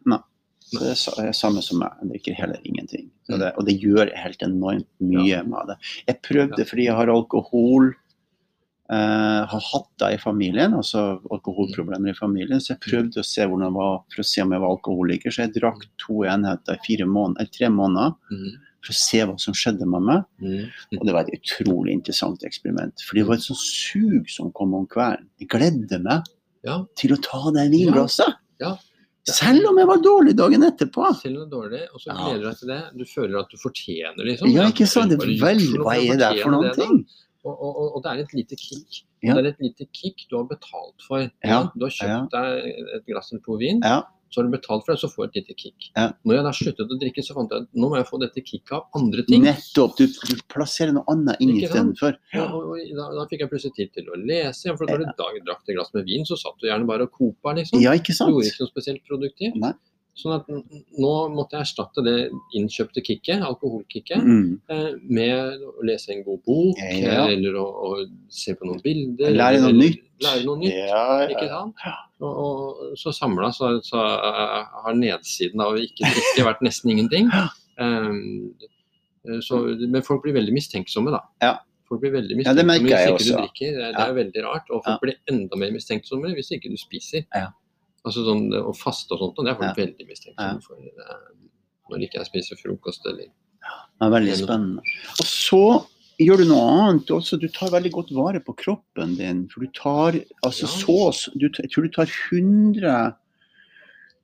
Så 0.64 0.80
det 0.80 0.94
er 0.94 1.28
er 1.28 1.36
samme 1.38 1.62
som 1.62 1.82
meg. 1.84 1.92
Jeg 2.02 2.10
drikker 2.14 2.38
heller 2.40 2.64
ingenting. 2.64 3.10
Mm. 3.30 3.40
det, 3.40 3.52
og 3.60 3.68
det 3.68 3.76
gjør 3.80 4.12
helt 4.20 4.42
enormt 4.46 4.90
mye 5.04 5.44
med 5.48 5.70
det. 5.70 5.78
Jeg 6.08 6.22
prøvde 6.26 6.66
fordi 6.70 6.88
jeg 6.88 6.98
har 6.98 7.12
alkohol 7.12 7.92
eh, 8.94 9.46
har 9.52 9.64
hatt 9.72 9.90
det 10.02 10.10
i 10.16 10.20
familien, 10.22 10.74
altså 10.78 11.04
alkoholproblemer 11.34 12.14
i 12.14 12.18
familien, 12.18 12.62
så 12.62 12.74
jeg 12.76 12.84
prøvde 12.86 13.22
å 13.24 13.26
se 13.28 13.46
hvordan 13.48 13.68
det 13.72 13.78
var 13.80 13.96
for 14.14 14.22
å 14.24 14.28
se 14.30 14.44
om 14.46 14.54
jeg 14.56 14.62
var 14.64 14.76
alkoholiker. 14.76 15.34
Så 15.34 15.44
jeg 15.48 15.56
drakk 15.58 15.88
to 16.04 16.22
enheter 16.30 16.78
i 16.78 17.48
tre 17.58 17.70
måneder 17.74 18.14
Mhm. 18.32 18.54
for 18.84 18.92
å 18.92 19.00
se 19.00 19.20
hva 19.24 19.40
som 19.40 19.54
skjedde 19.56 19.86
med 19.88 20.02
meg. 20.04 20.24
Og 21.00 21.06
det 21.08 21.14
var 21.14 21.22
et 21.28 21.40
utrolig 21.40 21.94
interessant 21.94 22.42
eksperiment. 22.44 23.02
For 23.08 23.16
det 23.16 23.26
var 23.26 23.36
et 23.36 23.42
sånt 23.48 23.60
sug 23.64 24.30
som 24.30 24.52
kom 24.52 24.74
om 24.76 24.86
kvelden. 24.88 25.28
Jeg 25.40 25.48
gledde 25.50 26.02
meg 26.04 26.24
Ja, 26.66 26.84
til 26.96 27.12
å 27.16 27.22
ta 27.22 27.52
det 27.52 27.70
vinglasset. 27.72 28.36
ja. 28.60 28.78
Selv 29.26 29.66
om 29.70 29.78
jeg 29.78 29.88
var 29.88 29.98
dårlig 30.04 30.36
dagen 30.36 30.62
etterpå. 30.68 31.16
Selv 31.22 31.44
om 31.44 31.50
du 31.50 31.56
er 31.56 31.62
dårlig, 31.70 31.82
og 31.96 32.02
så 32.02 32.12
gleder 32.12 32.42
du 32.42 32.50
deg 32.50 32.58
til 32.60 32.68
det. 32.68 32.82
Du 32.98 33.06
føler 33.06 33.40
at 33.40 33.50
du 33.50 33.56
fortjener 33.58 34.20
liksom. 34.28 34.50
Ja, 34.52 34.64
Ja, 34.64 34.68
ikke 34.70 34.86
sant? 34.86 35.10
Det 35.12 35.20
vel, 35.40 35.60
hva 35.80 35.96
er 35.96 36.18
det 36.20 36.42
for 36.44 36.52
noen 36.52 36.74
ting? 36.76 36.98
da? 37.08 37.24
Og, 37.44 37.54
og, 37.60 37.96
og, 37.96 38.00
det 38.04 38.12
er 38.12 38.24
et 38.24 38.34
lite 38.38 38.56
kick. 38.60 39.04
Ja. 39.24 39.36
Det 39.36 39.42
er 39.44 39.50
et 39.54 39.64
lite 39.64 39.88
kick 39.92 40.26
du 40.32 40.38
har 40.40 40.46
betalt 40.48 41.04
for. 41.08 41.26
Ja. 41.44 41.64
Du 41.76 41.86
har 41.88 41.92
kjøpt 41.96 42.32
deg 42.36 42.68
et 42.98 43.08
glass 43.10 43.32
eller 43.34 43.44
to 43.44 43.58
vin, 43.60 43.82
Ja. 43.84 44.02
så 44.32 44.40
har 44.42 44.48
du 44.48 44.54
betalt 44.56 44.86
for 44.86 44.94
det, 44.94 45.00
så 45.02 45.10
får 45.12 45.28
du 45.28 45.30
et 45.30 45.36
lite 45.42 45.56
kick. 45.60 45.90
Ja. 45.96 46.06
Når 46.24 46.38
jeg 46.38 46.46
da 46.48 46.54
sluttet 46.60 46.94
å 46.96 47.00
drikke, 47.04 47.24
så 47.28 47.36
fant 47.36 47.52
jeg 47.52 47.66
at 47.66 47.70
nå 47.76 47.90
må 47.92 48.00
jeg 48.00 48.08
få 48.08 48.20
dette 48.24 48.44
kicket 48.48 48.72
av 48.80 48.88
andre 49.00 49.26
ting. 49.28 49.44
Nettopp. 49.44 49.98
Du, 50.00 50.08
du 50.08 50.36
plasserer 50.56 50.96
noe 50.96 51.04
annet 51.12 51.44
inn 51.44 51.52
istedenfor. 51.60 52.16
Ja, 52.34 52.48
og, 52.48 52.74
og 52.74 52.96
da, 52.98 53.10
da 53.20 53.28
fikk 53.30 53.44
jeg 53.46 53.52
plutselig 53.52 53.76
tid 53.78 53.94
til 54.00 54.08
å 54.08 54.20
lese. 54.24 54.76
For 54.80 54.88
når 54.88 55.04
du 55.04 55.10
da 55.12 55.32
drakk 55.52 55.68
et 55.68 55.76
glass 55.76 55.92
med 55.94 56.08
vin, 56.08 56.24
så 56.26 56.40
satt 56.40 56.56
du 56.64 56.70
gjerne 56.72 56.88
bare 56.90 57.10
og 57.10 57.12
kopa, 57.12 57.58
liksom. 57.60 57.84
Ja, 57.84 57.92
ikke 58.00 58.16
sant? 58.16 58.32
Du 58.32 58.40
gjorde 58.40 58.54
ikke 58.56 58.64
noe 58.66 58.74
spesielt 58.76 59.04
produktivt. 59.12 59.60
Nei. 59.60 59.76
Sånn 60.16 60.36
at 60.36 60.46
nå 60.48 61.12
måtte 61.34 61.58
jeg 61.58 61.66
erstatte 61.66 62.04
det 62.06 62.30
innkjøpte 62.54 63.02
kicket, 63.02 63.42
alkoholkicket, 63.42 64.22
Mm. 64.22 64.60
eh, 64.70 64.92
med 65.10 65.64
å 65.66 65.82
lese 65.84 66.12
en 66.14 66.24
god 66.24 66.44
bok, 66.46 66.78
Ja. 66.78 67.14
ja. 67.14 67.24
eller 67.34 67.56
å, 67.58 67.66
å 67.66 68.06
se 68.30 68.54
på 68.54 68.68
noen 68.70 68.80
bilder. 68.84 69.34
Lære 69.34 69.62
noe 69.64 69.74
nytt. 69.74 70.04
Lære 70.22 70.46
noe 70.46 70.58
nytt. 70.62 70.76
Ja, 70.76 71.26
Ikke 71.28 71.48
sant? 71.50 71.76
Og, 72.22 72.38
og 72.46 72.94
så 73.02 73.10
samla 73.12 73.50
så, 73.58 73.72
så 73.82 73.98
eh, 74.06 74.70
har 74.86 74.94
nedsiden 74.94 75.60
av 75.66 75.74
å 75.74 75.82
ikke 75.82 76.06
drikke 76.06 76.46
vært 76.46 76.62
nesten 76.62 76.92
ingenting. 76.94 77.32
Um, 77.82 78.54
så, 79.42 79.64
men 79.90 80.04
folk 80.06 80.22
blir 80.26 80.36
veldig 80.38 80.54
mistenksomme, 80.54 81.10
da. 81.16 81.22
Ja. 81.42 81.56
Folk 81.90 82.02
blir 82.04 82.14
veldig 82.14 82.38
Ja, 82.46 82.54
det 82.54 82.66
mistenksomme 82.66 82.68
merker 82.68 82.94
jeg 83.08 83.14
hvis 83.18 83.28
ikke 83.28 83.34
du 83.34 83.42
drikker. 83.48 83.76
Det, 83.82 83.90
det 83.98 84.06
er 84.06 84.14
veldig 84.18 84.44
rart. 84.46 84.70
Og 84.70 84.84
folk 84.86 84.94
Ja. 84.94 85.00
blir 85.02 85.16
enda 85.32 85.58
mer 85.58 85.72
mistenksomme 85.72 86.34
hvis 86.38 86.52
ikke 86.54 86.70
du 86.72 86.78
spiser. 86.78 87.26
Ja. 87.34 87.48
Altså 88.06 88.24
sånn 88.28 88.50
Å 88.60 88.74
faste 88.76 89.14
og 89.16 89.20
sånt, 89.22 89.38
og 89.40 89.46
det 89.46 89.52
er 89.54 89.60
folk 89.62 89.78
Ja. 89.78 89.86
veldig 89.86 90.08
mistenksomme 90.10 90.62
for. 90.64 90.76
eh, 90.76 91.32
Når 91.90 92.04
ikke 92.08 92.20
jeg 92.20 92.26
spiser 92.32 92.56
frokost 92.60 93.06
eller 93.06 93.28
Det 93.30 94.08
er 94.08 94.10
veldig 94.12 94.36
spennende. 94.36 94.82
Og 95.20 95.26
så 95.26 95.86
gjør 96.20 96.38
du 96.38 96.46
noe 96.50 96.64
annet 96.90 97.08
også. 97.12 97.40
Du 97.40 97.48
tar 97.48 97.70
veldig 97.72 97.92
godt 97.92 98.12
vare 98.12 98.40
på 98.44 98.56
kroppen 98.56 99.16
din. 99.18 99.48
For 99.50 99.62
du 99.62 99.68
tar 99.74 100.12
altså 100.44 100.64
Ja. 100.68 101.12
så 101.12 101.32
du, 101.38 101.48
Jeg 101.50 101.70
tror 101.72 101.84
du 101.84 101.90
tar 101.90 102.06
100 102.08 103.16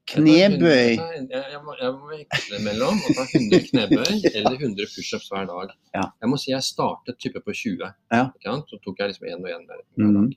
Jeg 0.10 0.18
100 0.18 0.58
knebøy. 0.58 0.98
Jeg, 0.98 1.28
jeg, 1.30 1.60
må, 1.64 1.76
jeg 1.80 1.92
må 1.94 2.08
veksle 2.10 2.60
mellom 2.66 2.98
å 2.98 3.14
ta 3.14 3.26
100 3.30 3.60
knebøy 3.70 4.14
eller 4.40 4.56
100 4.58 4.88
pushups 4.96 5.30
hver 5.30 5.46
dag. 5.48 5.74
Ja. 5.94 6.06
Jeg 6.22 6.30
må 6.32 6.40
si 6.42 6.52
jeg 6.52 6.64
startet 6.66 7.20
type 7.22 7.40
på 7.46 7.54
20. 7.54 7.94
Ja. 8.12 8.24
Så 8.44 8.80
tok 8.84 8.98
jeg 9.00 9.12
liksom 9.14 9.28
én 9.30 9.44
og 9.44 9.52
én 9.54 9.68
hver 9.70 9.84
dag. 9.84 9.86
Mm. 10.02 10.32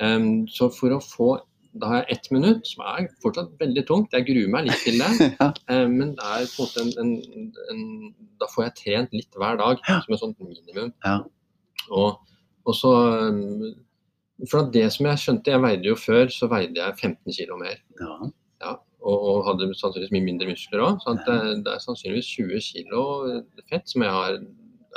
Um, 0.00 0.46
så 0.48 0.68
for 0.72 0.90
å 0.96 1.00
få 1.00 1.30
Da 1.78 1.86
har 1.86 2.00
jeg 2.00 2.16
ett 2.16 2.30
minutt, 2.34 2.66
som 2.66 2.82
er 2.82 3.04
fortsatt 3.22 3.52
veldig 3.60 3.84
tungt. 3.86 4.14
Jeg 4.16 4.26
gruer 4.26 4.48
meg 4.50 4.66
litt 4.66 4.80
til 4.82 4.98
det. 4.98 5.10
Ja. 5.40 5.50
Um, 5.70 5.92
men 6.00 6.16
det 6.18 6.26
er 6.26 6.48
på 6.50 6.64
en 6.64 6.66
måte 6.66 6.82
en, 6.82 7.12
en, 7.22 7.52
en 7.70 7.84
Da 8.42 8.48
får 8.50 8.64
jeg 8.64 8.74
trent 8.80 9.14
litt 9.14 9.38
hver 9.38 9.60
dag, 9.60 9.78
Ja. 9.86 10.00
som 10.02 10.16
et 10.16 10.22
sånt 10.24 10.40
minimum. 10.42 10.90
Ja. 11.06 11.20
Og, 11.94 12.18
og 12.66 12.74
så 12.74 12.90
um, 13.30 13.70
For 14.50 14.66
det 14.74 14.86
som 14.96 15.06
jeg 15.06 15.22
skjønte, 15.22 15.54
jeg 15.54 15.62
veide 15.62 15.90
jo 15.92 15.96
før, 16.00 16.26
så 16.34 16.48
veide 16.50 16.80
jeg 16.80 16.98
15 16.98 17.38
kg 17.38 17.58
mer. 17.60 17.82
Ja. 18.00 18.74
og, 19.00 19.16
og 19.16 19.44
hadde 19.46 19.70
sannsynligvis 19.78 20.12
mye 20.16 20.26
mindre 20.26 20.50
muskler 20.50 20.82
òg. 20.84 20.98
Så 21.04 21.14
det, 21.24 21.36
det 21.64 21.72
er 21.76 21.84
sannsynligvis 21.86 22.32
20 22.34 22.64
kilo 22.66 23.04
fett 23.70 23.86
som 23.88 24.02
jeg 24.04 24.12
har 24.16 24.40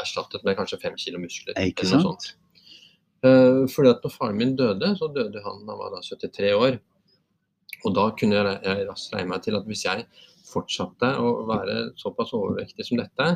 erstattet 0.02 0.44
med 0.48 0.58
kanskje 0.58 0.82
5 0.82 0.98
kilo 1.06 1.22
muskler. 1.22 1.54
Ikke 1.70 1.86
sant? 1.88 2.34
Eh, 3.24 3.64
fordi 3.72 3.90
at 3.94 4.04
når 4.04 4.12
faren 4.18 4.38
min 4.38 4.56
døde, 4.60 4.94
så 5.00 5.08
døde 5.16 5.42
han 5.46 5.64
da 5.66 5.72
han 5.72 5.80
var 5.80 5.94
da 5.96 6.02
73 6.04 6.52
år. 6.58 6.80
Og 7.86 7.96
da 7.96 8.10
kunne 8.20 8.36
jeg, 8.40 8.88
raskt 8.90 9.14
regne 9.16 9.30
meg 9.34 9.42
til 9.44 9.56
at 9.56 9.66
hvis 9.68 9.84
jeg 9.86 10.06
fortsatte 10.48 11.10
å 11.20 11.46
være 11.50 11.94
såpass 12.00 12.34
overvektig 12.36 12.86
som 12.88 13.00
dette, 13.00 13.30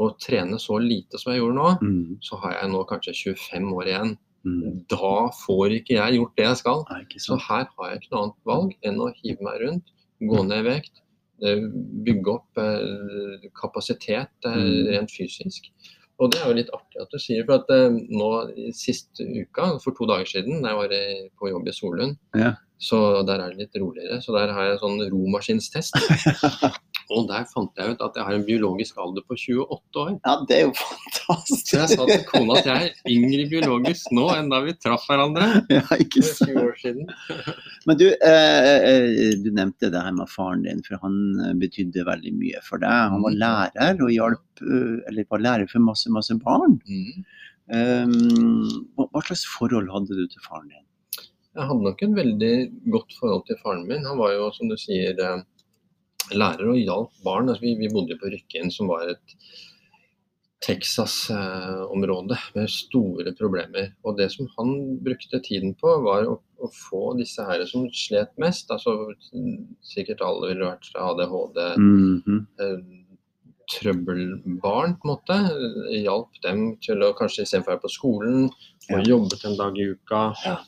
og 0.00 0.16
trene 0.18 0.58
så 0.58 0.74
lite 0.82 1.20
som 1.20 1.32
jeg 1.32 1.40
gjorde 1.40 1.54
nå, 1.60 1.68
Mm. 1.80 2.18
så 2.20 2.36
har 2.42 2.52
jeg 2.60 2.70
nå 2.72 2.80
kanskje 2.88 3.14
25 3.14 3.72
år 3.72 3.84
igjen. 3.92 4.16
Mm. 4.44 4.86
Da 4.88 5.30
får 5.46 5.70
ikke 5.80 5.94
jeg 6.00 6.16
gjort 6.18 6.36
det 6.36 6.44
jeg 6.44 6.56
skal. 6.56 6.84
Nei, 6.90 7.04
Så 7.16 7.38
her 7.38 7.64
har 7.78 7.90
jeg 7.90 8.00
ikke 8.00 8.10
noe 8.12 8.22
annet 8.24 8.44
valg 8.44 8.74
enn 8.82 8.98
å 8.98 9.14
hive 9.22 9.40
meg 9.40 9.60
rundt, 9.62 9.84
gå 10.20 10.42
ned 10.46 10.66
i 10.66 10.68
vekt, 10.68 11.00
eh, 11.42 11.60
bygge 12.04 12.28
opp 12.34 12.58
eh, 12.58 13.48
kapasitet 13.54 14.28
Mm. 14.44 14.88
rent 14.90 15.10
fysisk. 15.10 15.70
Og 16.22 16.30
det 16.30 16.40
er 16.40 16.46
jo 16.46 16.54
litt 16.54 16.68
artig 16.72 17.00
at 17.02 17.10
du 17.10 17.18
sier, 17.18 17.44
for 17.44 17.54
at 17.58 17.70
eh, 17.74 17.90
nå 17.90 18.28
sist 18.72 19.18
uka, 19.18 19.78
for 19.82 19.90
to 19.98 20.06
dager 20.06 20.24
siden, 20.30 20.62
da 20.62 20.68
jeg 20.70 20.76
var 20.78 20.92
i- 20.94 21.30
på 21.40 21.50
jobb 21.50 21.66
i 21.68 21.72
Solund, 21.74 22.16
Ja. 22.38 22.52
så 22.78 23.24
der 23.26 23.40
er 23.42 23.50
det 23.50 23.58
litt 23.64 23.82
roligere. 23.82 24.20
Så 24.22 24.32
der 24.36 24.52
har 24.52 24.64
jeg 24.68 24.78
en 24.78 24.84
sånn 24.84 25.10
romaskinstest. 25.10 25.94
Og 27.12 27.26
der 27.28 27.44
fant 27.50 27.76
jeg 27.76 27.92
ut 27.94 28.00
at 28.06 28.14
jeg 28.16 28.24
har 28.24 28.36
en 28.38 28.44
biologisk 28.46 28.96
alder 29.02 29.24
på 29.28 29.36
28 29.36 30.00
år. 30.00 30.12
Ja, 30.24 30.34
det 30.48 30.56
er 30.56 30.62
jo 30.64 30.72
fantastisk. 30.78 31.66
Så 31.68 31.80
jeg 31.82 31.90
sa 31.98 32.06
til 32.08 32.24
kona 32.30 32.56
at 32.60 32.68
jeg 32.70 32.88
er 32.88 33.12
yngre 33.12 33.44
biologisk 33.50 34.08
nå 34.16 34.24
enn 34.36 34.48
da 34.52 34.62
vi 34.64 34.72
traff 34.80 35.04
hverandre 35.10 35.48
Ja, 35.74 35.82
ikke 36.00 36.22
sant. 36.24 36.40
for 36.40 36.48
sant. 36.48 36.54
20 36.54 36.64
år 36.64 36.80
siden. 36.80 37.12
Men 37.90 38.00
du, 38.00 38.06
eh, 38.14 38.72
eh, 38.88 39.34
du 39.44 39.50
nevnte 39.52 39.90
det 39.92 40.00
her 40.06 40.16
med 40.16 40.30
faren 40.32 40.64
din, 40.64 40.80
for 40.86 41.00
han 41.04 41.18
eh, 41.44 41.54
betydde 41.60 42.06
veldig 42.08 42.34
mye 42.40 42.62
for 42.68 42.80
deg. 42.84 43.12
Han 43.14 43.24
var 43.26 43.34
Mm. 43.34 43.40
lærer 43.44 44.02
og 44.04 44.10
hjalp, 44.14 44.62
eh, 44.62 44.96
eller 45.10 45.26
var 45.30 45.42
lærer 45.44 45.68
for 45.70 45.82
masse, 45.84 46.08
masse 46.12 46.34
barn. 46.44 46.78
Mm. 46.88 47.24
Um, 47.74 48.84
hva, 49.00 49.22
slags 49.24 49.46
forhold 49.48 49.88
hadde 49.92 50.12
du 50.18 50.26
til 50.28 50.42
faren 50.44 50.68
din? 50.68 50.82
Jeg 51.54 51.68
hadde 51.70 51.84
nok 51.86 52.02
et 52.04 52.14
veldig 52.18 52.54
godt 52.92 53.14
forhold 53.20 53.44
til 53.48 53.56
faren 53.62 53.86
min. 53.88 54.04
Han 54.04 54.18
var 54.18 54.34
jo, 54.34 54.50
som 54.52 54.68
du 54.68 54.76
sier, 54.76 55.14
lærer 56.32 56.68
og 56.72 56.78
hjalp 56.80 57.10
barn. 57.24 57.48
Altså, 57.50 57.60
vi, 57.66 57.74
vi 57.82 57.88
bodde 57.92 58.16
på 58.20 58.30
Rykkinn, 58.32 58.70
som 58.72 58.88
var 58.88 59.08
et 59.12 59.36
Texas-område 60.64 62.36
med 62.54 62.70
store 62.72 63.32
problemer. 63.36 63.90
Og 64.04 64.16
det 64.18 64.30
som 64.32 64.48
han 64.56 64.70
brukte 65.04 65.40
tiden 65.44 65.74
på, 65.80 65.90
var 66.04 66.24
å, 66.30 66.38
å 66.64 66.70
få 66.72 67.02
disse 67.18 67.44
her 67.44 67.64
som 67.68 67.86
slet 67.92 68.32
mest, 68.40 68.70
altså 68.72 68.94
sikkert 69.84 70.22
alle 70.24 70.52
ville 70.54 70.68
vært 70.70 70.88
ADHD, 70.96 71.60
Mhm. 71.78 72.46
eh, 72.60 72.78
trøbbelbarn, 73.74 74.96
på 75.00 75.06
en 75.08 75.12
måte. 75.14 75.36
Hjalp 76.04 76.40
dem 76.44 76.76
til 76.84 77.00
å 77.04 77.14
kanskje 77.16 77.44
istedenfor 77.46 77.72
å 77.72 77.74
være 77.76 77.84
på 77.86 77.92
skolen, 77.94 78.50
få 78.88 78.98
Ja. 79.00 79.04
jobbet 79.16 79.44
en 79.44 79.56
dag 79.56 79.78
i 79.78 79.86
uka. 79.94 80.34
Ja. 80.44 80.58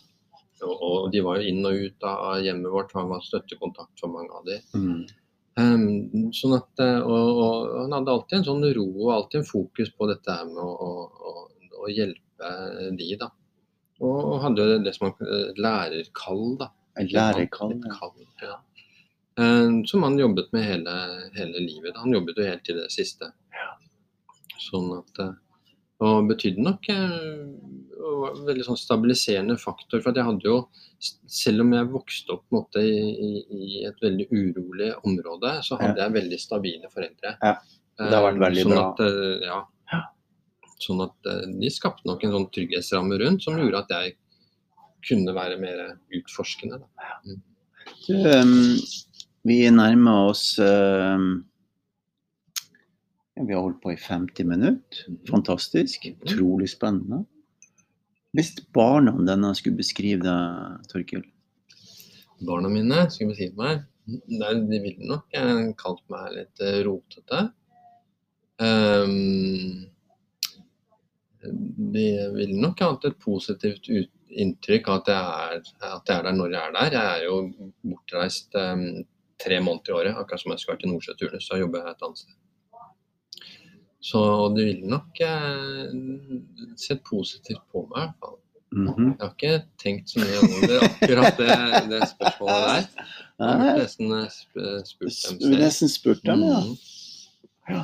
Og, 0.63 0.77
og 0.81 1.13
de 1.13 1.21
var 1.21 1.37
jo 1.37 1.49
inn 1.51 1.65
og 1.67 1.75
ut 1.75 2.03
av 2.03 2.41
hjemmet 2.43 2.73
vårt, 2.73 2.93
han 2.95 3.09
var 3.11 3.21
støttekontakt 3.21 4.01
for 4.01 4.09
mange 4.09 4.33
av 4.33 4.45
de. 4.47 4.61
Mm. 4.75 5.07
Ehm, 5.61 6.31
sånn 6.37 6.59
at, 6.59 6.69
eh, 6.85 6.99
og, 7.01 7.41
og 7.41 7.77
han 7.81 7.95
hadde 7.97 8.13
alltid 8.13 8.39
en 8.39 8.47
sånn 8.51 8.67
ro 8.77 8.87
og 9.07 9.13
alltid 9.15 9.41
en 9.41 9.49
fokus 9.49 9.93
på 9.97 10.09
dette 10.11 10.37
med 10.51 10.61
å, 10.61 10.69
å, 10.69 11.31
å, 11.81 11.87
hjelpe 11.89 12.51
de, 12.99 13.09
da. 13.23 13.31
Og, 14.03 14.19
og 14.19 14.43
hadde 14.43 14.67
jo 14.67 14.81
det 14.85 14.93
som 14.93 15.09
han 15.09 15.31
et 15.39 15.61
lærerkall, 15.65 16.45
da. 16.61 16.69
Et 17.01 17.13
lærerkall, 17.13 17.73
ja. 17.81 17.97
kall, 17.97 18.27
ja. 18.45 18.59
Ehm, 19.41 19.81
som 19.89 20.05
han 20.05 20.21
jobbet 20.21 20.53
med 20.53 20.65
hele, 20.65 20.99
hele 21.37 21.65
livet. 21.65 21.97
Han 22.03 22.13
jobbet 22.13 22.41
jo 22.41 22.49
helt 22.51 22.65
til 22.69 22.81
det 22.83 22.91
siste. 22.93 23.33
Sånn 24.61 24.93
at 24.99 25.25
eh, 25.25 25.35
Og 26.05 26.27
betydde 26.29 26.65
nok 26.65 26.91
eh, 26.93 27.45
og 28.07 28.43
veldig 28.47 28.67
sånn 28.67 28.79
stabiliserende 28.79 29.57
faktor. 29.61 30.03
For 30.05 30.17
jeg 30.17 30.27
hadde 30.29 30.49
jo, 30.49 30.59
selv 31.01 31.65
om 31.65 31.73
jeg 31.77 31.89
vokste 31.93 32.37
opp 32.37 32.45
måte, 32.55 32.83
i, 32.85 33.41
i, 33.43 33.81
et 33.89 34.05
veldig 34.05 34.29
urolig 34.31 34.91
område, 35.09 35.57
så 35.67 35.79
hadde 35.81 36.03
jeg 36.03 36.17
veldig 36.19 36.41
stabile 36.41 36.93
foreldre. 36.93 37.35
Ja, 37.41 37.57
det 38.03 38.13
har 38.13 38.29
vært 38.29 38.45
veldig 38.45 38.67
sånn 38.67 38.77
bra. 38.77 38.85
At, 38.93 39.03
eh, 39.07 39.49
ja. 39.49 40.05
Sånn 40.85 41.03
at 41.07 41.33
eh, 41.33 41.43
de 41.57 41.73
skapte 41.73 42.09
nok 42.09 42.25
en 42.27 42.37
sånn 42.37 42.49
trygghetsramme 42.53 43.21
rundt 43.23 43.47
som 43.47 43.59
gjorde 43.61 43.85
at 43.87 43.97
jeg 43.97 44.17
kunne 45.07 45.33
være 45.37 45.57
mer 45.63 45.83
utforskende. 46.19 46.83
Da. 46.83 47.37
Du, 48.07 48.15
um, 48.27 48.55
vi 49.47 49.61
nærmer 49.71 50.33
oss 50.33 50.49
ja, 50.59 51.15
Vi 53.37 53.53
har 53.53 53.63
holdt 53.63 53.83
på 53.83 53.93
i 53.93 53.97
50 54.01 54.45
minutter. 54.49 55.01
Fantastisk. 55.29 56.07
Utrolig 56.25 56.71
spennende. 56.73 57.25
Hvis 58.37 58.55
barna 58.73 59.13
denne 59.25 59.53
skulle 59.57 59.79
beskrive 59.81 60.25
deg, 60.25 60.87
Torkil? 60.91 61.25
Barna 62.45 62.71
mine 62.73 63.07
skulle 63.13 63.33
beskrive 63.33 63.57
meg 63.61 63.85
Nei, 64.07 64.53
De 64.71 64.79
ville 64.85 65.09
nok 65.11 65.35
eh, 65.35 65.63
kalt 65.81 66.03
meg 66.13 66.29
litt 66.37 66.61
eh, 66.63 66.77
rotete. 66.87 67.41
Um, 68.63 69.89
de 71.97 72.05
ville 72.37 72.61
nok 72.61 72.85
hatt 72.85 73.09
et 73.09 73.19
positivt 73.19 73.91
inntrykk 73.91 74.89
av 74.93 75.01
at 75.01 75.11
jeg, 75.11 75.27
er, 75.27 75.91
at 75.91 76.13
jeg 76.13 76.17
er 76.21 76.29
der 76.29 76.39
når 76.39 76.55
jeg 76.55 76.63
er 76.63 76.77
der. 76.79 76.97
Jeg 77.01 77.17
er 77.17 77.27
jo 77.27 77.69
bortreist 77.83 78.55
um, 78.63 78.87
tre 79.43 79.59
måneder 79.59 79.91
i 79.91 79.99
året, 79.99 80.21
akkurat 80.23 80.45
som 80.45 80.55
jeg 80.55 80.63
skulle 80.63 80.77
vært 80.77 80.87
i 80.87 80.93
Nordsjøturnus. 80.93 81.51
Da 81.51 81.61
jobber 81.65 81.83
jeg 81.83 81.97
et 81.97 82.07
annet 82.07 82.23
sted. 82.23 82.39
Så 84.07 84.49
du 84.55 84.65
ville 84.65 84.87
nok 84.87 85.21
eh, 85.21 85.95
sett 86.79 87.03
positivt 87.05 87.65
på 87.73 87.83
meg, 87.91 87.97
i 87.97 88.05
hvert 88.05 88.21
fall. 88.23 88.37
Mhm. 88.77 89.09
Jeg 89.09 89.23
har 89.23 89.33
ikke 89.33 89.57
tenkt 89.83 90.13
så 90.13 90.23
mye 90.23 90.43
over 90.45 90.85
akkurat 90.87 91.41
det, 91.41 91.57
det 91.91 92.01
spørsmålet 92.13 92.67
der. 92.69 92.87
Jeg 93.37 93.59
har 93.61 93.81
nesten 93.81 94.15
eh, 94.17 94.31
spurt 94.89 95.41
dem 95.41 95.53
har 95.53 95.61
nesten 95.61 95.91
spurt 95.93 96.23
dem, 96.25 96.45
ja. 96.47 96.61
Ja. 97.69 97.83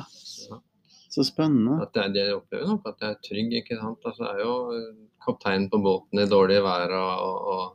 Så 1.13 1.27
spennende. 1.27 1.77
At 1.83 1.91
det 1.93 2.01
er 2.01 2.13
det 2.15 2.23
jeg 2.23 2.37
opplever 2.39 2.71
nok, 2.71 2.87
at 2.89 3.03
jeg 3.03 3.11
er 3.13 3.19
trygg. 3.27 3.51
ikke 3.59 3.75
sant? 3.77 3.99
Altså, 4.01 4.23
jeg 4.23 4.39
er 4.39 4.47
jo 4.47 4.55
kapteinen 4.63 5.19
kaptein 5.27 5.67
på 5.69 5.79
båten 5.83 6.23
i 6.23 6.25
dårlig 6.31 6.57
vær 6.65 6.95
og, 6.97 7.51
og, 7.53 7.65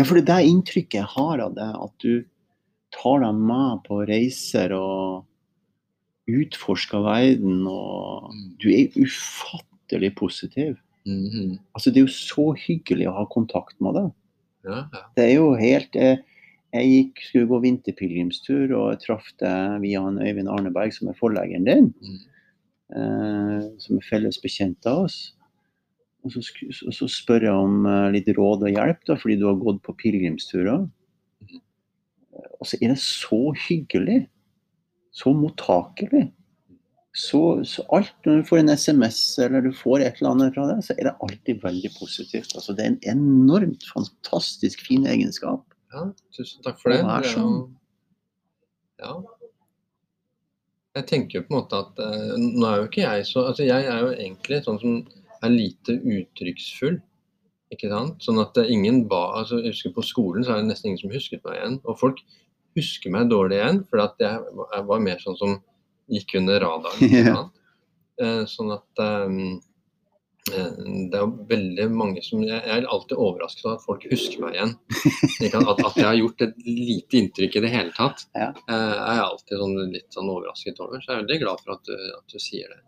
Ja, 0.00 0.06
for 0.08 0.18
det 0.18 0.34
er 0.34 0.48
inntrykket 0.48 0.98
jeg 0.98 1.10
har 1.12 1.44
av 1.44 1.54
det, 1.54 1.68
at 1.84 1.94
du 2.02 2.24
tar 2.96 3.22
deg 3.22 3.44
med 3.52 3.84
på 3.86 4.00
reiser 4.10 4.74
og 4.74 5.29
utforsker 6.42 7.02
verden, 7.04 7.64
og 7.68 8.30
du 8.62 8.70
er 8.72 8.94
ufattelig 8.98 10.14
positiv. 10.18 10.78
Mhm. 11.06 11.58
Altså, 11.74 11.90
det 11.90 12.02
er 12.02 12.08
jo 12.08 12.14
så 12.14 12.50
hyggelig 12.66 13.08
å 13.08 13.16
ha 13.18 13.26
kontakt 13.32 13.78
med 13.80 13.96
deg. 13.96 14.10
Ja, 14.68 14.82
ja. 14.92 15.04
Det 15.16 15.24
er 15.24 15.34
jo 15.38 15.54
helt 15.56 15.96
eh, 15.96 16.18
Jeg 16.70 16.88
gikk, 16.90 17.20
skulle 17.24 17.48
gå 17.50 17.58
vinterpilegrimstur 17.64 18.74
og 18.76 18.90
jeg 18.92 19.00
traff 19.06 19.30
deg 19.40 19.80
via 19.82 20.02
han 20.04 20.20
Øyvind 20.22 20.50
Arneberg, 20.52 20.92
som 20.94 21.08
er 21.10 21.16
forleggeren 21.18 21.66
din. 21.66 21.88
Mm. 21.98 22.18
eh, 22.94 23.64
som 23.82 23.98
er 23.98 24.06
felles 24.06 24.38
bekjent 24.42 24.86
av 24.86 25.06
oss. 25.08 25.18
Og 26.22 26.34
så, 26.34 26.42
og 26.86 26.94
så, 26.94 27.08
spør 27.10 27.48
jeg 27.48 27.64
om 27.64 27.88
eh, 27.88 28.10
litt 28.14 28.30
råd 28.36 28.68
og 28.68 28.70
hjelp, 28.70 29.02
da, 29.08 29.16
fordi 29.18 29.38
du 29.40 29.48
har 29.48 29.58
gått 29.58 29.80
på 29.86 29.96
pilegrimsturer. 29.98 30.84
Mm. 31.48 31.62
Og 32.60 32.68
så 32.68 32.78
er 32.78 32.92
det 32.92 33.00
så 33.02 33.40
hyggelig. 33.66 34.20
Så 35.10 35.32
mottakelig. 35.34 36.28
Så, 37.12 37.64
så 37.66 37.82
alt 37.90 38.14
når 38.26 38.38
du 38.38 38.46
får 38.46 38.60
en 38.60 38.70
SMS 38.70 39.18
eller 39.42 39.64
du 39.64 39.72
får 39.74 40.04
et 40.04 40.20
eller 40.20 40.30
annet 40.30 40.54
fra 40.54 40.68
det, 40.68 40.76
så 40.86 40.94
er 40.94 41.08
det 41.08 41.16
alltid 41.26 41.64
veldig 41.64 41.90
positivt. 41.96 42.54
Altså, 42.54 42.74
det 42.76 42.84
er 42.84 42.92
en 42.92 43.02
enormt 43.16 43.86
fantastisk 43.90 44.84
fin 44.86 45.08
egenskap. 45.10 45.64
ja, 45.90 46.06
tusen 46.36 46.62
takk 46.62 46.78
for 46.78 46.94
det. 46.94 47.00
Å 47.02 47.08
være 47.08 47.26
Det 47.26 47.34
sånn. 47.34 47.60
Ja. 49.00 49.14
Jeg 51.00 51.06
tenker 51.06 51.38
jo 51.38 51.46
på 51.46 51.54
en 51.54 51.58
måte 51.60 51.80
at 51.82 52.00
eh, 52.02 52.34
nå 52.38 52.66
er 52.66 52.80
jo 52.80 52.86
ikke 52.88 53.04
jeg 53.04 53.26
så 53.28 53.44
Altså 53.46 53.62
jeg 53.62 53.84
er 53.86 54.00
jo 54.02 54.08
egentlig 54.10 54.58
sånn 54.64 54.80
som 54.82 54.96
er 55.40 55.52
lite 55.54 55.96
uttrykksfull. 55.98 56.98
Ikke 57.74 57.90
sant? 57.90 58.22
Sånn 58.26 58.40
at 58.42 58.58
ingen 58.64 59.04
ba 59.10 59.22
altså 59.40 59.60
Jeg 59.62 59.74
husker 59.74 59.94
på 59.94 60.06
skolen 60.06 60.46
så 60.46 60.54
er 60.54 60.62
det 60.62 60.70
nesten 60.72 60.90
ingen 60.90 61.02
som 61.04 61.14
husket 61.14 61.42
meg 61.46 61.58
igjen. 61.58 61.78
Og 61.86 61.98
folk 61.98 62.22
husker 62.78 63.10
meg 63.14 63.30
dårlig 63.32 63.58
igjen, 63.58 63.82
for 63.90 64.04
at 64.04 64.14
jeg, 64.22 64.38
jeg 64.74 64.86
var 64.92 65.02
mer 65.06 65.18
sånn 65.22 65.38
som 65.40 65.56
gikk 66.10 66.36
under 66.42 66.60
radaren. 66.66 67.10
Yeah. 67.10 67.48
Eh, 68.20 68.42
sånn 68.50 68.68
at 68.74 69.00
eh, 69.00 69.28
det 70.50 71.16
er 71.16 71.30
veldig 71.48 71.84
mange 71.94 72.20
som 72.24 72.42
Jeg 72.42 72.58
jeg 72.64 72.82
er 72.82 72.86
alltid 72.88 73.16
overrasket 73.20 73.64
over 73.66 73.76
at 73.78 73.84
folk 73.86 74.04
husker 74.10 74.42
meg 74.42 74.56
igjen. 74.56 74.72
At, 75.54 75.80
at 75.84 75.96
jeg 75.96 76.04
har 76.08 76.18
gjort 76.18 76.44
et 76.46 76.54
lite 76.66 77.18
inntrykk 77.20 77.56
i 77.56 77.62
det 77.64 77.70
hele 77.72 77.92
tatt, 77.96 78.24
Ja. 78.36 78.48
eh, 78.68 78.94
er 78.96 79.14
jeg 79.20 79.24
alltid 79.26 79.62
sånn, 79.62 79.76
litt 79.94 80.16
sånn 80.16 80.30
overrasket 80.32 80.80
over. 80.84 81.00
Så 81.00 81.12
jeg 81.12 81.16
er 81.16 81.22
veldig 81.24 81.40
glad 81.44 81.62
for 81.64 81.76
at 81.76 81.84
du, 81.88 81.94
at 82.18 82.34
du 82.34 82.38
sier 82.42 82.72
det. 82.72 82.80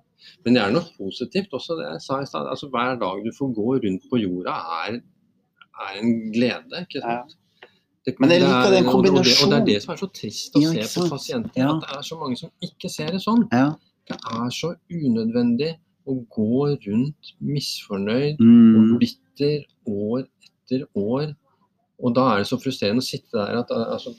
Men 0.44 0.54
det 0.58 0.62
er 0.62 0.74
noe 0.76 0.90
positivt 0.98 1.54
også, 1.56 1.76
det 1.80 1.86
jeg 1.90 2.02
sa 2.04 2.20
i 2.22 2.28
stad. 2.30 2.48
Altså, 2.52 2.68
hver 2.72 2.98
dag 3.00 3.24
du 3.24 3.30
får 3.36 3.54
gå 3.56 3.68
rundt 3.86 4.08
på 4.10 4.20
jorda, 4.22 4.56
er, 4.86 5.00
er 5.86 6.00
en 6.02 6.12
glede. 6.34 6.84
ikke 6.86 7.02
sant? 7.04 7.36
Det, 8.04 8.16
Men 8.18 8.30
jeg 8.30 8.40
det 8.40 8.48
liker 8.48 8.66
er- 8.66 8.70
den 8.70 8.84
det- 8.84 8.94
Og 8.94 9.02
det, 9.04 9.10
og 9.12 9.50
det 9.50 9.58
er 9.60 9.64
det 9.64 9.82
som 9.82 9.92
er 9.92 9.96
så 9.96 10.08
trist 10.12 10.56
å 10.56 10.60
Ja, 10.62 10.82
se 10.86 11.00
på 11.00 11.08
pasienter. 11.08 11.52
Ja. 11.56 11.68
At 11.76 11.80
det 11.82 11.90
er 11.98 12.02
så 12.02 12.18
mange 12.18 12.36
som 12.38 12.50
ikke 12.62 12.90
ser 12.90 13.06
det 13.14 13.20
sånn. 13.22 13.48
Ja. 13.52 13.74
Det 14.08 14.16
er 14.18 14.48
så 14.50 14.74
unødvendig 14.90 15.76
å 16.08 16.26
gå 16.26 16.78
rundt 16.86 17.32
misfornøyd 17.40 18.38
Mm. 18.40 18.74
og 18.94 18.98
bitter 19.00 19.64
år 19.86 20.26
etter 20.42 20.84
år. 20.96 21.36
Og 22.02 22.14
da 22.14 22.34
er 22.34 22.38
det 22.38 22.46
så 22.48 22.58
frustrerende 22.58 22.98
å 22.98 23.06
sitte 23.06 23.30
der 23.32 23.58
at 23.60 23.68
altså, 23.70 24.10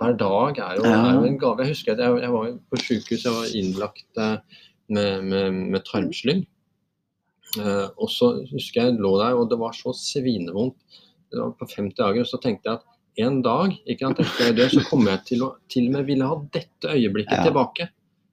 hver 0.00 0.16
dag 0.16 0.58
er 0.58 0.76
jo, 0.76 0.82
er 0.88 1.12
jo 1.14 1.24
en 1.28 1.38
gave. 1.38 1.58
Jeg 1.58 1.68
husker 1.74 1.92
at 1.92 1.98
jeg, 1.98 2.22
jeg 2.22 2.30
var 2.32 2.58
på 2.72 2.78
sykehus, 2.80 3.24
jeg 3.24 3.32
var 3.32 3.52
innlagt 3.54 4.18
eh, 4.18 4.38
med, 4.88 5.24
med, 5.24 5.52
med 5.74 5.84
tarmslyng. 5.84 6.46
Eh, 7.60 7.88
og 8.00 8.08
så 8.08 8.32
husker 8.50 8.86
jeg 8.88 8.96
lå 8.98 9.12
der, 9.20 9.36
og 9.36 9.50
det 9.50 9.58
var 9.60 9.72
så 9.76 9.92
svinevondt. 9.94 10.74
På 11.32 11.66
50 11.68 11.96
dager, 11.96 12.20
og 12.20 12.28
så 12.28 12.38
tenkte 12.42 12.68
jeg 12.68 12.80
at 12.80 13.24
en 13.26 13.42
dag 13.44 13.74
ikke 13.86 14.06
sant, 14.06 14.20
etter 14.24 14.46
jeg 14.50 14.56
dør, 14.56 14.70
så 14.72 14.82
kommer 14.88 15.10
jeg 15.16 15.24
til 15.32 15.42
å 15.44 15.48
til 15.72 15.88
og 15.88 15.96
med 15.98 16.06
ville 16.08 16.28
ha 16.28 16.36
dette 16.54 16.92
øyeblikket 16.92 17.38
Ja. 17.38 17.44
tilbake. 17.48 17.88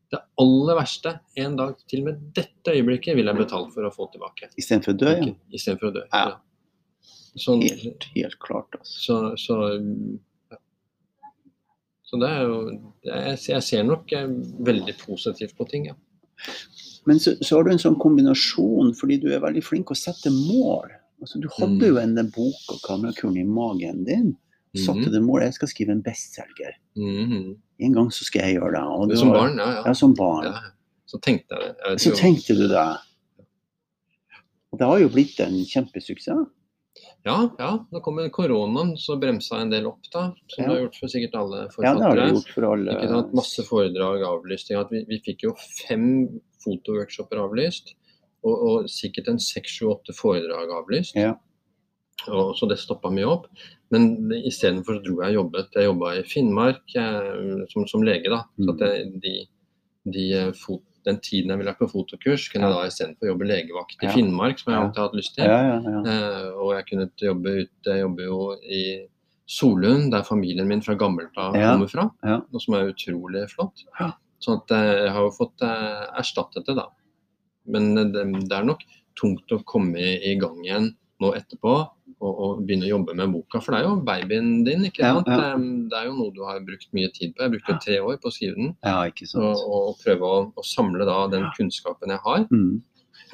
Det 0.10 0.20
aller 0.42 0.76
verste. 0.80 1.20
En 1.38 1.56
dag 1.60 1.76
til 1.88 2.00
og 2.02 2.06
med 2.10 2.22
dette 2.34 2.72
øyeblikket 2.74 3.16
vil 3.16 3.28
jeg 3.30 3.38
betale 3.38 3.72
for 3.74 3.84
å 3.88 3.92
få 3.94 4.08
tilbake. 4.14 4.50
Istedenfor 4.58 4.96
å 4.96 4.98
dø, 4.98 5.12
ja. 5.20 5.34
Istedenfor 5.54 5.92
å 5.92 5.94
dø. 6.00 6.06
Ja. 6.14 6.38
Sånn, 7.40 7.62
Helt, 7.62 8.08
helt 8.16 8.40
klart, 8.42 8.74
altså. 8.80 8.96
så, 9.06 9.18
så, 9.38 9.58
ja. 10.52 10.58
så 12.10 12.20
det 12.24 12.30
er 12.30 12.42
jo 12.50 12.56
det 13.06 13.12
er, 13.14 13.36
Jeg 13.54 13.64
ser 13.68 13.84
nok 13.86 14.12
eh, 14.18 14.26
veldig 14.66 14.96
positivt 15.06 15.56
på 15.56 15.68
ting, 15.70 15.86
ja. 15.92 15.96
Men 17.06 17.20
så, 17.20 17.36
så 17.44 17.58
har 17.60 17.64
du 17.68 17.72
en 17.72 17.80
sånn 17.82 18.00
kombinasjon, 18.02 18.94
fordi 18.98 19.20
du 19.22 19.30
er 19.34 19.44
veldig 19.44 19.62
flink 19.64 19.92
å 19.92 19.98
sette 19.98 20.32
mål. 20.34 20.90
Altså, 21.22 21.40
du 21.42 21.48
hadde 21.58 21.80
Mm. 21.80 21.88
jo 21.90 21.98
en 21.98 22.16
den 22.16 22.30
boka, 22.32 22.78
kamerakuren 22.88 23.38
i 23.38 23.44
magen 23.44 24.04
din. 24.06 24.38
Satte 24.76 25.08
Mhm. 25.10 25.12
det 25.12 25.22
målet, 25.24 25.44
jeg 25.46 25.54
skal 25.54 25.68
skrive 25.68 25.90
en 25.92 26.02
bestselger. 26.04 26.74
Mm. 26.96 27.58
En 27.80 27.94
gang 27.94 28.10
så 28.12 28.24
skal 28.24 28.42
jeg 28.44 28.60
gjøre 28.60 28.72
det. 28.72 28.84
Og 28.84 29.10
Det 29.10 29.18
Som 29.18 29.30
var- 29.30 29.40
barn, 29.40 29.58
ja. 29.58 29.66
ja. 29.74 29.84
Ja, 29.86 29.94
som 29.94 30.14
barn. 30.14 30.44
ja. 30.46 30.60
Så 31.08 31.20
tenkte 31.22 31.50
jeg 31.50 31.60
det. 31.60 31.76
Jeg 31.90 32.00
Så 32.00 32.16
tenkte 32.16 32.56
du 32.56 32.68
det. 32.68 32.98
Og 34.72 34.78
det 34.80 34.86
har 34.88 35.00
jo 35.00 35.10
blitt 35.10 35.40
en 35.40 35.66
kjempesuksess. 35.66 36.46
Ja, 37.26 37.50
ja. 37.60 37.86
Nå 37.92 38.02
kom 38.04 38.18
koronaen, 38.30 38.96
så 38.98 39.20
bremsa 39.20 39.60
en 39.62 39.70
del 39.72 39.88
opp, 39.88 40.00
da. 40.14 40.34
Som 40.48 40.64
Ja. 40.64 40.70
det 40.70 40.78
har 40.78 40.88
gjort 40.88 40.96
for 41.00 41.08
sikkert 41.08 41.34
alle 41.36 41.68
Ja, 41.82 41.94
det 41.96 42.02
har 42.04 42.16
det 42.16 42.34
gjort 42.34 42.54
for 42.54 42.64
alle. 42.74 42.92
Ikke 42.94 43.08
sant? 43.10 43.34
Masse 43.34 43.64
foredrag 43.64 44.22
avlyst. 44.24 44.70
Vi, 44.92 45.06
vi 45.08 45.20
fikk 45.20 45.40
jo 45.44 45.56
fem 45.88 46.40
fotoworkshoper 46.64 47.38
avlyst. 47.38 47.94
Og, 48.46 48.56
og 48.56 48.90
sikkert 48.92 49.28
en 49.32 49.42
seks, 49.44 49.80
sju, 49.80 49.90
åtte 49.92 50.16
foredrag 50.16 50.72
avlyst. 50.78 51.18
Ja. 51.20 51.36
Og, 52.28 52.54
så 52.60 52.68
det 52.70 52.80
stoppa 52.82 53.12
mye 53.14 53.28
opp. 53.28 53.48
Men 53.94 54.30
istedenfor 54.38 55.00
dro 55.04 55.20
jeg 55.24 55.34
og 55.34 55.40
jobbet. 55.40 55.76
Jeg 55.76 55.90
jobba 55.90 56.14
i 56.20 56.26
Finnmark 56.28 56.96
jeg, 56.96 57.66
som, 57.72 57.88
som 57.90 58.06
lege. 58.06 58.32
da. 58.32 58.44
Så 58.60 58.76
at 58.76 58.86
jeg, 58.86 59.10
de, 59.24 59.36
de 60.16 60.26
eh, 60.38 60.52
fot, 60.58 60.84
den 61.08 61.20
tiden 61.24 61.54
jeg 61.54 61.62
ville 61.62 61.72
vært 61.72 61.82
på 61.82 61.92
fotokurs, 61.94 62.50
kunne 62.52 62.68
jeg 62.68 62.76
da 62.76 62.90
istedenfor 62.90 63.32
jobbe 63.32 63.48
legevakt 63.50 64.04
i. 64.04 64.12
Finnmark, 64.14 64.60
som 64.62 64.74
jeg 64.74 64.82
alltid 64.82 65.02
har 65.02 65.10
hatt 65.10 65.20
lyst 65.20 65.36
til. 65.38 65.48
Ja, 65.48 65.62
ja, 65.70 65.96
ja. 65.96 66.02
Eh, 66.12 66.50
og 66.60 66.74
jeg 66.76 66.90
kunne 66.92 67.08
jobbe 67.24 67.56
ute, 67.64 67.88
jeg 67.88 68.04
jobber 68.04 68.28
jo 68.28 68.42
i 68.64 68.84
Solund, 69.50 70.12
der 70.14 70.26
familien 70.28 70.68
min 70.70 70.84
fra 70.86 70.94
gammelt 71.00 71.38
av 71.42 71.56
kommer 71.58 71.90
fra. 71.90 72.06
Ja. 72.22 72.42
Noe 72.54 72.62
som 72.62 72.76
er 72.78 72.92
utrolig 72.92 73.48
flott. 73.50 73.82
Ja. 73.98 74.12
Sånn 74.44 74.62
at 74.62 74.74
eh, 74.76 74.90
jeg 75.06 75.14
har 75.16 75.26
jo 75.26 75.32
fått 75.36 75.66
eh, 75.66 76.04
erstattet 76.22 76.68
det, 76.68 76.78
da. 76.78 76.86
Men 77.72 77.92
eh, 77.98 78.10
det, 78.14 78.26
det 78.50 78.58
er 78.58 78.68
nok 78.68 78.84
tungt 79.20 79.52
å 79.52 79.62
komme 79.68 80.00
i, 80.00 80.36
gang 80.40 80.60
igjen 80.64 80.92
nå 81.20 81.34
etterpå 81.36 81.72
og, 81.76 82.30
og 82.32 82.60
begynne 82.64 82.88
å 82.88 82.92
jobbe 82.94 83.16
med 83.20 83.34
boka. 83.34 83.60
For 83.60 83.76
det 83.76 83.82
er 83.82 83.88
jo 83.90 83.96
babyen 84.08 84.52
din, 84.68 84.86
ikke 84.88 85.04
sant. 85.04 85.28
ja. 85.28 85.50
ja. 85.52 85.56
Det 85.92 85.98
er 86.00 86.06
jo 86.08 86.14
noe 86.16 86.32
du 86.36 86.44
har 86.48 86.62
brukt 86.64 86.88
mye 86.96 87.10
tid 87.16 87.34
på. 87.36 87.44
Jeg 87.44 87.54
brukte 87.58 87.76
ja. 87.76 87.80
tre 87.84 87.98
år 88.00 88.20
på 88.24 88.32
å 88.32 88.36
skrive 88.36 88.56
den. 88.56 88.70
ja, 88.88 89.00
ikke. 89.12 89.28
Og, 89.40 89.66
og 89.68 89.98
prøve 90.04 90.30
å, 90.30 90.38
å 90.56 90.64
samle 90.68 91.08
da 91.10 91.18
den 91.34 91.50
kunnskapen 91.58 92.16
jeg 92.16 92.24
har, 92.28 92.46
Mm. 92.56 92.78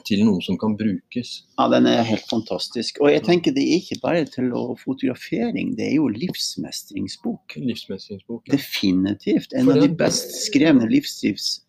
til 0.05 0.23
noe 0.25 0.41
som 0.43 0.57
kan 0.59 0.73
brukes. 0.77 1.29
Ja, 1.59 1.67
den 1.71 1.85
er 1.89 2.01
helt 2.05 2.25
fantastisk. 2.29 2.97
Og 3.05 3.09
jeg 3.13 3.21
tenker 3.25 3.53
det 3.55 3.63
er 3.63 3.77
ikke 3.79 3.99
bare 4.01 4.25
til 4.33 4.49
å 4.57 4.63
fotografering, 4.81 5.75
det 5.77 5.91
er 5.91 5.95
jo 5.99 6.09
livsmestringsbok. 6.11 7.55
Livsmestringsbok. 7.61 8.43
Definitivt. 8.51 9.53
En 9.53 9.69
For 9.69 9.77
av 9.77 9.85
de 9.85 9.91
best 10.01 10.33
skrevne 10.47 10.89
livsstips, 10.89 11.61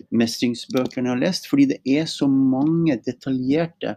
livsmestringsbøkene 0.00 1.08
jeg 1.08 1.14
har 1.14 1.20
lest, 1.20 1.48
fordi 1.50 1.66
det 1.74 1.80
er 1.86 2.06
så 2.10 2.28
mange 2.30 2.96
detaljerte 3.04 3.96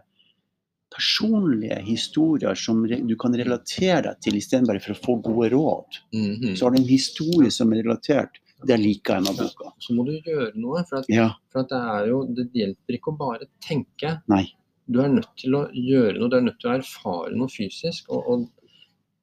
personlige 0.94 1.80
historier 1.82 2.54
som 2.54 2.84
du 2.86 3.16
kan 3.18 3.34
relatere 3.34 4.02
deg 4.06 4.20
til, 4.22 4.36
istedenfor 4.38 4.78
for 4.84 4.94
å 4.94 5.02
få 5.06 5.16
gode 5.26 5.50
råd. 5.54 6.00
Mhm. 6.14 6.56
Så 6.56 6.64
har 6.66 6.70
du 6.74 6.78
en 6.78 6.88
historie 6.88 7.50
som 7.50 7.72
er 7.72 7.82
relatert. 7.82 8.38
Det 8.64 8.78
liker 8.78 9.14
jeg 9.18 9.22
med 9.26 9.36
boka. 9.36 9.72
Så 9.82 9.94
må 9.94 10.04
du 10.06 10.12
gjøre 10.20 10.52
noe. 10.54 10.84
For, 10.88 10.98
at, 10.98 11.08
Ja. 11.08 11.34
for 11.52 11.66
det 11.68 12.08
jo 12.08 12.24
Det 12.32 12.50
hjelper 12.52 12.94
ikke 12.94 13.12
å 13.12 13.18
bare 13.18 13.46
tenke. 13.60 14.22
Nei. 14.28 14.46
Du 14.88 15.00
er 15.00 15.08
nødt 15.08 15.36
til 15.36 15.50
å 15.54 15.68
gjøre 15.72 16.18
noe. 16.18 16.30
Du 16.30 16.36
er 16.36 16.40
nødt 16.42 16.60
til 16.60 16.70
å 16.70 16.78
erfare 16.78 17.34
noe 17.36 17.48
fysisk. 17.48 18.08
Og, 18.10 18.24
og, 18.28 18.48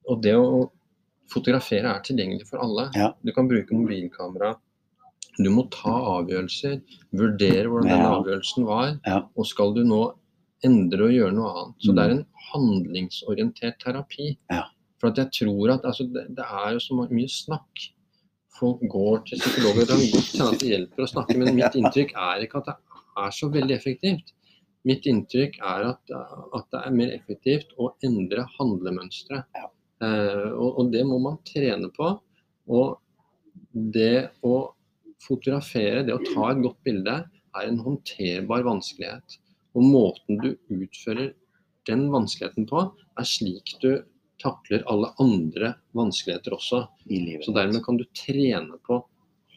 og 0.08 0.22
det 0.22 0.34
å 0.36 0.70
fotografere 1.32 1.88
er 1.88 2.00
tilgjengelig 2.04 2.46
for 2.46 2.58
alle. 2.58 2.90
Ja. 2.94 3.14
Du 3.24 3.32
kan 3.32 3.48
bruke 3.48 3.72
mobilkamera. 3.74 4.56
Du 5.38 5.48
må 5.50 5.64
ta 5.72 5.92
avgjørelser. 6.18 6.80
Vurdere 7.16 7.68
hvordan 7.70 7.88
den 7.88 8.06
avgjørelsen 8.10 8.66
var. 8.68 8.98
Og 9.36 9.46
skal 9.48 9.72
du 9.76 9.82
nå 9.88 10.02
endre 10.66 11.08
og 11.08 11.14
gjøre 11.16 11.34
noe 11.34 11.50
annet. 11.52 11.78
Så 11.82 11.90
Mm. 11.92 11.96
det 11.96 12.02
er 12.04 12.10
en 12.16 12.26
handlingsorientert 12.52 13.78
terapi. 13.82 14.36
Ja. 14.50 14.64
For 15.00 15.08
at 15.10 15.18
jeg 15.18 15.32
tror 15.40 15.72
at 15.74 15.84
altså, 15.88 16.04
det, 16.12 16.26
det 16.36 16.44
er 16.44 16.72
jo 16.76 16.78
så 16.84 16.94
mye 17.10 17.28
snakk. 17.28 17.88
Folk 18.58 18.80
går 18.92 19.24
til 19.26 19.40
psykologer. 19.40 19.86
Det 19.88 19.96
kan 19.96 20.12
godt 20.12 20.30
hende 20.32 20.50
at 20.52 20.60
det 20.60 20.68
hjelper 20.70 21.02
å 21.02 21.10
snakke, 21.10 21.38
men 21.40 21.56
mitt 21.56 21.74
inntrykk 21.80 22.12
er 22.14 22.44
ikke 22.44 22.60
at 22.62 22.68
det 22.70 22.76
er 23.24 23.30
så 23.34 23.48
veldig 23.50 23.74
effektivt. 23.74 24.34
Mitt 24.84 25.06
inntrykk 25.06 25.58
er 25.62 25.88
at, 25.92 26.12
at 26.54 26.66
det 26.74 26.82
er 26.84 26.94
mer 26.94 27.10
effektivt 27.16 27.72
å 27.78 27.92
endre 28.04 28.44
handlemønstre. 28.58 29.42
Ja. 29.56 29.66
Eh, 30.02 30.50
og, 30.52 30.78
og 30.78 30.92
det 30.92 31.02
må 31.06 31.18
man 31.22 31.40
trene 31.48 31.90
på. 31.96 32.12
Og 32.68 32.98
det 33.72 34.30
å 34.46 34.54
fotografere, 35.26 36.02
det 36.06 36.14
å 36.16 36.22
ta 36.34 36.50
et 36.52 36.62
godt 36.64 36.80
bilde, 36.86 37.16
er 37.56 37.68
en 37.68 37.78
håndterbar 37.84 38.64
vanskelighet. 38.66 39.38
Og 39.76 39.84
måten 39.84 40.40
du 40.42 40.50
utfører 40.72 41.32
den 41.88 42.06
vanskeligheten 42.12 42.66
på, 42.70 42.84
er 43.18 43.24
slik 43.28 43.74
du 43.82 44.02
takler 44.42 44.82
alle 44.90 45.12
andre 45.22 45.74
vanskeligheter 45.94 46.54
også. 46.56 46.84
I 47.08 47.18
livet. 47.22 47.44
Så 47.46 47.54
dermed 47.54 47.84
kan 47.84 47.96
du 48.00 48.04
trene 48.16 48.78
på 48.86 49.02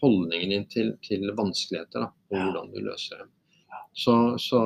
holdningen 0.02 0.50
din 0.52 0.66
til, 0.70 0.92
til 1.06 1.32
vanskeligheter, 1.38 2.06
da, 2.06 2.12
og 2.32 2.36
Ja. 2.38 2.44
hvordan 2.52 2.72
du 2.74 2.82
løser 2.86 3.18
dem. 3.24 3.32
Så, 3.96 4.14
så, 4.44 4.60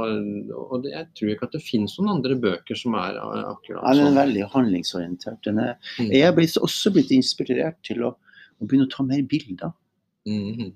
og 0.57 0.81
det, 0.83 0.91
jeg 0.95 1.07
tror 1.13 1.29
ikke 1.35 1.45
at 1.45 1.51
det 1.53 1.61
finnes 1.61 1.93
noen 1.99 2.15
andre 2.17 2.33
bøker 2.41 2.75
som 2.75 2.95
er 2.97 3.19
akkurat 3.21 3.51
akkurat 3.53 3.83
Ja, 3.85 3.93
den 3.93 4.01
er 4.01 4.09
sånn. 4.09 4.17
veldig 4.17 4.45
handlingsorientert. 4.55 5.41
Den 5.45 5.59
er, 5.59 5.75
Mm. 5.99 6.09
jeg 6.11 6.21
er 6.21 6.33
også 6.65 6.91
blitt 6.95 7.11
inspirert 7.13 7.77
til 7.83 8.01
å, 8.07 8.15
å 8.59 8.65
begynne 8.65 8.87
å 8.87 8.91
ta 8.95 9.03
mer 9.03 9.21
bilder. 9.21 9.71
Mhm. 10.25 10.73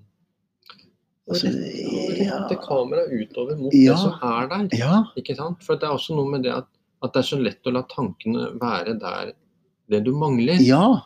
Og 1.28 1.36
Altså, 1.38 1.48
rette, 1.48 2.26
rette 2.28 2.56
kameraet 2.66 3.14
utover 3.16 3.56
mot 3.58 3.74
Ja. 3.74 3.94
det 3.94 4.00
som 4.02 4.14
er 4.22 4.48
der. 4.52 4.78
Ja, 4.78 5.04
Ikke 5.16 5.36
sant? 5.38 5.64
For 5.64 5.76
det 5.80 5.84
er 5.88 5.94
også 5.96 6.16
noe 6.18 6.30
med 6.30 6.44
det 6.44 6.52
at, 6.52 6.66
at 7.02 7.14
det 7.14 7.20
er 7.24 7.28
så 7.30 7.40
lett 7.42 7.64
å 7.66 7.72
la 7.72 7.84
tankene 7.84 8.60
være 8.60 8.98
der 9.00 9.32
det 9.90 10.04
du 10.04 10.12
mangler. 10.12 10.60
ja, 10.60 11.02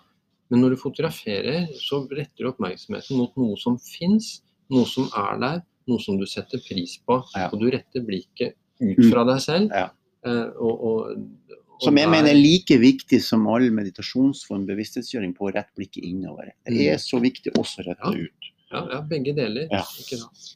Men 0.49 0.61
når 0.61 0.69
du 0.71 0.75
fotograferer, 0.77 1.67
så 1.75 2.07
retter 2.09 2.37
du 2.45 2.51
oppmerksomheten 2.51 3.17
mot 3.17 3.33
noe 3.37 3.57
som 3.57 3.77
fins, 3.77 4.41
noe 4.71 4.85
som 4.85 5.09
er 5.15 5.39
der, 5.39 5.61
noe 5.87 5.99
som 5.99 6.17
du 6.17 6.25
setter 6.25 6.57
pris 6.65 6.97
på. 7.07 7.21
Ja. 7.35 7.49
Og 7.51 7.59
du 7.59 7.69
retter 7.69 7.99
blikket 8.01 8.55
ut 8.81 8.97
Mm. 8.97 9.11
fra 9.11 9.23
deg 9.25 9.41
selv. 9.41 9.69
Ja. 9.71 9.89
Eh, 10.25 10.49
og, 10.59 10.83
og, 10.83 10.99
og 11.11 11.81
Som 11.81 11.95
jeg 11.97 12.05
der- 12.07 12.11
mener 12.11 12.29
er 12.29 12.33
like 12.41 12.77
viktig 12.79 13.21
som 13.21 13.45
all 13.47 13.69
meditasjonsform, 13.69 14.65
bevissthetsgjøring, 14.65 15.35
på 15.35 15.49
å 15.49 15.53
rette 15.53 15.75
blikket 15.77 16.03
innover. 16.03 16.53
Det 16.65 16.87
er 16.89 16.97
så 16.97 17.19
viktig 17.21 17.51
også 17.53 17.83
å 17.83 17.87
rette 17.89 18.15
ut. 18.17 18.51
Ja, 18.73 18.83
ja, 18.91 19.01
begge 19.07 19.33
deler. 19.37 19.67
Ja. 19.71 19.83
Ikke 20.01 20.19
sant? 20.21 20.53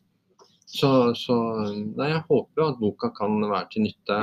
Så, 0.72 0.90
så 1.20 1.36
nei, 1.68 2.14
jeg 2.14 2.24
håper 2.30 2.70
at 2.70 2.80
boka 2.80 3.12
kan 3.16 3.42
være 3.44 3.68
til 3.74 3.88
nytte 3.90 4.20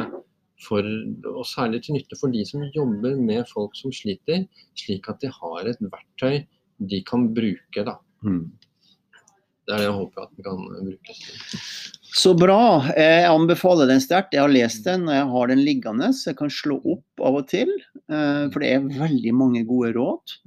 for, 0.64 0.86
og 1.28 1.44
særlig 1.46 1.82
til 1.84 1.98
nytte 1.98 2.16
for 2.18 2.32
de 2.32 2.44
som 2.48 2.64
jobber 2.74 3.18
med 3.20 3.44
folk 3.50 3.76
som 3.76 3.92
sliter, 3.94 4.46
slik 4.78 5.10
at 5.12 5.20
de 5.22 5.30
har 5.32 5.68
et 5.68 5.82
verktøy 5.84 6.40
de 6.78 7.02
kan 7.06 7.28
bruke. 7.34 7.84
Da. 7.84 7.98
Mm. 8.24 8.46
Det 9.68 9.74
er 9.74 9.82
det 9.82 9.86
jeg 9.88 9.96
håper 9.98 10.24
at 10.24 10.34
den 10.36 10.46
kan 10.46 10.66
brukes 10.88 11.22
til. 11.24 11.62
Så 12.18 12.32
bra. 12.38 12.60
Jeg 12.96 13.28
anbefaler 13.28 13.90
den 13.90 14.00
sterkt. 14.00 14.32
Jeg 14.32 14.40
har 14.46 14.52
lest 14.52 14.86
den, 14.86 15.04
og 15.10 15.14
jeg 15.14 15.26
har 15.34 15.50
den 15.50 15.60
liggende. 15.60 16.08
Så 16.16 16.30
jeg 16.30 16.38
kan 16.38 16.52
slå 16.52 16.78
opp 16.80 17.24
av 17.28 17.36
og 17.42 17.48
til, 17.50 17.68
eh, 18.08 18.46
for 18.48 18.64
det 18.64 18.70
er 18.72 18.86
veldig 18.96 19.34
mange 19.36 19.64
gode 19.68 19.92
råd. 19.98 20.38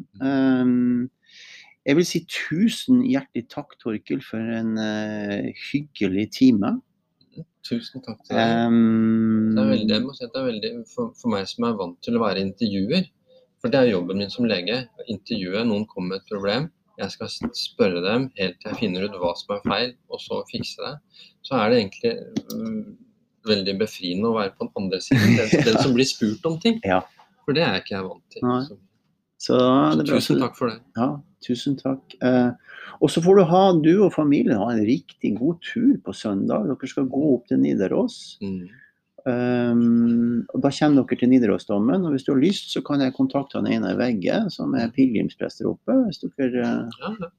Jeg 1.88 1.98
vil 1.98 2.06
si 2.06 2.20
tusen 2.30 3.02
hjertelig 3.10 3.48
takk, 3.50 3.74
Torkil, 3.82 4.22
for 4.22 4.42
en 4.60 4.76
uh, 4.78 5.48
hyggelig 5.72 6.28
time. 6.36 6.76
Tusen 7.66 8.04
takk 8.06 8.20
til 8.26 8.38
deg. 8.38 8.52
Um, 8.70 9.56
Det 9.56 9.64
er 9.64 9.72
veldig, 9.72 9.96
jeg 9.96 10.04
må 10.06 10.14
si 10.18 10.28
at 10.28 10.36
det 10.36 10.42
er 10.44 10.50
veldig 10.52 10.72
for, 10.92 11.16
for 11.18 11.34
meg 11.34 11.48
som 11.50 11.66
er 11.66 11.80
vant 11.80 11.98
til 12.06 12.18
å 12.18 12.22
være 12.22 12.44
intervjuer, 12.46 13.08
for 13.62 13.74
det 13.74 13.82
er 13.82 13.92
jobben 13.96 14.22
min 14.22 14.34
som 14.34 14.46
lege, 14.50 14.78
å 14.98 15.08
intervjue. 15.10 15.64
Noen 15.70 15.88
kommer 15.90 16.16
med 16.16 16.22
et 16.22 16.30
problem, 16.30 16.70
jeg 17.02 17.16
skal 17.16 17.32
spørre 17.58 18.04
dem 18.06 18.28
helt 18.38 18.60
til 18.62 18.70
jeg 18.70 18.80
finner 18.82 19.08
ut 19.08 19.18
hva 19.22 19.32
som 19.40 19.56
er 19.56 19.64
feil, 19.66 19.96
og 20.14 20.22
så 20.22 20.42
fikse 20.52 20.86
det. 20.86 21.24
Så 21.48 21.58
er 21.58 21.74
det 21.74 21.82
egentlig 21.82 22.14
um, 22.54 22.94
veldig 23.50 23.78
befriende 23.82 24.30
å 24.30 24.38
være 24.38 24.54
på 24.54 24.68
den 24.68 24.84
andre 24.84 25.02
siden, 25.02 25.34
den, 25.40 25.66
den 25.72 25.82
som 25.82 25.98
blir 25.98 26.10
spurt 26.10 26.46
om 26.46 26.62
ting. 26.62 26.78
Ja. 26.86 27.02
For 27.42 27.58
det 27.58 27.66
er 27.66 27.82
ikke 27.82 27.98
jeg 27.98 28.06
vant 28.06 28.38
til. 28.38 28.46
Så, 28.70 28.80
Så, 29.42 29.58
så 29.58 30.06
tusen 30.06 30.42
takk 30.44 30.54
for 30.54 30.70
det. 30.70 30.78
Ja, 30.94 31.10
tusen 31.46 31.78
takk. 31.80 32.16
Eh, 32.22 32.52
og 33.02 33.10
så 33.10 33.22
får 33.24 33.39
du 33.39 33.44
ha, 33.50 33.64
du 33.82 33.94
og 34.06 34.14
familien 34.14 34.60
ha 34.62 34.70
en 34.74 34.84
riktig 34.86 35.34
god 35.39 35.60
tur 35.66 35.96
på 36.06 36.14
søndag. 36.14 36.68
Dere 36.70 36.89
skal 36.92 37.10
gå 37.10 37.24
opp 37.36 37.48
til 37.50 37.60
Nidaros. 37.64 38.38
Mm. 38.42 38.70
Um, 39.22 40.46
og 40.50 40.64
Da 40.64 40.72
kommer 40.74 41.04
dere 41.06 41.20
til 41.20 41.30
Nidarosdommen, 41.30 42.06
og 42.06 42.12
Hvis 42.16 42.24
du 42.26 42.32
har 42.34 42.42
lyst, 42.42 42.72
så 42.74 42.82
kan 42.82 43.02
jeg 43.04 43.14
kontakte 43.14 43.60
han 43.60 43.68
Einar 43.70 43.98
Vegge, 44.00 44.39
som 44.50 44.74
er 44.74 44.89
pilegrimsprest 44.96 45.62
der 45.62 45.70
oppe. 45.76 45.98
Hvis 46.08 46.22
dere 46.24 46.64
eh, 46.66 46.89
Ja, 47.02 47.12
ja. 47.22 47.30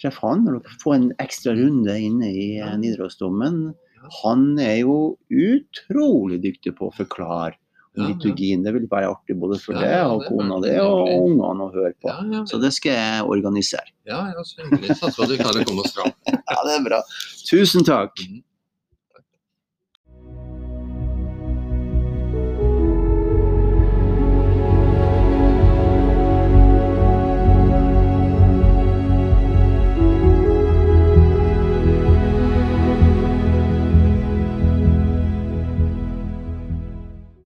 treffer 0.00 0.28
han, 0.30 0.46
og 0.48 0.62
dere 0.62 0.78
får 0.82 0.94
en 0.96 1.10
ekstra 1.20 1.52
runde 1.58 1.98
inne 2.00 2.30
i 2.32 2.46
Ja. 2.58 2.74
Nidarosdommen. 2.76 3.74
Han 4.22 4.58
er 4.58 4.78
jo 4.80 5.18
utrolig 5.28 6.40
dyktig 6.42 6.72
på 6.78 6.88
å 6.88 6.94
forklare. 6.96 7.56
Liturgien. 7.98 8.62
Det 8.62 8.72
vil 8.74 8.86
være 8.90 9.08
artig 9.10 9.36
både 9.40 9.58
for 9.62 9.74
deg 9.74 10.04
og 10.06 10.22
kona 10.28 10.60
di 10.62 10.74
og 10.78 11.08
ungene 11.10 11.66
å 11.66 11.70
høre 11.74 11.94
på. 12.00 12.12
Så 12.46 12.60
det 12.62 12.72
skal 12.76 12.92
jeg 12.92 13.24
organisere. 13.26 13.88
ja, 14.06 14.20
ja, 14.34 14.44
så 14.44 14.62
hyggelig. 14.66 14.96
Satser 15.00 15.16
på 15.16 15.22
at 15.26 15.32
du 15.32 15.36
klarer 15.40 15.62
å 15.64 15.68
komme 15.70 15.82
oss 15.86 15.94
fram. 15.96 16.12
Ja, 16.50 16.60
det 16.66 16.72
er 16.78 16.84
bra. 16.84 17.02
Tusen 17.48 17.84
takk. 17.86 18.14
Mhm. 18.20 18.42